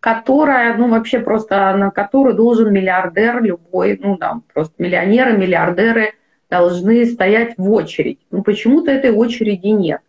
которая, 0.00 0.76
ну, 0.76 0.88
вообще 0.88 1.20
просто 1.20 1.74
на 1.76 1.90
которую 1.90 2.34
должен 2.34 2.72
миллиардер 2.72 3.42
любой, 3.42 3.98
ну, 4.02 4.18
да, 4.18 4.40
просто 4.52 4.74
миллионеры, 4.78 5.36
миллиардеры– 5.36 6.14
должны 6.54 7.04
стоять 7.06 7.54
в 7.56 7.72
очередь. 7.72 8.20
Ну, 8.30 8.44
почему-то 8.44 8.92
этой 8.92 9.10
очереди 9.10 9.68
нет. 9.68 10.00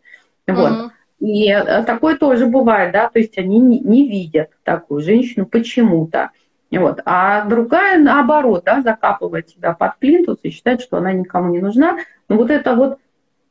Вот. 0.45 0.71
Mm-hmm. 0.71 0.89
И 1.21 1.49
э, 1.49 1.83
такое 1.83 2.17
тоже 2.17 2.45
бывает, 2.45 2.91
да, 2.91 3.09
то 3.09 3.17
есть 3.17 3.35
они 3.39 3.57
не, 3.57 3.79
не 3.79 4.07
видят 4.07 4.49
такую 4.63 5.01
женщину 5.01 5.47
почему-то. 5.47 6.29
Вот. 6.71 6.99
А 7.05 7.45
другая, 7.45 7.97
наоборот, 7.97 8.63
да, 8.63 8.81
закапывает 8.81 9.49
себя 9.49 9.73
под 9.73 9.97
плинтус 9.97 10.37
и 10.43 10.51
считает, 10.51 10.81
что 10.81 10.97
она 10.97 11.13
никому 11.13 11.49
не 11.49 11.61
нужна. 11.61 11.97
Но 12.29 12.35
вот 12.35 12.51
это 12.51 12.75
вот 12.75 12.99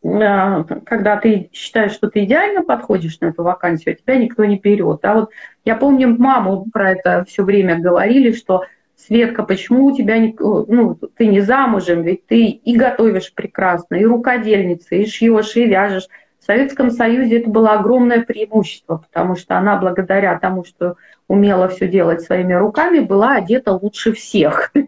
э, 0.05 0.65
когда 0.85 1.17
ты 1.17 1.51
считаешь, 1.53 1.93
что 1.93 2.09
ты 2.09 2.23
идеально 2.23 2.63
подходишь 2.63 3.19
на 3.21 3.27
эту 3.27 3.43
вакансию, 3.43 3.95
а 3.95 3.97
тебя 4.01 4.17
никто 4.19 4.45
не 4.45 4.59
берет. 4.61 5.05
А 5.05 5.15
вот 5.15 5.31
я 5.65 5.75
помню, 5.75 6.17
маму 6.17 6.67
про 6.73 6.93
это 6.93 7.25
все 7.27 7.43
время 7.43 7.81
говорили, 7.81 8.31
что 8.31 8.63
Светка, 8.97 9.43
почему 9.43 9.87
у 9.87 9.97
тебя 9.97 10.19
не, 10.19 10.35
ну, 10.39 10.99
ты 11.17 11.27
не 11.27 11.41
замужем, 11.41 12.03
ведь 12.03 12.27
ты 12.27 12.47
и 12.47 12.77
готовишь 12.77 13.35
прекрасно, 13.35 13.97
и 13.97 14.05
рукодельница, 14.05 14.95
и 14.95 15.07
шьешь, 15.07 15.57
и 15.57 15.67
вяжешь. 15.67 16.09
В 16.41 16.45
Советском 16.45 16.91
Союзе 16.91 17.39
это 17.41 17.51
было 17.51 17.73
огромное 17.73 18.23
преимущество, 18.23 18.99
потому 18.99 19.37
что 19.37 19.57
она 19.57 19.77
благодаря 19.77 20.39
тому, 20.39 20.65
что 20.65 20.97
умела 21.27 21.69
все 21.69 21.89
делать 21.89 22.21
своими 22.21 22.53
руками, 22.53 23.01
была 23.01 23.37
одета 23.37 23.73
лучше 23.73 24.13
всех. 24.13 24.71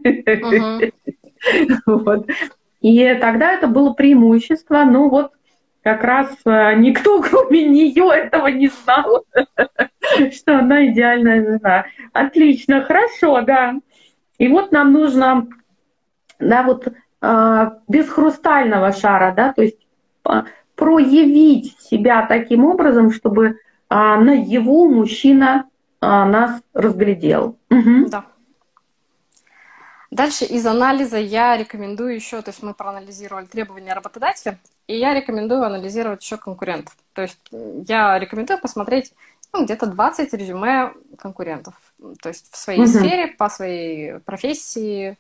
И 2.81 3.15
тогда 3.21 3.53
это 3.53 3.67
было 3.69 3.95
преимущество, 3.95 4.85
ну 4.85 5.09
вот 5.09 5.33
как 5.87 6.03
раз 6.03 6.37
э, 6.45 6.75
никто, 6.79 7.23
кроме 7.31 7.65
нее, 7.65 8.11
этого 8.13 8.49
не 8.49 8.69
знал, 8.69 9.25
что 10.33 10.59
она 10.59 10.87
идеальная 10.89 11.45
жена. 11.45 11.87
Отлично, 12.13 12.83
хорошо, 12.83 13.41
да. 13.43 13.75
И 14.39 14.49
вот 14.49 14.73
нам 14.73 14.93
нужно, 14.93 15.47
да, 16.39 16.63
вот 16.63 16.89
э, 16.89 17.71
без 17.89 18.09
хрустального 18.09 18.93
шара, 18.93 19.33
да, 19.35 19.53
то 19.53 19.63
есть 19.63 19.79
э, 20.29 20.43
проявить 20.75 21.79
себя 21.81 22.27
таким 22.27 22.65
образом, 22.65 23.13
чтобы 23.13 23.47
э, 23.47 23.55
на 23.89 24.35
его 24.35 24.87
мужчина 24.87 25.65
э, 26.01 26.07
нас 26.07 26.61
разглядел. 26.75 27.57
Угу. 27.71 28.09
Да. 28.09 28.25
Дальше 30.11 30.45
из 30.45 30.65
анализа 30.65 31.19
я 31.19 31.57
рекомендую 31.57 32.15
еще, 32.15 32.41
то 32.41 32.51
есть 32.51 32.63
мы 32.63 32.75
проанализировали 32.75 33.47
требования 33.47 33.93
работодателя, 33.93 34.59
и 34.87 34.97
я 34.97 35.15
рекомендую 35.15 35.65
анализировать 35.65 36.23
еще 36.23 36.37
конкурентов. 36.37 36.97
То 37.13 37.23
есть 37.23 37.41
я 37.51 38.19
рекомендую 38.19 38.61
посмотреть 38.61 39.13
ну, 39.53 39.65
где-то 39.65 39.87
20 39.87 40.33
резюме 40.35 40.93
конкурентов. 41.19 41.75
То 42.21 42.29
есть 42.29 42.53
в 42.53 42.57
своей 42.57 42.81
угу. 42.81 42.89
сфере, 42.89 43.29
по 43.29 43.49
своей 43.49 44.21
профессии, 44.21 45.17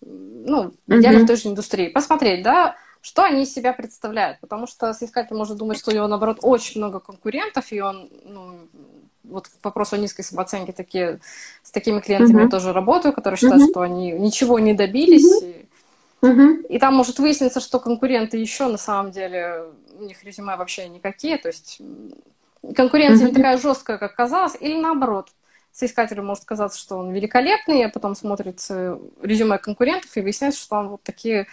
ну, 0.00 0.72
идеально 0.86 1.24
в 1.24 1.26
той 1.26 1.36
же 1.36 1.48
индустрии. 1.48 1.88
Посмотреть, 1.88 2.42
да, 2.42 2.76
что 3.02 3.22
они 3.22 3.42
из 3.42 3.52
себя 3.52 3.72
представляют. 3.72 4.40
Потому 4.40 4.66
что 4.66 4.92
соискатель 4.92 5.36
может 5.36 5.56
думать, 5.56 5.78
что 5.78 5.90
у 5.90 5.94
него, 5.94 6.06
наоборот, 6.06 6.38
очень 6.42 6.80
много 6.80 7.00
конкурентов, 7.00 7.70
и 7.70 7.80
он, 7.80 8.08
ну, 8.24 8.58
вот 9.24 9.48
к 9.48 9.52
вопросу 9.62 9.96
о 9.96 9.98
низкой 9.98 10.22
самооценке, 10.22 10.72
такие, 10.72 11.20
с 11.62 11.70
такими 11.70 12.00
клиентами 12.00 12.40
uh-huh. 12.40 12.44
я 12.44 12.48
тоже 12.48 12.72
работаю, 12.72 13.12
которые 13.12 13.38
считают, 13.38 13.62
uh-huh. 13.62 13.70
что 13.70 13.80
они 13.82 14.12
ничего 14.12 14.58
не 14.58 14.72
добились. 14.72 15.42
Uh-huh. 16.22 16.62
И, 16.68 16.74
и 16.74 16.78
там 16.78 16.94
может 16.94 17.18
выясниться, 17.18 17.60
что 17.60 17.80
конкуренты 17.80 18.38
еще 18.38 18.66
на 18.68 18.78
самом 18.78 19.10
деле, 19.10 19.64
у 19.98 20.04
них 20.04 20.22
резюме 20.24 20.56
вообще 20.56 20.88
никакие, 20.88 21.38
то 21.38 21.48
есть 21.48 21.80
конкуренция 22.74 23.28
не 23.28 23.34
такая 23.34 23.58
жесткая, 23.58 23.98
как 23.98 24.14
казалось, 24.14 24.56
или 24.60 24.80
наоборот, 24.80 25.30
соискателю 25.76 26.22
может 26.22 26.44
казаться, 26.44 26.78
что 26.78 26.96
он 26.96 27.12
великолепный, 27.12 27.84
а 27.84 27.90
потом 27.90 28.14
смотрит 28.14 28.64
э, 28.70 28.98
резюме 29.22 29.58
конкурентов 29.58 30.16
и 30.16 30.20
выясняется, 30.20 30.60
что 30.60 30.76
он 30.76 30.88
вот 30.88 31.02
такие 31.02 31.46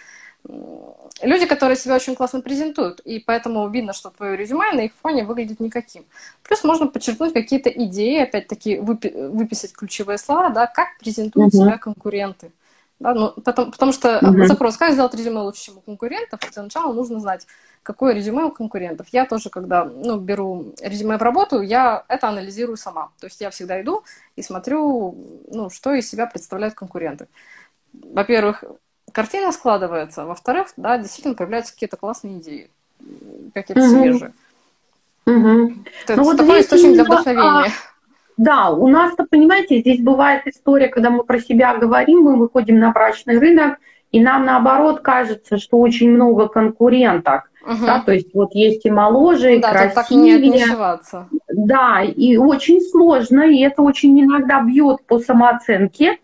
люди, 1.22 1.46
которые 1.46 1.76
себя 1.76 1.96
очень 1.96 2.14
классно 2.14 2.40
презентуют, 2.40 3.00
и 3.00 3.18
поэтому 3.18 3.68
видно, 3.68 3.92
что 3.92 4.10
твое 4.10 4.36
резюме 4.36 4.72
на 4.72 4.80
их 4.80 4.92
фоне 5.02 5.24
выглядит 5.24 5.60
никаким. 5.60 6.04
Плюс 6.42 6.64
можно 6.64 6.86
подчеркнуть 6.86 7.32
какие-то 7.32 7.70
идеи, 7.70 8.22
опять-таки 8.22 8.76
выпи- 8.76 9.30
выписать 9.30 9.72
ключевые 9.72 10.18
слова, 10.18 10.50
да, 10.50 10.66
как 10.66 10.98
презентуют 10.98 11.54
uh-huh. 11.54 11.58
себя 11.58 11.78
конкуренты. 11.78 12.52
Да, 13.00 13.14
ну, 13.14 13.30
потому, 13.30 13.72
потому 13.72 13.92
что 13.92 14.18
uh-huh. 14.18 14.46
запрос, 14.46 14.76
как 14.76 14.92
сделать 14.92 15.14
резюме 15.14 15.40
лучше, 15.40 15.64
чем 15.64 15.78
у 15.78 15.80
конкурентов, 15.80 16.40
для 16.52 16.62
начала 16.62 16.92
нужно 16.92 17.20
знать, 17.20 17.46
какое 17.84 18.14
резюме 18.14 18.44
у 18.44 18.50
конкурентов. 18.50 19.06
Я 19.12 19.26
тоже, 19.26 19.50
когда 19.50 19.84
ну, 19.84 20.18
беру 20.18 20.72
резюме 20.80 21.16
в 21.18 21.22
работу, 21.22 21.60
я 21.60 22.02
это 22.08 22.28
анализирую 22.28 22.76
сама. 22.76 23.10
То 23.20 23.26
есть 23.26 23.40
я 23.40 23.50
всегда 23.50 23.80
иду 23.80 24.02
и 24.34 24.42
смотрю, 24.42 25.16
ну, 25.48 25.70
что 25.70 25.92
из 25.92 26.10
себя 26.10 26.26
представляют 26.26 26.74
конкуренты. 26.74 27.28
Во-первых, 27.92 28.64
картина 29.12 29.52
складывается. 29.52 30.24
Во-вторых, 30.24 30.68
да, 30.76 30.98
действительно 30.98 31.34
появляются 31.34 31.74
какие-то 31.74 31.96
классные 31.96 32.38
идеи, 32.38 32.70
какие-то 33.52 33.82
угу. 33.82 33.90
свежие. 33.90 34.32
Угу. 35.26 35.72
Это 36.04 36.16
ну, 36.16 36.24
вот 36.24 36.36
такой 36.38 36.62
источник 36.62 36.94
для 36.94 37.04
вдохновения. 37.04 37.66
А, 37.66 37.66
да, 38.36 38.70
у 38.70 38.88
нас-то, 38.88 39.24
понимаете, 39.24 39.80
здесь 39.80 40.00
бывает 40.00 40.46
история, 40.46 40.88
когда 40.88 41.10
мы 41.10 41.22
про 41.22 41.38
себя 41.38 41.76
говорим, 41.76 42.20
мы 42.20 42.36
выходим 42.36 42.78
на 42.78 42.90
брачный 42.92 43.38
рынок, 43.38 43.78
и 44.10 44.20
нам 44.20 44.46
наоборот 44.46 45.00
кажется, 45.00 45.58
что 45.58 45.78
очень 45.78 46.10
много 46.10 46.48
конкуренток. 46.48 47.50
Угу. 47.66 47.86
Да, 47.86 48.00
то 48.00 48.12
есть 48.12 48.34
вот 48.34 48.54
есть 48.54 48.84
и 48.84 48.90
моложе, 48.90 49.56
и 49.56 49.60
да, 49.60 49.70
красивее. 49.70 49.94
Так 49.94 50.10
не 50.10 50.32
да, 51.48 52.02
и 52.02 52.36
очень 52.36 52.80
сложно, 52.80 53.42
и 53.42 53.60
это 53.60 53.82
очень 53.82 54.20
иногда 54.20 54.60
бьет 54.62 55.04
по 55.06 55.18
самооценке. 55.18 56.18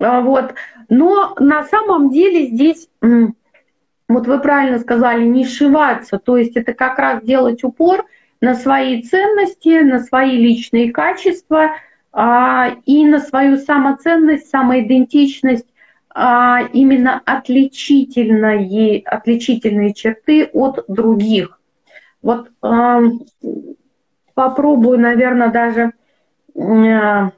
А, 0.00 0.20
вот. 0.20 0.54
Но 0.88 1.34
на 1.38 1.62
самом 1.64 2.10
деле 2.10 2.46
здесь, 2.46 2.88
вот 3.00 4.26
вы 4.26 4.38
правильно 4.40 4.78
сказали, 4.78 5.24
не 5.24 5.44
сшиваться, 5.44 6.18
то 6.18 6.36
есть 6.36 6.56
это 6.56 6.72
как 6.72 6.98
раз 6.98 7.22
делать 7.22 7.62
упор 7.62 8.04
на 8.40 8.54
свои 8.54 9.02
ценности, 9.02 9.82
на 9.82 10.00
свои 10.00 10.36
личные 10.36 10.90
качества 10.90 11.72
а, 12.12 12.72
и 12.86 13.04
на 13.04 13.20
свою 13.20 13.58
самоценность, 13.58 14.50
самоидентичность, 14.50 15.66
а, 16.22 16.60
именно 16.74 17.22
отличительные, 17.24 19.02
отличительные 19.06 19.94
черты 19.94 20.50
от 20.52 20.84
других. 20.86 21.58
Вот 22.20 22.50
попробую, 24.34 24.98
наверное, 24.98 25.48
даже 25.48 25.92
ну 26.54 27.32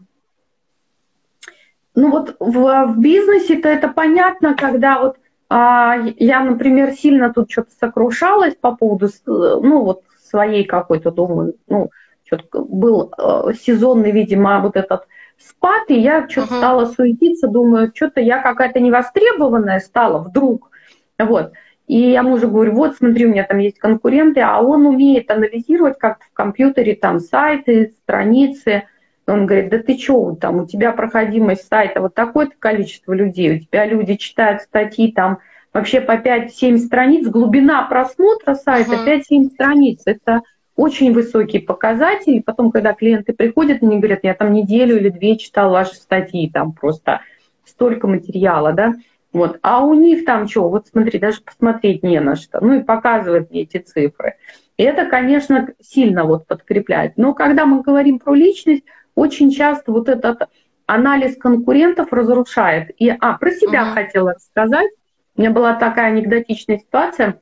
вот 1.94 2.34
в, 2.40 2.86
в 2.86 2.98
бизнесе-то 2.98 3.68
это 3.68 3.86
понятно, 3.86 4.56
когда 4.56 5.00
вот 5.00 5.16
а, 5.48 5.96
я, 6.16 6.42
например, 6.42 6.90
сильно 6.92 7.32
тут 7.32 7.52
что-то 7.52 7.70
сокрушалась 7.78 8.56
по 8.56 8.74
поводу, 8.74 9.08
ну 9.26 9.84
вот 9.84 10.02
своей 10.28 10.64
какой-то, 10.64 11.12
думаю, 11.12 11.54
ну, 11.68 11.90
что-то 12.24 12.64
был 12.64 13.12
э, 13.16 13.52
сезонный, 13.62 14.10
видимо, 14.10 14.60
вот 14.60 14.76
этот 14.76 15.06
спад, 15.48 15.84
и 15.88 15.98
я 15.98 16.28
что-то 16.28 16.54
uh-huh. 16.54 16.58
стала 16.58 16.86
суетиться, 16.86 17.48
думаю, 17.48 17.92
что-то 17.94 18.20
я 18.20 18.40
какая-то 18.40 18.80
невостребованная 18.80 19.80
стала 19.80 20.18
вдруг, 20.18 20.70
вот. 21.18 21.52
И 21.86 21.98
я 22.10 22.22
мужу 22.22 22.48
говорю, 22.48 22.72
вот 22.74 22.96
смотри, 22.96 23.26
у 23.26 23.30
меня 23.30 23.44
там 23.44 23.58
есть 23.58 23.78
конкуренты, 23.78 24.40
а 24.40 24.60
он 24.62 24.86
умеет 24.86 25.30
анализировать 25.30 25.98
как 25.98 26.22
в 26.22 26.32
компьютере 26.32 26.94
там 26.94 27.20
сайты, 27.20 27.92
страницы, 28.02 28.84
он 29.26 29.46
говорит, 29.46 29.70
да 29.70 29.78
ты 29.78 29.98
что, 29.98 30.34
там 30.34 30.60
у 30.60 30.66
тебя 30.66 30.92
проходимость 30.92 31.68
сайта 31.68 32.00
вот 32.00 32.14
такое-то 32.14 32.54
количество 32.58 33.12
людей, 33.12 33.56
у 33.56 33.58
тебя 33.60 33.86
люди 33.86 34.16
читают 34.16 34.62
статьи 34.62 35.12
там 35.12 35.38
вообще 35.72 36.00
по 36.00 36.12
5-7 36.12 36.78
страниц, 36.78 37.28
глубина 37.28 37.82
просмотра 37.82 38.54
сайта 38.54 38.94
uh-huh. 38.94 39.22
5-7 39.30 39.44
страниц. 39.50 40.02
Это 40.06 40.42
очень 40.82 41.12
высокий 41.12 41.60
показатель. 41.60 42.42
Потом, 42.42 42.72
когда 42.72 42.92
клиенты 42.92 43.32
приходят, 43.32 43.82
они 43.82 43.98
говорят, 43.98 44.20
я 44.24 44.34
там 44.34 44.52
неделю 44.52 44.96
или 44.96 45.10
две 45.10 45.38
читал 45.38 45.70
ваши 45.70 45.94
статьи, 45.94 46.50
там 46.50 46.72
просто 46.72 47.20
столько 47.64 48.08
материала, 48.08 48.72
да. 48.72 48.94
Вот. 49.32 49.58
А 49.62 49.84
у 49.84 49.94
них 49.94 50.24
там 50.24 50.48
что, 50.48 50.68
вот 50.68 50.88
смотри, 50.88 51.20
даже 51.20 51.40
посмотреть 51.40 52.02
не 52.02 52.18
на 52.18 52.34
что. 52.34 52.60
Ну 52.60 52.74
и 52.74 52.82
показывают 52.82 53.50
мне 53.50 53.62
эти 53.62 53.78
цифры. 53.78 54.34
И 54.76 54.82
это, 54.82 55.06
конечно, 55.06 55.68
сильно 55.80 56.24
вот 56.24 56.48
подкрепляет. 56.48 57.12
Но 57.16 57.32
когда 57.32 57.64
мы 57.64 57.82
говорим 57.82 58.18
про 58.18 58.34
личность, 58.34 58.82
очень 59.14 59.52
часто 59.52 59.92
вот 59.92 60.08
этот 60.08 60.48
анализ 60.86 61.36
конкурентов 61.36 62.12
разрушает. 62.12 62.90
И, 62.98 63.08
а, 63.08 63.34
про 63.34 63.52
себя 63.52 63.84
uh-huh. 63.84 63.94
хотела 63.94 64.34
сказать. 64.38 64.90
У 65.36 65.40
меня 65.40 65.52
была 65.52 65.74
такая 65.74 66.08
анекдотичная 66.08 66.78
ситуация. 66.78 67.38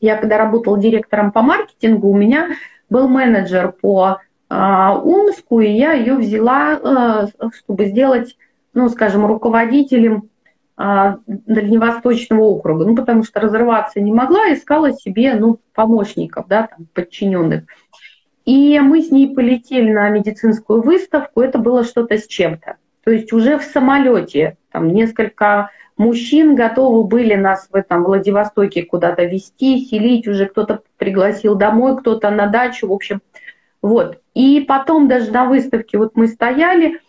Я 0.00 0.16
когда 0.16 0.38
работала 0.38 0.78
директором 0.78 1.32
по 1.32 1.42
маркетингу, 1.42 2.08
у 2.08 2.16
меня 2.16 2.50
был 2.90 3.08
менеджер 3.08 3.72
по 3.72 4.18
э, 4.48 4.54
Омску, 4.54 5.60
и 5.60 5.70
я 5.70 5.92
ее 5.92 6.14
взяла, 6.14 7.28
э, 7.40 7.48
чтобы 7.54 7.86
сделать, 7.86 8.36
ну, 8.74 8.88
скажем, 8.88 9.26
руководителем 9.26 10.28
э, 10.78 11.16
Дальневосточного 11.26 12.42
округа. 12.42 12.84
Ну, 12.84 12.94
потому 12.94 13.22
что 13.24 13.40
разрываться 13.40 14.00
не 14.00 14.12
могла, 14.12 14.52
искала 14.52 14.92
себе, 14.92 15.34
ну, 15.34 15.58
помощников, 15.74 16.46
да, 16.48 16.68
там, 16.68 16.86
подчиненных. 16.92 17.64
И 18.44 18.78
мы 18.78 19.02
с 19.02 19.10
ней 19.10 19.34
полетели 19.34 19.90
на 19.90 20.08
медицинскую 20.10 20.82
выставку, 20.82 21.40
это 21.40 21.58
было 21.58 21.82
что-то 21.82 22.16
с 22.16 22.26
чем-то. 22.26 22.76
То 23.06 23.12
есть 23.12 23.32
уже 23.32 23.56
в 23.56 23.62
самолете 23.62 24.56
там 24.72 24.88
несколько 24.88 25.70
мужчин 25.96 26.56
готовы 26.56 27.04
были 27.04 27.36
нас 27.36 27.68
в 27.70 27.76
этом 27.76 28.02
Владивостоке 28.02 28.82
куда-то 28.82 29.24
везти, 29.26 29.86
селить, 29.86 30.26
уже 30.26 30.46
кто-то 30.46 30.82
пригласил 30.96 31.54
домой, 31.54 31.96
кто-то 31.96 32.32
на 32.32 32.48
дачу, 32.48 32.88
в 32.88 32.92
общем, 32.92 33.22
вот. 33.80 34.20
И 34.34 34.64
потом 34.66 35.06
даже 35.06 35.30
на 35.30 35.44
выставке 35.44 35.98
вот 35.98 36.16
мы 36.16 36.26
стояли, 36.26 37.00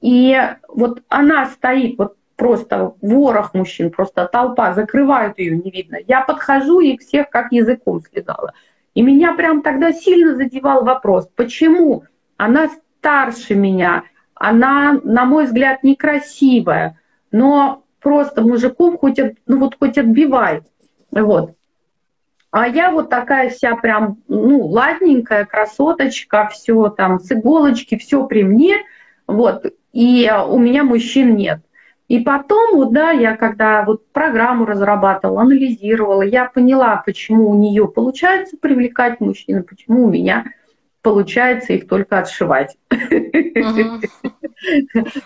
и 0.00 0.36
вот 0.66 1.04
она 1.08 1.46
стоит, 1.46 1.98
вот 1.98 2.16
просто 2.34 2.94
ворох 3.00 3.54
мужчин, 3.54 3.92
просто 3.92 4.26
толпа, 4.26 4.72
закрывают 4.72 5.38
ее, 5.38 5.56
не 5.56 5.70
видно. 5.70 5.98
Я 6.08 6.22
подхожу 6.22 6.80
и 6.80 6.98
всех 6.98 7.30
как 7.30 7.52
языком 7.52 8.00
слезала. 8.00 8.54
И 8.94 9.02
меня 9.02 9.34
прям 9.34 9.62
тогда 9.62 9.92
сильно 9.92 10.34
задевал 10.34 10.84
вопрос, 10.84 11.28
почему 11.36 12.02
она 12.38 12.70
старше 12.98 13.54
меня, 13.54 14.02
она, 14.34 15.00
на 15.02 15.24
мой 15.24 15.46
взгляд, 15.46 15.82
некрасивая, 15.82 16.98
но 17.32 17.84
просто 18.00 18.42
мужиков 18.42 18.98
хоть, 19.00 19.18
ну 19.46 19.58
вот 19.58 19.76
хоть 19.78 19.98
отбивай. 19.98 20.62
Вот. 21.10 21.52
А 22.50 22.68
я 22.68 22.92
вот 22.92 23.10
такая 23.10 23.50
вся 23.50 23.74
прям, 23.74 24.18
ну, 24.28 24.64
ладненькая, 24.66 25.44
красоточка, 25.44 26.48
все 26.52 26.88
там 26.88 27.18
с 27.18 27.32
иголочки, 27.32 27.98
все 27.98 28.24
при 28.26 28.44
мне, 28.44 28.76
вот, 29.26 29.66
и 29.92 30.30
у 30.48 30.58
меня 30.58 30.84
мужчин 30.84 31.34
нет. 31.34 31.60
И 32.06 32.20
потом, 32.20 32.76
вот, 32.76 32.92
да, 32.92 33.10
я 33.10 33.36
когда 33.36 33.82
вот 33.82 34.06
программу 34.12 34.66
разрабатывала, 34.66 35.40
анализировала, 35.40 36.22
я 36.22 36.44
поняла, 36.44 37.02
почему 37.04 37.50
у 37.50 37.58
нее 37.58 37.88
получается 37.88 38.56
привлекать 38.56 39.20
мужчин, 39.20 39.64
почему 39.64 40.04
у 40.04 40.10
меня 40.10 40.44
получается 41.04 41.74
их 41.74 41.86
только 41.86 42.18
отшивать. 42.18 42.76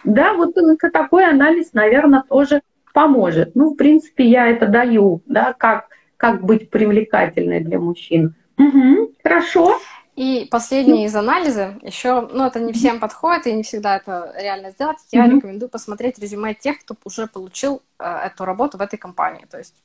Да, 0.05 0.35
вот 0.35 0.55
такой 0.93 1.24
анализ, 1.24 1.72
наверное, 1.72 2.24
тоже 2.29 2.61
поможет. 2.93 3.55
Ну, 3.55 3.70
в 3.70 3.76
принципе, 3.76 4.24
я 4.24 4.49
это 4.49 4.66
даю, 4.66 5.22
да, 5.26 5.53
как, 5.53 5.87
как 6.16 6.45
быть 6.45 6.70
привлекательной 6.70 7.61
для 7.61 7.79
мужчин. 7.79 8.35
Угу, 8.59 9.12
хорошо. 9.22 9.79
И 10.16 10.49
последний 10.51 11.05
из 11.05 11.14
анализа, 11.14 11.79
еще, 11.83 12.29
ну, 12.33 12.45
это 12.45 12.59
не 12.59 12.72
всем 12.72 12.99
подходит, 12.99 13.47
и 13.47 13.53
не 13.53 13.62
всегда 13.62 13.99
это 13.99 14.35
реально 14.37 14.72
сделать. 14.72 14.97
Я 15.12 15.26
mm-hmm. 15.26 15.37
рекомендую 15.37 15.68
посмотреть 15.68 16.18
резюме 16.18 16.55
тех, 16.55 16.81
кто 16.81 16.97
уже 17.05 17.29
получил 17.29 17.83
э, 18.01 18.26
эту 18.26 18.45
работу 18.45 18.79
в 18.79 18.81
этой 18.81 18.97
компании. 18.99 19.47
То 19.49 19.59
есть 19.59 19.76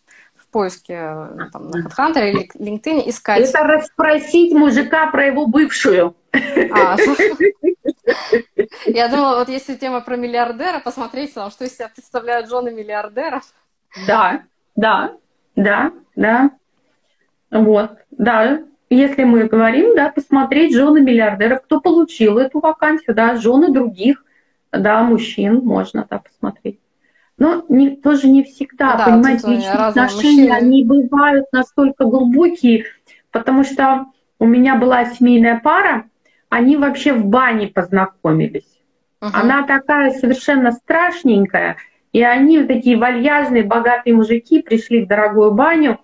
поиске 0.53 0.93
э, 0.93 1.49
там, 1.51 1.69
на 1.69 1.85
HeadHunter 1.85 2.29
или 2.29 2.49
LinkedIn 2.55 3.09
искать. 3.09 3.49
Это 3.49 3.63
расспросить 3.63 4.53
мужика 4.53 5.07
про 5.07 5.25
его 5.25 5.47
бывшую. 5.47 6.15
А, 6.71 6.95
я 8.85 9.09
думала, 9.09 9.39
вот 9.39 9.49
если 9.49 9.75
тема 9.75 9.99
про 10.01 10.15
миллиардера, 10.15 10.79
посмотреть 10.79 11.33
там, 11.33 11.51
что 11.51 11.65
из 11.65 11.75
себя 11.75 11.89
представляют 11.93 12.47
жены 12.49 12.71
миллиардеров. 12.71 13.43
Да, 14.07 14.43
да, 14.75 15.13
да, 15.55 15.91
да. 16.15 16.51
Вот, 17.51 17.91
да. 18.11 18.63
Если 18.89 19.23
мы 19.23 19.45
говорим, 19.45 19.95
да, 19.95 20.09
посмотреть 20.09 20.73
жены 20.75 21.01
миллиардеров, 21.01 21.63
кто 21.63 21.81
получил 21.81 22.37
эту 22.37 22.59
вакансию, 22.59 23.15
да, 23.15 23.35
жены 23.35 23.73
других, 23.73 24.23
да, 24.71 25.03
мужчин 25.03 25.61
можно, 25.63 26.05
да, 26.09 26.19
посмотреть. 26.19 26.79
Но 27.37 27.65
не, 27.67 27.95
тоже 27.95 28.27
не 28.27 28.43
всегда, 28.43 28.95
да, 28.95 29.05
понимаете, 29.05 29.47
личные 29.47 29.71
отношения, 29.71 30.43
мужчины. 30.43 30.51
они 30.51 30.83
бывают 30.85 31.45
настолько 31.51 32.05
глубокие, 32.05 32.85
потому 33.31 33.63
что 33.63 34.05
у 34.39 34.45
меня 34.45 34.75
была 34.75 35.05
семейная 35.05 35.59
пара, 35.59 36.05
они 36.49 36.77
вообще 36.77 37.13
в 37.13 37.25
бане 37.25 37.67
познакомились. 37.67 38.79
Uh-huh. 39.21 39.29
Она 39.33 39.63
такая 39.63 40.11
совершенно 40.11 40.71
страшненькая, 40.71 41.77
и 42.11 42.21
они 42.21 42.63
такие 42.63 42.97
вальяжные, 42.97 43.63
богатые 43.63 44.15
мужики 44.15 44.61
пришли 44.61 45.03
в 45.03 45.07
дорогую 45.07 45.51
баню, 45.51 45.99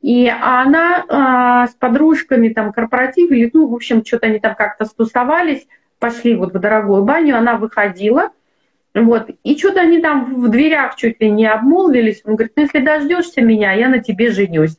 и 0.00 0.28
она 0.28 1.04
а, 1.08 1.66
с 1.66 1.74
подружками 1.74 2.48
там 2.48 2.72
корпоратив, 2.72 3.30
или, 3.30 3.50
ну, 3.52 3.68
в 3.68 3.74
общем, 3.74 4.04
что-то 4.04 4.26
они 4.26 4.38
там 4.38 4.54
как-то 4.54 4.84
стусовались, 4.84 5.66
пошли 5.98 6.34
вот 6.34 6.52
в 6.52 6.58
дорогую 6.58 7.04
баню, 7.04 7.36
она 7.36 7.56
выходила, 7.56 8.30
вот, 8.94 9.30
и 9.42 9.56
что-то 9.56 9.80
они 9.80 10.00
там 10.00 10.42
в 10.42 10.50
дверях 10.50 10.96
чуть 10.96 11.20
ли 11.20 11.30
не 11.30 11.46
обмолвились. 11.46 12.22
Он 12.24 12.36
говорит, 12.36 12.52
ну, 12.56 12.62
если 12.62 12.80
дождешься 12.80 13.40
меня, 13.40 13.72
я 13.72 13.88
на 13.88 14.00
тебе 14.00 14.30
женюсь. 14.30 14.76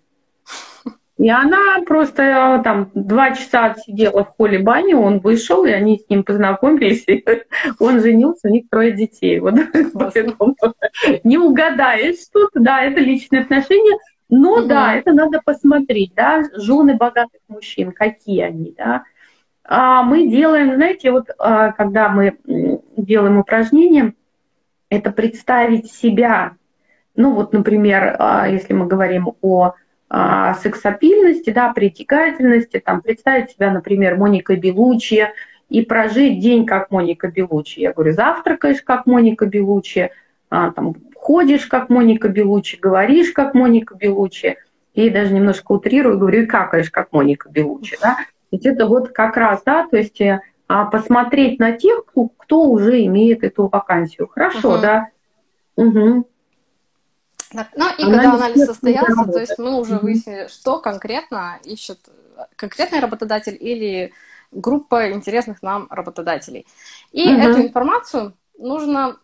И 1.17 1.29
она 1.29 1.79
просто 1.85 2.23
э, 2.23 2.63
там 2.63 2.89
два 2.95 3.31
часа 3.35 3.75
сидела 3.75 4.23
в 4.23 4.35
холле 4.35 4.59
бани, 4.59 4.93
он 4.93 5.19
вышел, 5.19 5.63
и 5.63 5.71
они 5.71 5.99
с 5.99 6.09
ним 6.09 6.23
познакомились, 6.23 7.03
и 7.07 7.23
он 7.79 8.01
женился, 8.01 8.47
у 8.47 8.51
них 8.51 8.65
трое 8.69 8.91
детей. 8.91 9.39
Вот. 9.39 9.53
Не 11.23 11.37
угадаешь 11.37 12.17
что 12.23 12.49
да, 12.55 12.83
это 12.83 12.99
личные 12.99 13.43
отношения, 13.43 13.97
но 14.29 14.53
угу. 14.53 14.67
да, 14.67 14.95
это 14.95 15.13
надо 15.13 15.39
посмотреть, 15.45 16.13
да, 16.15 16.43
жены 16.55 16.95
богатых 16.95 17.41
мужчин, 17.47 17.91
какие 17.91 18.41
они, 18.41 18.73
да. 18.75 19.03
А 19.65 20.03
мы 20.03 20.27
делаем, 20.27 20.75
знаете, 20.75 21.11
вот 21.11 21.29
а, 21.39 21.71
когда 21.71 22.09
мы 22.09 22.37
делаем 22.97 23.37
упражнение, 23.37 24.13
это 24.89 25.11
представить 25.11 25.91
себя, 25.91 26.57
ну 27.15 27.33
вот, 27.33 27.53
например, 27.53 28.15
а, 28.19 28.47
если 28.47 28.73
мы 28.73 28.87
говорим 28.87 29.33
о 29.41 29.73
сексапильности, 30.61 31.49
да, 31.49 31.73
притягательности, 31.73 32.79
там, 32.79 33.01
представить 33.01 33.49
себя, 33.49 33.71
например, 33.71 34.15
Моникой 34.15 34.57
Белучи 34.57 35.27
и 35.69 35.81
прожить 35.83 36.39
день 36.39 36.67
как 36.67 36.91
Моника 36.91 37.29
Белучи. 37.29 37.79
Я 37.79 37.93
говорю, 37.93 38.11
завтракаешь 38.11 38.83
как 38.83 39.07
Моника 39.07 39.47
Белучи, 39.47 40.11
там, 40.49 40.93
ходишь 41.15 41.65
как 41.65 41.89
Моника 41.89 42.27
Белучи, 42.27 42.77
говоришь 42.79 43.31
как 43.31 43.55
Моника 43.55 43.95
Белучи, 43.95 44.57
и 44.93 45.09
даже 45.09 45.33
немножко 45.33 45.71
утрирую, 45.71 46.19
говорю, 46.19 46.43
и 46.43 46.45
какаешь 46.45 46.91
как 46.91 47.11
Моника 47.11 47.49
Белучи, 47.49 47.97
да. 47.99 48.17
Ведь 48.53 48.67
это 48.67 48.85
вот 48.85 49.09
как 49.09 49.35
раз, 49.35 49.63
да, 49.65 49.87
то 49.87 49.97
есть 49.97 50.21
э, 50.21 50.39
а, 50.67 50.85
посмотреть 50.85 51.57
на 51.57 51.71
тех, 51.71 52.05
кто, 52.05 52.27
кто 52.27 52.65
уже 52.65 53.03
имеет 53.05 53.43
эту 53.43 53.65
вакансию. 53.65 54.27
Хорошо, 54.27 54.75
uh-huh. 54.75 54.81
да. 54.81 55.07
Угу. 55.75 56.29
Так, 57.51 57.69
ну 57.75 57.85
и 57.97 58.03
Она 58.03 58.13
когда 58.13 58.33
анализ 58.35 58.65
состоялся, 58.67 59.25
то 59.25 59.39
есть 59.39 59.57
мы 59.57 59.79
уже 59.79 59.97
выяснили, 59.97 60.47
что 60.49 60.79
конкретно 60.79 61.57
ищет 61.63 61.97
конкретный 62.55 62.99
работодатель 62.99 63.57
или 63.59 64.13
группа 64.51 65.11
интересных 65.11 65.63
нам 65.63 65.87
работодателей. 65.89 66.67
И 67.11 67.33
угу. 67.33 67.41
эту 67.41 67.61
информацию 67.63 68.33
нужно 68.59 69.17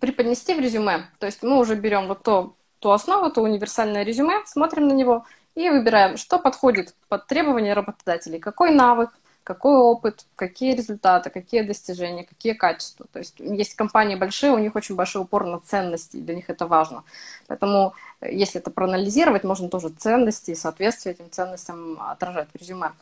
преподнести 0.00 0.52
в 0.54 0.58
резюме. 0.58 1.04
То 1.20 1.26
есть 1.26 1.44
мы 1.44 1.60
уже 1.60 1.76
берем 1.76 2.08
вот 2.08 2.24
то, 2.24 2.56
ту 2.80 2.90
основу, 2.90 3.30
то 3.30 3.42
универсальное 3.42 4.02
резюме, 4.02 4.42
смотрим 4.46 4.88
на 4.88 4.94
него 4.94 5.26
и 5.54 5.68
выбираем, 5.68 6.16
что 6.16 6.38
подходит 6.38 6.94
под 7.08 7.26
требования 7.26 7.74
работодателей, 7.74 8.38
какой 8.38 8.70
навык, 8.70 9.10
какой 9.44 9.76
опыт, 9.76 10.24
какие 10.36 10.74
результаты, 10.74 11.30
какие 11.30 11.62
достижения, 11.62 12.24
какие 12.24 12.52
качества. 12.52 13.06
То 13.12 13.18
есть 13.18 13.34
есть 13.38 13.74
компании 13.74 14.14
большие, 14.14 14.52
у 14.52 14.58
них 14.58 14.76
очень 14.76 14.94
большой 14.94 15.22
упор 15.22 15.46
на 15.46 15.58
ценности, 15.58 16.16
для 16.16 16.34
них 16.34 16.48
это 16.48 16.66
важно. 16.66 17.04
Поэтому 17.48 17.94
э, 18.20 18.32
если 18.32 18.60
это 18.60 18.70
проанализировать, 18.70 19.44
можно 19.44 19.68
тоже 19.68 19.88
ценности 19.88 20.52
и 20.52 20.54
соответствие 20.54 21.14
этим 21.14 21.30
ценностям 21.30 22.00
отражать 22.00 22.48
в 22.52 22.56
резюме. 22.56 22.92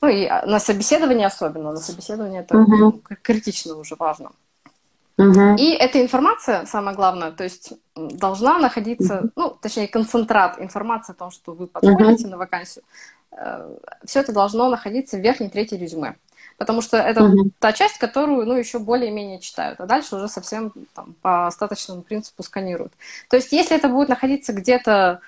Ну 0.00 0.08
и 0.08 0.26
а, 0.26 0.44
на 0.44 0.58
собеседовании 0.58 1.24
особенно, 1.24 1.72
на 1.72 1.78
собеседовании 1.78 2.40
это 2.40 2.58
угу. 2.58 3.00
критично 3.22 3.76
уже 3.76 3.94
важно. 3.96 4.32
Угу. 5.16 5.56
И 5.58 5.70
эта 5.70 6.02
информация, 6.02 6.66
самое 6.66 6.96
главное, 6.96 7.30
то 7.30 7.44
есть 7.44 7.72
должна 7.94 8.58
находиться, 8.58 9.30
ну, 9.36 9.56
точнее, 9.60 9.86
концентрат 9.86 10.60
информации 10.60 11.12
о 11.12 11.16
том, 11.16 11.30
что 11.30 11.52
вы 11.52 11.68
подходите 11.68 12.24
угу. 12.24 12.32
на 12.32 12.36
вакансию, 12.36 12.82
Э, 13.36 13.74
все 14.04 14.20
это 14.20 14.32
должно 14.32 14.68
находиться 14.68 15.16
в 15.16 15.20
верхней 15.20 15.48
трети 15.48 15.74
резюме. 15.74 16.16
Потому 16.56 16.82
что 16.82 16.96
это 16.98 17.24
угу. 17.24 17.50
та 17.58 17.72
часть, 17.72 17.98
которую, 17.98 18.46
ну, 18.46 18.54
еще 18.54 18.78
более-менее 18.78 19.40
читают, 19.40 19.80
а 19.80 19.86
дальше 19.86 20.14
уже 20.14 20.28
совсем 20.28 20.72
там, 20.94 21.14
по 21.20 21.48
остаточному 21.48 22.02
принципу 22.02 22.44
сканируют. 22.44 22.92
То 23.28 23.36
есть, 23.36 23.52
если 23.52 23.76
это 23.76 23.88
будет 23.88 24.08
находиться 24.08 24.52
где-то 24.52 25.20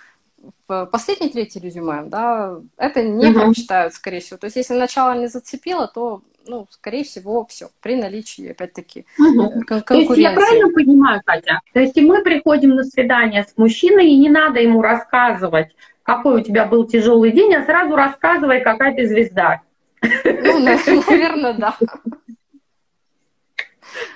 в 0.68 0.86
последней 0.86 1.30
трети 1.30 1.58
резюме, 1.58 2.02
да, 2.04 2.60
это 2.76 3.02
не 3.02 3.28
угу. 3.28 3.40
прочитают, 3.40 3.94
скорее 3.94 4.20
всего. 4.20 4.38
То 4.38 4.46
есть, 4.46 4.56
если 4.56 4.74
начало 4.74 5.18
не 5.18 5.28
зацепило, 5.28 5.88
то, 5.88 6.22
ну, 6.46 6.66
скорее 6.70 7.04
всего, 7.04 7.46
все, 7.46 7.70
при 7.80 7.96
наличии, 7.96 8.50
опять-таки, 8.50 9.06
угу. 9.18 9.62
кон- 9.66 9.82
То 9.82 9.94
есть, 9.94 10.16
я 10.16 10.32
правильно 10.32 10.72
понимаю, 10.72 11.22
Катя? 11.24 11.60
То 11.72 11.80
есть, 11.80 11.96
мы 11.96 12.22
приходим 12.22 12.70
на 12.70 12.84
свидание 12.84 13.44
с 13.44 13.56
мужчиной, 13.56 14.08
и 14.08 14.16
не 14.16 14.28
надо 14.28 14.60
ему 14.60 14.82
рассказывать, 14.82 15.74
какой 16.02 16.40
у 16.40 16.44
тебя 16.44 16.66
был 16.66 16.86
тяжелый 16.86 17.32
день, 17.32 17.54
а 17.54 17.64
сразу 17.64 17.96
рассказывай, 17.96 18.60
какая 18.62 18.94
ты 18.94 19.08
звезда. 19.08 19.62
Ну, 20.02 20.58
наверное, 20.60 21.54
да. 21.54 21.76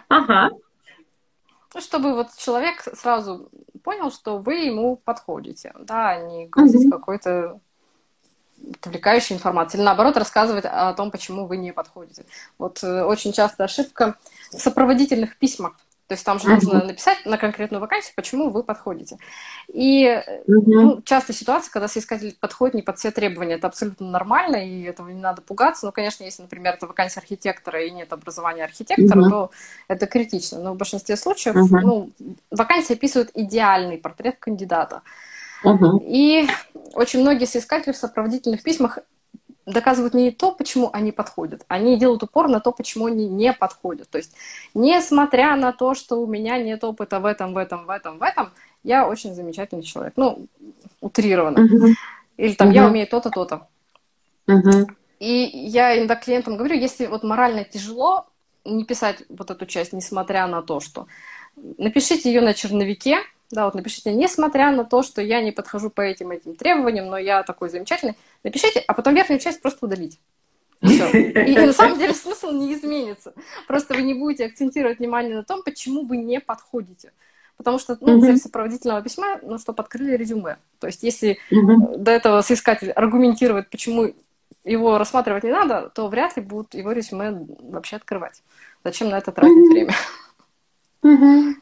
Ага. 0.09 0.51
Чтобы 1.79 2.15
вот 2.15 2.29
человек 2.37 2.83
сразу 2.95 3.49
понял, 3.83 4.11
что 4.11 4.39
вы 4.39 4.55
ему 4.55 4.97
подходите, 4.97 5.73
да, 5.81 6.11
а 6.11 6.23
не 6.23 6.47
грузить 6.47 6.87
угу. 6.87 6.99
какой-то 6.99 7.61
отвлекающей 8.75 9.35
информации. 9.35 9.79
Или 9.79 9.85
наоборот, 9.85 10.17
рассказывать 10.17 10.65
о 10.67 10.93
том, 10.95 11.11
почему 11.11 11.47
вы 11.47 11.57
не 11.57 11.73
подходите. 11.73 12.25
Вот 12.59 12.83
э, 12.83 13.03
очень 13.05 13.33
часто 13.33 13.65
ошибка 13.65 14.17
в 14.51 14.59
сопроводительных 14.61 15.37
письмах. 15.39 15.75
То 16.11 16.15
есть 16.15 16.27
там 16.27 16.41
же 16.41 16.49
нужно 16.49 16.83
написать 16.83 17.25
на 17.25 17.39
конкретную 17.39 17.81
вакансию, 17.81 18.15
почему 18.17 18.51
вы 18.51 18.65
подходите. 18.65 19.17
И 19.69 20.21
ну, 20.49 21.01
часто 21.03 21.33
ситуация, 21.33 21.71
когда 21.71 21.87
соискатель 21.87 22.37
подходит 22.41 22.75
не 22.75 22.83
под 22.83 22.99
все 22.99 23.13
требования, 23.13 23.55
это 23.55 23.69
абсолютно 23.69 24.11
нормально, 24.11 24.57
и 24.57 24.83
этого 24.83 25.09
не 25.09 25.21
надо 25.21 25.41
пугаться. 25.41 25.87
Но, 25.87 25.93
конечно, 25.93 26.25
если, 26.25 26.43
например, 26.43 26.75
это 26.75 26.89
вакансия 26.89 27.21
архитектора 27.21 27.85
и 27.85 27.93
нет 27.93 28.13
образования 28.13 28.65
архитектора, 28.65 29.31
то 29.31 29.51
это 29.87 30.09
критично. 30.09 30.59
Но 30.59 30.73
в 30.73 30.77
большинстве 30.77 31.15
случаев 31.15 31.55
uh-huh. 31.55 31.81
ну, 31.81 32.11
вакансия 32.51 32.95
описывает 32.95 33.31
идеальный 33.35 33.97
портрет 33.97 34.35
кандидата. 34.41 35.03
Uh-huh. 35.65 36.01
И 36.03 36.49
очень 36.95 37.21
многие 37.21 37.45
соискатели 37.45 37.93
в 37.93 37.97
сопроводительных 37.97 38.65
письмах 38.65 38.99
доказывают 39.67 40.15
не 40.15 40.31
то, 40.31 40.53
почему 40.53 40.91
они 40.93 41.13
подходят, 41.13 41.65
они 41.69 41.99
делают 41.99 42.23
упор 42.23 42.49
на 42.49 42.61
то, 42.61 42.73
почему 42.73 43.07
они 43.07 43.29
не 43.29 43.53
подходят. 43.53 44.09
То 44.09 44.19
есть, 44.19 44.35
несмотря 44.75 45.57
на 45.57 45.73
то, 45.73 45.95
что 45.95 46.21
у 46.21 46.27
меня 46.27 46.59
нет 46.59 46.83
опыта 46.85 47.21
в 47.21 47.27
этом, 47.27 47.55
в 47.55 47.57
этом, 47.57 47.87
в 47.87 47.91
этом, 47.91 48.19
в 48.19 48.23
этом, 48.23 48.51
я 48.83 49.07
очень 49.07 49.35
замечательный 49.35 49.83
человек. 49.83 50.15
Ну, 50.17 50.47
утрированно. 51.01 51.59
Uh-huh. 51.59 51.95
Или 52.37 52.55
там, 52.55 52.71
uh-huh. 52.71 52.75
я 52.75 52.87
умею 52.87 53.07
то-то, 53.07 53.31
то-то. 53.31 53.67
Uh-huh. 54.47 54.87
И 55.19 55.51
я 55.53 55.99
иногда 55.99 56.17
клиентам 56.17 56.57
говорю, 56.57 56.77
если 56.77 57.07
вот 57.07 57.23
морально 57.23 57.65
тяжело 57.65 58.27
не 58.65 58.85
писать 58.85 59.23
вот 59.29 59.51
эту 59.51 59.67
часть, 59.67 59.93
несмотря 59.93 60.47
на 60.47 60.63
то, 60.63 60.81
что 60.81 61.07
напишите 61.79 62.33
ее 62.33 62.41
на 62.41 62.55
черновике, 62.55 63.19
да, 63.51 63.65
вот 63.65 63.75
напишите, 63.75 64.13
несмотря 64.13 64.71
на 64.71 64.85
то, 64.85 65.03
что 65.03 65.21
я 65.21 65.43
не 65.43 65.51
подхожу 65.51 65.91
по 65.91 66.01
этим 66.01 66.31
этим 66.31 66.55
требованиям, 66.55 67.07
но 67.07 67.19
я 67.19 67.43
такой 67.43 67.69
замечательный, 67.69 68.17
напишите, 68.45 68.83
а 68.87 68.95
потом 68.95 69.15
верхнюю 69.15 69.41
часть 69.41 69.61
просто 69.61 69.87
удалить. 69.87 70.21
Все. 70.83 71.11
И, 71.11 71.53
и 71.53 71.59
на 71.59 71.73
самом 71.73 71.99
деле 71.99 72.15
смысл 72.15 72.53
не 72.53 72.73
изменится. 72.75 73.35
Просто 73.67 73.95
вы 73.95 74.03
не 74.03 74.15
будете 74.15 74.47
акцентировать 74.47 74.99
внимание 74.99 75.35
на 75.35 75.45
том, 75.45 75.63
почему 75.63 76.07
вы 76.07 76.17
не 76.17 76.41
подходите. 76.41 77.13
Потому 77.57 77.79
что 77.79 77.99
ну, 78.01 78.17
uh-huh. 78.17 78.23
цель 78.23 78.39
сопроводительного 78.39 79.03
письма, 79.03 79.39
ну, 79.43 79.59
чтобы 79.59 79.83
открыли 79.83 80.17
резюме. 80.17 80.57
То 80.79 80.87
есть 80.87 81.03
если 81.03 81.39
uh-huh. 81.51 81.99
до 81.99 82.11
этого 82.11 82.41
соискатель 82.41 82.91
аргументирует, 82.91 83.69
почему 83.69 84.15
его 84.65 84.97
рассматривать 84.97 85.45
не 85.45 85.51
надо, 85.51 85.91
то 85.95 86.09
вряд 86.09 86.37
ли 86.39 86.43
будут 86.43 86.73
его 86.75 86.93
резюме 86.93 87.47
вообще 87.61 87.97
открывать. 87.97 88.43
Зачем 88.83 89.11
на 89.11 89.19
это 89.19 89.33
тратить 89.33 89.59
uh-huh. 89.59 89.73
время? 89.73 89.95
Uh-huh. 91.03 91.55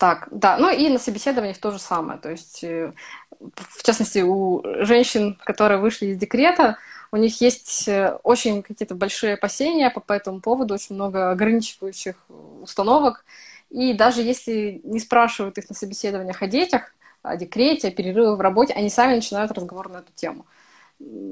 Так, 0.00 0.28
да, 0.30 0.56
ну 0.56 0.70
и 0.70 0.88
на 0.88 0.98
собеседованиях 0.98 1.58
то 1.58 1.72
же 1.72 1.78
самое. 1.78 2.18
То 2.18 2.30
есть, 2.30 2.64
э, 2.64 2.90
в 3.38 3.82
частности, 3.82 4.20
у 4.20 4.62
женщин, 4.84 5.38
которые 5.44 5.78
вышли 5.78 6.06
из 6.06 6.16
декрета, 6.16 6.78
у 7.12 7.18
них 7.18 7.40
есть 7.42 7.86
э, 7.86 8.16
очень 8.22 8.62
какие-то 8.62 8.94
большие 8.94 9.34
опасения 9.34 9.90
по, 9.90 10.00
по 10.00 10.14
этому 10.14 10.40
поводу, 10.40 10.72
очень 10.72 10.94
много 10.94 11.30
ограничивающих 11.30 12.16
установок. 12.62 13.26
И 13.68 13.92
даже 13.92 14.22
если 14.22 14.80
не 14.84 15.00
спрашивают 15.00 15.58
их 15.58 15.68
на 15.68 15.74
собеседованиях 15.74 16.40
о 16.40 16.46
детях, 16.46 16.94
о 17.22 17.36
декрете, 17.36 17.88
о 17.88 17.90
перерыве 17.90 18.36
в 18.36 18.40
работе, 18.40 18.72
они 18.72 18.88
сами 18.88 19.16
начинают 19.16 19.52
разговор 19.52 19.90
на 19.90 19.98
эту 19.98 20.12
тему. 20.14 20.46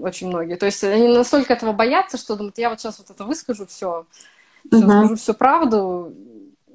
Очень 0.02 0.28
многие. 0.28 0.56
То 0.56 0.66
есть 0.66 0.84
они 0.84 1.08
настолько 1.08 1.54
этого 1.54 1.72
боятся, 1.72 2.18
что 2.18 2.36
думают, 2.36 2.58
я 2.58 2.68
вот 2.68 2.80
сейчас 2.80 2.98
вот 2.98 3.10
это 3.10 3.24
выскажу, 3.24 3.64
все, 3.66 4.04
все 4.70 4.78
uh-huh. 4.78 4.88
скажу 4.88 5.16
всю 5.16 5.32
правду, 5.32 6.12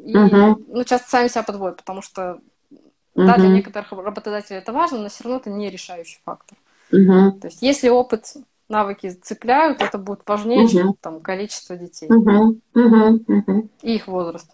и, 0.03 0.17
угу. 0.17 0.63
ну, 0.67 0.83
часто 0.83 1.09
сами 1.09 1.27
себя 1.27 1.43
подводят, 1.43 1.77
потому 1.77 2.01
что, 2.01 2.39
угу. 2.69 3.25
да, 3.25 3.37
для 3.37 3.49
некоторых 3.49 3.91
работодателей 3.91 4.59
это 4.59 4.73
важно, 4.73 4.99
но 4.99 5.09
все 5.09 5.23
равно 5.23 5.39
это 5.39 5.49
не 5.49 5.69
решающий 5.69 6.19
фактор. 6.25 6.57
Угу. 6.91 7.39
То 7.39 7.47
есть, 7.47 7.61
если 7.61 7.89
опыт, 7.89 8.33
навыки 8.69 9.11
цепляют, 9.21 9.81
это 9.81 9.97
будет 9.97 10.21
важнее, 10.25 10.65
угу. 10.65 10.69
чем 10.69 10.93
там 10.99 11.21
количество 11.21 11.75
детей 11.75 12.09
угу. 12.09 12.55
Угу. 12.75 13.23
Угу. 13.27 13.69
и 13.81 13.95
их 13.95 14.07
возраст. 14.07 14.49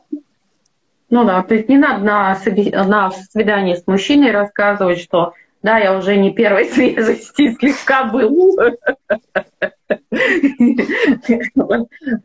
Ну 1.10 1.26
да, 1.26 1.42
то 1.42 1.56
есть 1.56 1.68
не 1.70 1.78
надо 1.78 2.04
на, 2.04 2.36
собес... 2.36 2.72
на 2.72 3.12
свидании 3.12 3.76
с 3.76 3.88
мужчиной 3.88 4.32
рассказывать, 4.32 5.00
что 5.00 5.34
да, 5.62 5.78
я 5.78 5.98
уже 5.98 6.16
не 6.16 6.34
первой 6.34 6.66
свежести 6.66 7.54
слегка 7.56 8.06
был. 8.06 8.58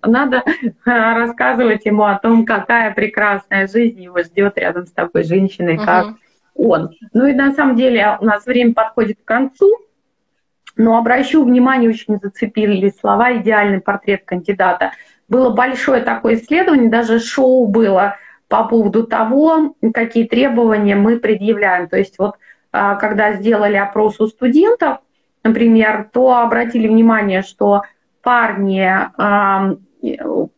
Надо 0.03 0.45
а, 0.85 1.14
рассказывать 1.14 1.85
ему 1.85 2.05
о 2.05 2.18
том, 2.18 2.47
какая 2.47 2.95
прекрасная 2.95 3.66
жизнь 3.66 4.03
его 4.03 4.22
ждет 4.22 4.57
рядом 4.57 4.87
с 4.87 4.93
такой 4.93 5.24
женщиной, 5.24 5.78
как 5.78 6.14
он. 6.55 6.91
Ну 7.12 7.26
и 7.26 7.32
на 7.32 7.53
самом 7.55 7.76
деле 7.76 8.16
у 8.20 8.24
нас 8.24 8.47
время 8.47 8.74
подходит 8.74 9.18
к 9.24 9.26
концу, 9.26 9.68
но 10.76 10.97
обращу 10.99 11.45
внимание, 11.45 11.91
очень 11.91 12.18
зацепили 12.20 12.93
слова 13.01 13.37
«идеальный 13.37 13.80
портрет 13.80 14.24
кандидата». 14.24 14.93
Было 15.28 15.51
большое 15.51 16.03
такое 16.03 16.35
исследование, 16.35 16.91
даже 16.91 17.18
шоу 17.18 17.66
было 17.66 18.16
по 18.49 18.64
поводу 18.64 19.05
того, 19.07 19.74
какие 19.95 20.26
требования 20.26 20.97
мы 20.97 21.18
предъявляем. 21.18 21.89
То 21.89 21.97
есть 21.97 22.18
вот 22.18 22.37
когда 22.75 23.35
сделали 23.35 23.77
опрос 23.77 24.20
у 24.20 24.27
студентов, 24.27 24.99
например, 25.45 26.09
то 26.12 26.39
обратили 26.39 26.89
внимание, 26.89 27.43
что 27.43 27.83
парни 28.22 28.85
а, 28.85 29.77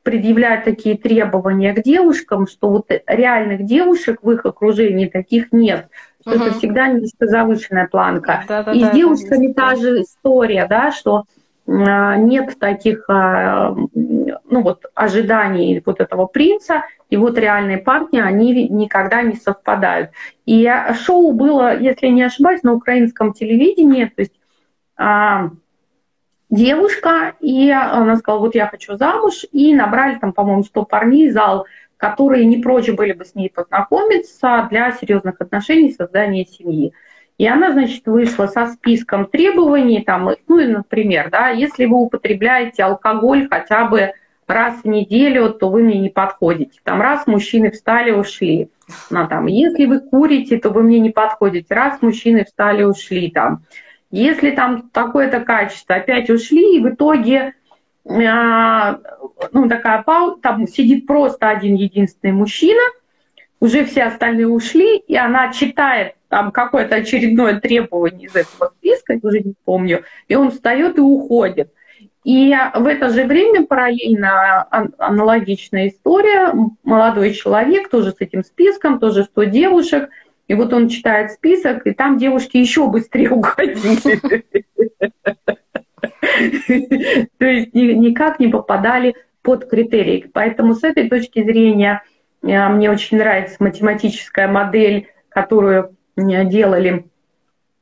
предъявляют 0.02 0.64
такие 0.64 0.96
требования 0.96 1.74
к 1.74 1.82
девушкам, 1.82 2.46
что 2.46 2.70
вот 2.70 2.90
реальных 3.06 3.64
девушек 3.66 4.20
в 4.22 4.30
их 4.30 4.46
окружении 4.46 5.06
таких 5.06 5.52
нет, 5.52 5.88
что 6.20 6.36
угу. 6.36 6.44
это 6.44 6.54
всегда 6.54 6.88
низко 6.88 7.26
завышенная 7.26 7.86
планка. 7.86 8.44
Да, 8.48 8.62
да, 8.62 8.72
и 8.72 8.80
да, 8.80 8.90
с 8.90 8.94
девушками 8.94 9.52
та 9.52 9.76
же 9.76 10.02
история, 10.02 10.66
да, 10.68 10.90
что 10.92 11.18
а, 11.18 11.24
нет 11.66 12.58
таких 12.58 13.06
ну 13.08 14.62
вот, 14.62 14.84
ожиданий 14.94 15.82
вот 15.84 16.00
этого 16.00 16.26
принца, 16.26 16.84
и 17.10 17.16
вот 17.16 17.38
реальные 17.38 17.78
парни, 17.78 18.20
они 18.20 18.68
никогда 18.68 19.22
не 19.22 19.34
совпадают. 19.34 20.10
И 20.44 20.70
шоу 21.04 21.32
было, 21.32 21.76
если 21.76 22.06
не 22.08 22.22
ошибаюсь, 22.22 22.62
на 22.62 22.72
украинском 22.74 23.32
телевидении, 23.32 24.04
то 24.06 24.22
есть 24.22 24.34
девушка, 26.48 27.34
и 27.40 27.70
она 27.70 28.16
сказала, 28.16 28.40
вот 28.40 28.54
я 28.54 28.68
хочу 28.68 28.96
замуж, 28.96 29.44
и 29.50 29.74
набрали 29.74 30.18
там, 30.18 30.32
по-моему, 30.32 30.62
100 30.62 30.84
парней 30.84 31.30
зал, 31.30 31.66
которые 31.96 32.44
не 32.44 32.58
прочь 32.58 32.90
были 32.90 33.12
бы 33.12 33.24
с 33.24 33.34
ней 33.34 33.50
познакомиться 33.50 34.66
для 34.70 34.92
серьезных 34.92 35.40
отношений, 35.40 35.92
создания 35.92 36.44
семьи. 36.44 36.92
И 37.38 37.46
она, 37.46 37.72
значит, 37.72 38.06
вышла 38.06 38.46
со 38.46 38.66
списком 38.66 39.26
требований, 39.26 40.02
там, 40.02 40.30
ну, 40.48 40.68
например, 40.68 41.28
да, 41.30 41.50
если 41.50 41.84
вы 41.84 41.96
употребляете 41.96 42.82
алкоголь 42.82 43.46
хотя 43.50 43.84
бы 43.86 44.12
раз 44.46 44.76
в 44.82 44.86
неделю, 44.86 45.50
то 45.50 45.68
вы 45.68 45.82
мне 45.82 45.98
не 45.98 46.08
подходите. 46.08 46.80
Там 46.82 47.00
раз 47.02 47.26
мужчины 47.26 47.70
встали, 47.70 48.12
ушли. 48.12 48.70
Ну, 49.10 49.26
там, 49.28 49.46
если 49.46 49.86
вы 49.86 50.00
курите, 50.00 50.58
то 50.58 50.70
вы 50.70 50.82
мне 50.82 50.98
не 51.00 51.10
подходите. 51.10 51.74
Раз 51.74 52.00
мужчины 52.00 52.44
встали, 52.44 52.84
ушли. 52.84 53.30
Там. 53.30 53.64
Если 54.10 54.52
там 54.52 54.88
такое-то 54.90 55.40
качество, 55.40 55.96
опять 55.96 56.30
ушли, 56.30 56.76
и 56.76 56.80
в 56.80 56.88
итоге 56.90 57.54
а, 58.08 58.98
ну, 59.52 59.68
такая 59.68 60.02
пауза, 60.02 60.40
там 60.40 60.66
сидит 60.68 61.06
просто 61.06 61.48
один 61.48 61.74
единственный 61.74 62.32
мужчина, 62.32 62.82
уже 63.58 63.84
все 63.84 64.04
остальные 64.04 64.48
ушли, 64.48 64.98
и 64.98 65.16
она 65.16 65.52
читает 65.52 66.14
там 66.28 66.50
какое-то 66.50 66.96
очередное 66.96 67.60
требование 67.60 68.26
из 68.26 68.36
этого 68.36 68.72
списка, 68.78 69.18
уже 69.22 69.40
не 69.40 69.54
помню, 69.64 70.04
и 70.28 70.34
он 70.34 70.50
встает 70.50 70.98
и 70.98 71.00
уходит. 71.00 71.72
И 72.24 72.52
в 72.74 72.86
это 72.86 73.10
же 73.10 73.24
время 73.24 73.66
параллельно 73.66 74.66
аналогичная 74.98 75.88
история. 75.88 76.52
Молодой 76.82 77.32
человек 77.32 77.88
тоже 77.88 78.10
с 78.10 78.16
этим 78.18 78.42
списком, 78.42 78.98
тоже 78.98 79.22
100 79.24 79.44
девушек. 79.44 80.10
И 80.48 80.54
вот 80.54 80.72
он 80.72 80.88
читает 80.88 81.30
список, 81.30 81.86
и 81.86 81.92
там 81.92 82.18
девушки 82.18 82.56
еще 82.56 82.88
быстрее 82.88 83.30
уходили. 83.30 84.44
То 87.38 87.44
есть 87.44 87.74
никак 87.74 88.40
не 88.40 88.48
попадали 88.48 89.14
под 89.42 89.68
критерии. 89.68 90.28
Поэтому 90.32 90.74
с 90.74 90.82
этой 90.82 91.08
точки 91.08 91.44
зрения 91.44 92.02
э, 92.42 92.68
мне 92.68 92.90
очень 92.90 93.18
нравится 93.18 93.56
математическая 93.60 94.48
модель, 94.48 95.08
которую 95.28 95.95
делали 96.16 97.06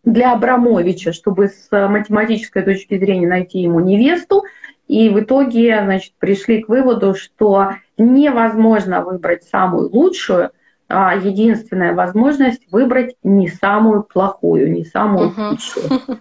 для 0.05 0.33
Абрамовича, 0.33 1.13
чтобы 1.13 1.49
с 1.49 1.69
математической 1.71 2.63
точки 2.63 2.99
зрения 2.99 3.29
найти 3.29 3.61
ему 3.61 3.81
невесту. 3.81 4.45
И 4.87 5.09
в 5.09 5.21
итоге 5.21 5.81
значит, 5.83 6.13
пришли 6.19 6.63
к 6.63 6.69
выводу, 6.69 7.15
что 7.15 7.71
невозможно 7.97 9.03
выбрать 9.03 9.45
самую 9.45 9.89
лучшую, 9.91 10.51
а 10.89 11.15
единственная 11.15 11.95
возможность 11.95 12.71
выбрать 12.71 13.17
не 13.23 13.49
самую 13.49 14.03
плохую, 14.03 14.71
не 14.71 14.85
самую 14.85 15.31
худшую. 15.31 16.19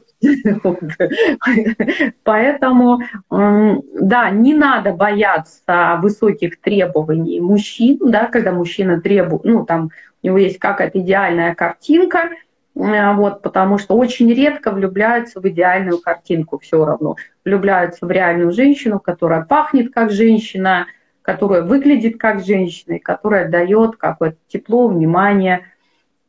Поэтому, 2.24 3.02
да, 3.30 4.30
не 4.30 4.54
надо 4.54 4.94
бояться 4.94 6.00
высоких 6.02 6.62
требований 6.62 7.42
мужчин, 7.42 8.00
да, 8.00 8.28
когда 8.28 8.54
мужчина 8.54 9.02
требует, 9.02 9.44
ну, 9.44 9.66
там, 9.66 9.90
у 10.24 10.28
него 10.28 10.38
есть 10.38 10.58
какая-то 10.58 11.00
идеальная 11.00 11.54
картинка, 11.54 12.30
Э, 12.76 13.14
вот, 13.14 13.42
потому 13.42 13.78
что 13.78 13.96
очень 13.96 14.34
редко 14.34 14.72
влюбляются 14.72 15.40
в 15.40 15.48
идеальную 15.48 16.00
картинку 16.00 16.60
все 16.60 16.84
равно. 16.84 17.16
Влюбляются 17.46 18.06
в 18.06 18.12
реальную 18.12 18.52
женщину, 18.52 19.00
которая 19.00 19.44
пахнет 19.44 19.94
как 19.94 20.12
женщина, 20.12 20.88
которая 21.22 21.62
выглядит 21.62 22.18
как 22.18 22.44
женщина, 22.44 22.94
и 22.94 23.00
которая 23.00 23.48
дает 23.48 23.98
какое-то 23.98 24.38
тепло, 24.48 24.88
внимание 24.88 25.68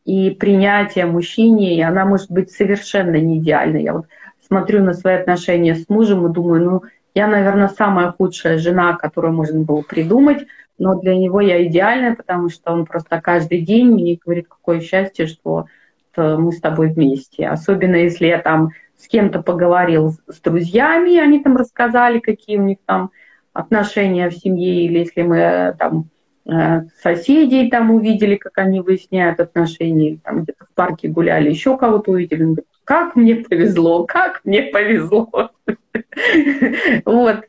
и 0.05 0.31
принятие 0.31 1.07
мужчине, 1.07 1.77
и 1.77 1.81
она 1.81 2.05
может 2.05 2.31
быть 2.31 2.51
совершенно 2.51 3.17
не 3.17 3.39
идеальной. 3.39 3.83
Я 3.83 3.95
вот 3.95 4.07
смотрю 4.47 4.85
на 4.85 4.93
свои 4.93 5.15
отношения 5.15 5.75
с 5.75 5.89
мужем 5.89 6.27
и 6.27 6.33
думаю, 6.33 6.63
ну, 6.63 6.83
я, 7.15 7.27
наверное, 7.27 7.69
самая 7.69 8.13
худшая 8.13 8.59
жена, 8.59 8.95
которую 8.95 9.33
можно 9.33 9.61
было 9.61 9.81
придумать, 9.81 10.47
но 10.79 11.01
для 11.01 11.17
него 11.17 11.41
я 11.41 11.65
идеальная, 11.67 12.15
потому 12.15 12.49
что 12.49 12.73
он 12.73 12.87
просто 12.87 13.21
каждый 13.21 13.61
день 13.61 13.91
мне 13.91 14.19
говорит, 14.23 14.49
какое 14.49 14.81
счастье, 14.81 15.27
что 15.27 15.67
мы 16.17 16.53
с 16.53 16.61
тобой 16.61 16.93
вместе. 16.93 17.49
Особенно 17.49 17.97
если 17.97 18.27
я 18.27 18.39
там 18.39 18.71
с 18.97 19.09
кем-то 19.09 19.43
поговорил 19.43 20.15
с 20.29 20.41
друзьями, 20.41 21.19
они 21.19 21.43
там 21.43 21.57
рассказали, 21.57 22.21
какие 22.21 22.57
у 22.57 22.63
них 22.63 22.79
там 22.87 23.11
отношения 23.53 24.29
в 24.31 24.35
семье, 24.35 24.85
или 24.85 25.01
если 25.01 25.23
мы 25.23 25.37
э, 25.37 25.73
там 25.75 26.09
э, 26.47 26.83
соседей 27.03 27.71
там 27.71 27.91
увидели, 27.91 28.37
как 28.37 28.59
они 28.59 28.81
выясняют 28.81 29.41
отношения, 29.41 30.19
там 30.23 30.43
где-то 30.43 30.67
в 30.67 30.75
парке 30.75 31.09
гуляли, 31.09 31.51
еще 31.51 31.77
кого-то 31.77 32.13
увидели, 32.13 32.57
как 32.85 33.17
мне 33.17 33.37
повезло, 33.37 34.05
как 34.05 34.41
мне 34.45 34.63
повезло. 34.63 35.31
Вот. 37.05 37.45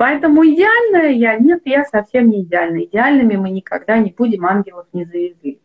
Поэтому 0.00 0.46
идеальная 0.46 1.10
я, 1.10 1.36
нет, 1.36 1.60
я 1.66 1.84
совсем 1.84 2.30
не 2.30 2.40
идеальна. 2.40 2.84
Идеальными 2.84 3.36
мы 3.36 3.50
никогда 3.50 3.98
не 3.98 4.14
будем, 4.16 4.46
ангелов 4.46 4.86
не 4.94 5.04
завезли. 5.04 5.60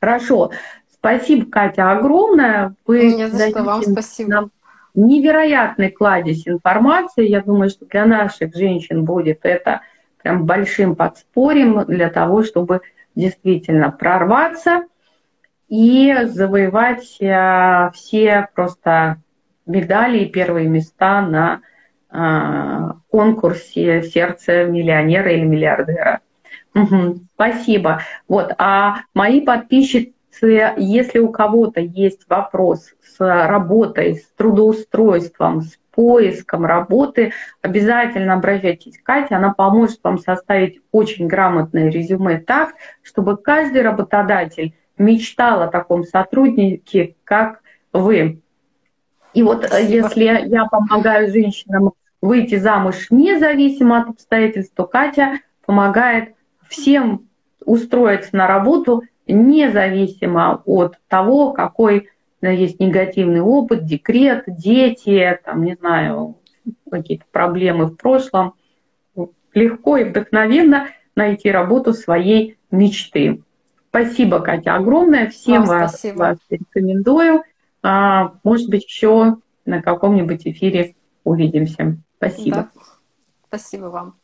Хорошо. 0.00 0.50
Спасибо, 0.92 1.48
Катя, 1.48 1.92
огромное. 1.92 2.74
Вы 2.84 3.14
не 3.14 3.28
за 3.28 3.50
что, 3.50 3.62
вам 3.62 3.82
спасибо. 3.82 4.28
Нам 4.28 4.50
невероятный 4.94 5.92
кладезь 5.92 6.48
информации. 6.48 7.28
Я 7.28 7.40
думаю, 7.40 7.70
что 7.70 7.86
для 7.86 8.06
наших 8.06 8.56
женщин 8.56 9.04
будет 9.04 9.38
это 9.44 9.82
прям 10.20 10.44
большим 10.44 10.96
подспорьем 10.96 11.84
для 11.84 12.10
того, 12.10 12.42
чтобы 12.42 12.80
действительно 13.14 13.92
прорваться 13.92 14.82
и 15.68 16.12
завоевать 16.24 17.18
э, 17.20 17.90
все 17.94 18.48
просто 18.56 19.18
медали 19.64 20.24
и 20.24 20.28
первые 20.28 20.66
места 20.66 21.22
на 21.22 21.60
конкурсе 22.10 24.02
«Сердце 24.02 24.64
миллионера» 24.64 25.32
или 25.32 25.44
«Миллиардера». 25.44 26.20
Угу, 26.74 27.20
спасибо. 27.34 28.02
Вот, 28.28 28.52
а 28.58 29.02
мои 29.14 29.40
подписчики 29.40 30.14
если 30.40 31.18
у 31.18 31.30
кого-то 31.30 31.80
есть 31.80 32.28
вопрос 32.28 32.92
с 33.02 33.18
работой, 33.18 34.16
с 34.16 34.26
трудоустройством, 34.36 35.62
с 35.62 35.78
поиском 35.90 36.64
работы, 36.64 37.32
обязательно 37.60 38.34
обращайтесь 38.34 38.98
к 38.98 39.02
Кате, 39.02 39.34
она 39.34 39.52
поможет 39.52 39.98
вам 40.04 40.18
составить 40.18 40.80
очень 40.92 41.26
грамотное 41.26 41.90
резюме 41.90 42.38
так, 42.38 42.74
чтобы 43.02 43.36
каждый 43.36 43.82
работодатель 43.82 44.74
мечтал 44.96 45.62
о 45.62 45.68
таком 45.68 46.04
сотруднике, 46.04 47.16
как 47.24 47.62
вы. 47.92 48.40
И 49.34 49.42
вот 49.42 49.64
э, 49.64 49.68
Спасибо. 49.68 49.92
если 49.92 50.48
я 50.48 50.64
помогаю 50.66 51.30
женщинам 51.30 51.92
выйти 52.20 52.56
замуж 52.56 53.06
независимо 53.10 54.02
от 54.02 54.08
обстоятельств, 54.10 54.72
то 54.74 54.84
Катя 54.86 55.40
помогает 55.64 56.34
всем 56.68 57.28
устроиться 57.64 58.36
на 58.36 58.46
работу 58.46 59.02
независимо 59.26 60.62
от 60.64 60.96
того, 61.08 61.52
какой 61.52 62.08
есть 62.40 62.80
негативный 62.80 63.40
опыт, 63.40 63.84
декрет, 63.84 64.44
дети, 64.46 65.38
там, 65.44 65.64
не 65.64 65.74
знаю, 65.74 66.36
какие-то 66.90 67.24
проблемы 67.30 67.86
в 67.86 67.96
прошлом, 67.96 68.54
легко 69.54 69.96
и 69.96 70.04
вдохновенно 70.04 70.88
найти 71.14 71.50
работу 71.50 71.92
своей 71.92 72.58
мечты. 72.70 73.42
Спасибо, 73.90 74.40
Катя, 74.40 74.76
огромное. 74.76 75.28
Всем 75.28 75.64
Вам 75.64 75.80
вас, 75.80 76.04
вас 76.14 76.38
рекомендую. 76.50 77.42
А, 77.90 78.34
может 78.44 78.68
быть, 78.68 78.84
еще 78.84 79.38
на 79.64 79.80
каком-нибудь 79.80 80.46
эфире 80.46 80.94
увидимся. 81.24 81.96
Спасибо. 82.18 82.56
Да. 82.56 82.82
Спасибо 83.46 83.86
вам. 83.86 84.14